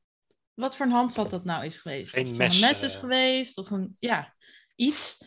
wat 0.55 0.77
voor 0.77 0.87
een 0.87 0.93
handvat 0.93 1.31
dat 1.31 1.45
nou 1.45 1.65
is 1.65 1.77
geweest. 1.77 2.17
Of 2.17 2.23
het 2.23 2.37
mes, 2.37 2.55
een 2.55 2.61
mes 2.61 2.83
is 2.83 2.95
eh. 2.95 3.01
geweest 3.01 3.59
of 3.59 3.71
een, 3.71 3.97
ja, 3.99 4.35
iets. 4.77 5.19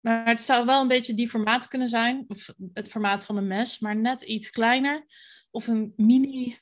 Maar 0.00 0.26
het 0.26 0.42
zou 0.42 0.66
wel 0.66 0.80
een 0.80 0.88
beetje 0.88 1.14
die 1.14 1.28
formaat 1.28 1.68
kunnen 1.68 1.88
zijn. 1.88 2.24
Of 2.28 2.54
het 2.72 2.88
formaat 2.88 3.24
van 3.24 3.36
een 3.36 3.46
mes, 3.46 3.78
maar 3.78 3.96
net 3.96 4.22
iets 4.22 4.50
kleiner. 4.50 5.04
Of 5.50 5.66
een 5.66 5.92
mini 5.96 6.58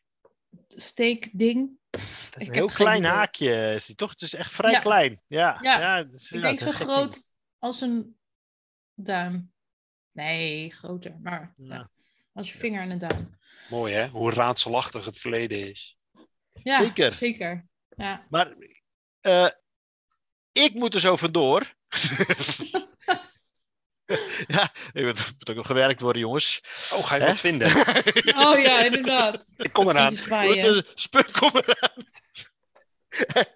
steekding. 0.68 1.70
Dat 2.34 2.42
is 2.42 2.48
een 2.48 2.54
heel 2.54 2.66
klein 2.66 2.98
idee. 2.98 3.10
haakje, 3.10 3.74
is 3.74 3.86
die 3.86 3.94
toch? 3.96 4.10
Het 4.10 4.22
is 4.22 4.34
echt 4.34 4.52
vrij 4.52 4.70
Ja. 4.70 4.80
klein. 4.80 5.20
Ja, 5.26 5.58
Ja, 5.62 5.96
is 6.12 6.30
Ik 6.32 6.42
denk 6.42 6.60
zo 6.60 6.70
groot 6.72 7.12
ding. 7.12 7.24
als 7.58 7.80
een 7.80 8.18
duim. 8.94 9.52
Nee, 10.12 10.70
groter. 10.70 11.18
Maar 11.22 11.54
ja, 11.56 11.74
Ja. 11.74 11.90
als 12.32 12.52
je 12.52 12.58
vinger 12.58 12.80
en 12.82 12.90
een 12.90 12.98
duim. 12.98 13.38
Mooi 13.70 13.94
hè, 13.94 14.08
hoe 14.08 14.32
raadselachtig 14.32 15.04
het 15.04 15.18
verleden 15.18 15.70
is. 15.70 15.96
Ja, 16.62 16.76
Zeker. 16.84 17.12
zeker. 17.12 17.66
Ja. 17.88 18.26
Maar 18.30 18.54
eh, 19.20 19.48
ik 20.52 20.74
moet 20.74 20.94
er 20.94 21.00
zo 21.00 21.16
vandoor. 21.16 21.74
ja, 24.56 24.70
er 24.92 25.04
moet 25.04 25.32
moet 25.38 25.50
ook 25.50 25.56
nog 25.56 25.66
gewerkt 25.66 26.00
worden, 26.00 26.22
jongens. 26.22 26.60
Oh, 26.92 27.06
ga 27.06 27.14
je 27.14 27.20
Hè? 27.20 27.26
wat 27.28 27.40
vinden? 27.40 27.68
Oh 28.46 28.58
ja, 28.62 28.84
inderdaad. 28.84 29.52
Ik 29.56 29.72
kom 29.72 29.88
eraan. 29.88 30.14
De 30.14 30.84
spul 30.94 31.24
komen 31.32 31.62
eraan. 31.66 32.06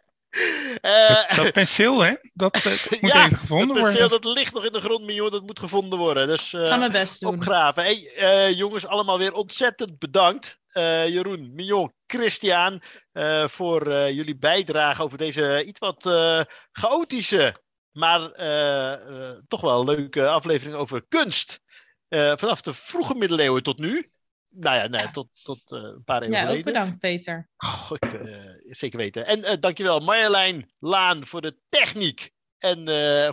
Eh, 0.81 1.37
Dat 1.37 1.53
penseel, 1.53 2.01
hè? 2.01 2.13
Dat, 2.35 2.57
eh, 2.57 2.63
dat 2.63 3.01
moet 3.01 3.13
Ja, 3.13 3.25
even 3.25 3.37
gevonden 3.37 3.69
dat 3.69 3.77
penseel, 3.83 4.01
worden. 4.09 4.21
dat 4.21 4.35
ligt 4.35 4.55
nog 4.55 4.65
in 4.65 4.73
de 4.73 4.81
grond, 4.81 5.05
Mignon. 5.05 5.31
Dat 5.31 5.43
moet 5.43 5.59
gevonden 5.59 5.99
worden. 5.99 6.27
Dus 6.29 6.53
eh, 6.53 6.67
Ga 6.69 6.77
mijn 6.77 6.93
best 6.93 7.21
doen. 7.21 7.35
opgraven. 7.35 7.83
Hey, 7.83 8.13
eh, 8.17 8.57
jongens, 8.57 8.87
allemaal 8.87 9.19
weer 9.19 9.33
ontzettend 9.33 9.99
bedankt. 9.99 10.59
Eh, 10.69 11.09
Jeroen, 11.09 11.55
Mignon, 11.55 11.93
Christian, 12.07 12.83
eh, 13.13 13.49
voor 13.49 13.93
eh, 13.93 14.11
jullie 14.11 14.37
bijdrage 14.37 15.03
over 15.03 15.19
deze 15.19 15.65
iets 15.65 15.79
wat 15.79 16.07
eh, 16.07 16.41
chaotische, 16.73 17.55
maar 17.93 18.33
eh, 18.33 18.93
eh, 18.93 19.37
toch 19.49 19.61
wel 19.61 19.85
leuke 19.85 20.29
aflevering 20.29 20.77
over 20.77 21.05
kunst. 21.09 21.61
Eh, 22.09 22.33
vanaf 22.37 22.61
de 22.61 22.73
vroege 22.73 23.15
middeleeuwen 23.15 23.63
tot 23.63 23.79
nu. 23.79 24.11
Nou 24.49 24.77
ja, 24.77 24.87
nee, 24.87 25.03
Ja. 25.03 25.11
tot, 25.11 25.29
tot 25.43 25.71
een 25.71 26.03
paar 26.05 26.23
eeuwen 26.23 26.37
Ja, 26.37 26.43
ook 26.43 26.49
geleden. 26.49 26.73
bedankt, 26.73 26.99
Peter. 26.99 27.49
Goh, 27.57 27.91
ik, 28.01 28.13
eh, 28.13 28.51
zeker 28.63 28.99
weten. 28.99 29.27
En 29.27 29.61
dankjewel 29.61 30.01
Marjolein 30.01 30.71
Laan 30.79 31.27
voor 31.27 31.41
de 31.41 31.57
techniek 31.69 32.31
en 32.59 32.85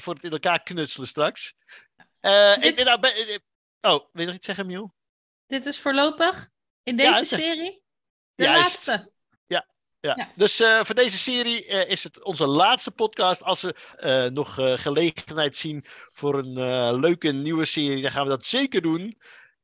voor 0.01 0.13
het 0.13 0.23
in 0.23 0.31
elkaar 0.31 0.63
knutselen 0.63 1.07
straks. 1.07 1.53
En, 2.19 2.61
Dit- 2.61 2.77
en 2.77 2.85
nou, 2.85 2.99
oh, 3.81 3.91
wil 4.11 4.21
je 4.21 4.25
nog 4.25 4.35
iets 4.35 4.45
zeggen, 4.45 4.65
Miel? 4.65 4.93
Dit 5.47 5.65
is 5.65 5.79
voorlopig 5.79 6.49
in 6.83 6.97
Ja, 6.97 7.13
deze 7.13 7.35
serie 7.35 7.83
de 8.35 8.43
Juist. 8.43 8.61
laatste. 8.87 9.11
Ja. 10.05 10.13
Ja. 10.17 10.31
Dus 10.35 10.59
eh, 10.59 10.83
voor 10.83 10.95
deze 10.95 11.17
serie 11.17 11.65
eh, 11.65 11.89
is 11.91 12.03
het 12.03 12.23
onze 12.23 12.45
laatste 12.47 12.91
podcast. 12.91 13.43
Als 13.43 13.61
we 13.61 13.75
eh, 13.97 14.25
nog 14.25 14.59
eh, 14.59 14.73
gelegenheid 14.77 15.55
zien 15.55 15.85
voor 16.11 16.37
een 16.37 16.57
eh, 16.57 16.97
leuke 16.99 17.31
nieuwe 17.31 17.65
serie, 17.65 18.01
dan 18.01 18.11
gaan 18.11 18.23
we 18.23 18.29
dat 18.29 18.45
zeker 18.45 18.81
doen. 18.81 19.17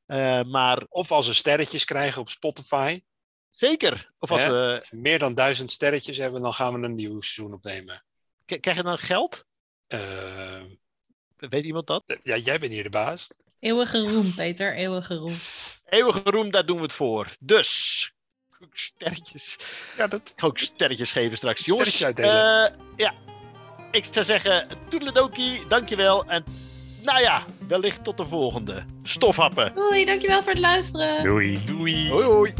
Eh, 0.05 0.41
maar 0.43 0.83
Of 0.89 1.11
als 1.11 1.27
we 1.27 1.33
sterretjes 1.33 1.85
krijgen 1.85 2.21
op 2.21 2.29
Spotify, 2.29 3.01
zeker. 3.49 4.11
Of 4.19 4.31
als 4.31 4.45
we. 4.45 4.75
als 4.79 4.89
we 4.89 4.97
meer 4.97 5.19
dan 5.19 5.33
duizend 5.33 5.71
sterretjes 5.71 6.17
hebben, 6.17 6.41
dan 6.41 6.53
gaan 6.53 6.73
we 6.79 6.85
een 6.87 6.93
nieuw 6.93 7.21
seizoen 7.21 7.53
opnemen. 7.53 8.03
k- 8.45 8.61
Krijg 8.61 8.77
je 8.77 8.83
dan 8.83 8.97
geld? 8.97 9.45
Weet 11.37 11.65
iemand 11.65 11.87
dat? 11.87 12.03
ja, 12.21 12.35
jij 12.37 12.59
bent 12.59 12.71
hier 12.71 12.83
de 12.83 12.89
baas. 12.89 13.27
Eeuwige 13.59 13.99
roem, 14.09 14.33
Peter. 14.33 14.75
Eeuwige 14.75 15.15
roem. 15.15 15.35
Eeuwige 15.85 16.21
roem, 16.23 16.51
daar 16.51 16.65
doen 16.65 16.77
we 16.77 16.83
het 16.83 16.93
voor. 16.93 17.35
Dus. 17.39 18.13
Ook 18.63 18.77
Sterretjes. 18.77 19.57
Ja, 19.97 20.07
dat, 20.07 20.19
Ik 20.19 20.33
ga 20.39 20.47
ook 20.47 20.57
sterretjes 20.57 21.11
geven 21.11 21.37
straks. 21.37 21.65
Jongens, 21.65 22.01
eh, 22.01 22.65
ja. 22.95 23.13
Ik 23.91 24.05
zou 24.11 24.25
zeggen, 24.25 24.67
toedeledokie, 24.89 25.67
dankjewel. 25.67 26.25
En 26.25 26.43
nou 27.01 27.21
ja, 27.21 27.45
wellicht 27.67 28.03
tot 28.03 28.17
de 28.17 28.25
volgende. 28.25 28.83
Stofhappen. 29.03 29.73
Doei, 29.73 30.05
dankjewel 30.05 30.43
voor 30.43 30.51
het 30.51 30.61
luisteren. 30.61 31.23
Doei. 31.23 31.65
doei. 31.65 32.09
Hoi 32.09 32.25
hoi. 32.25 32.53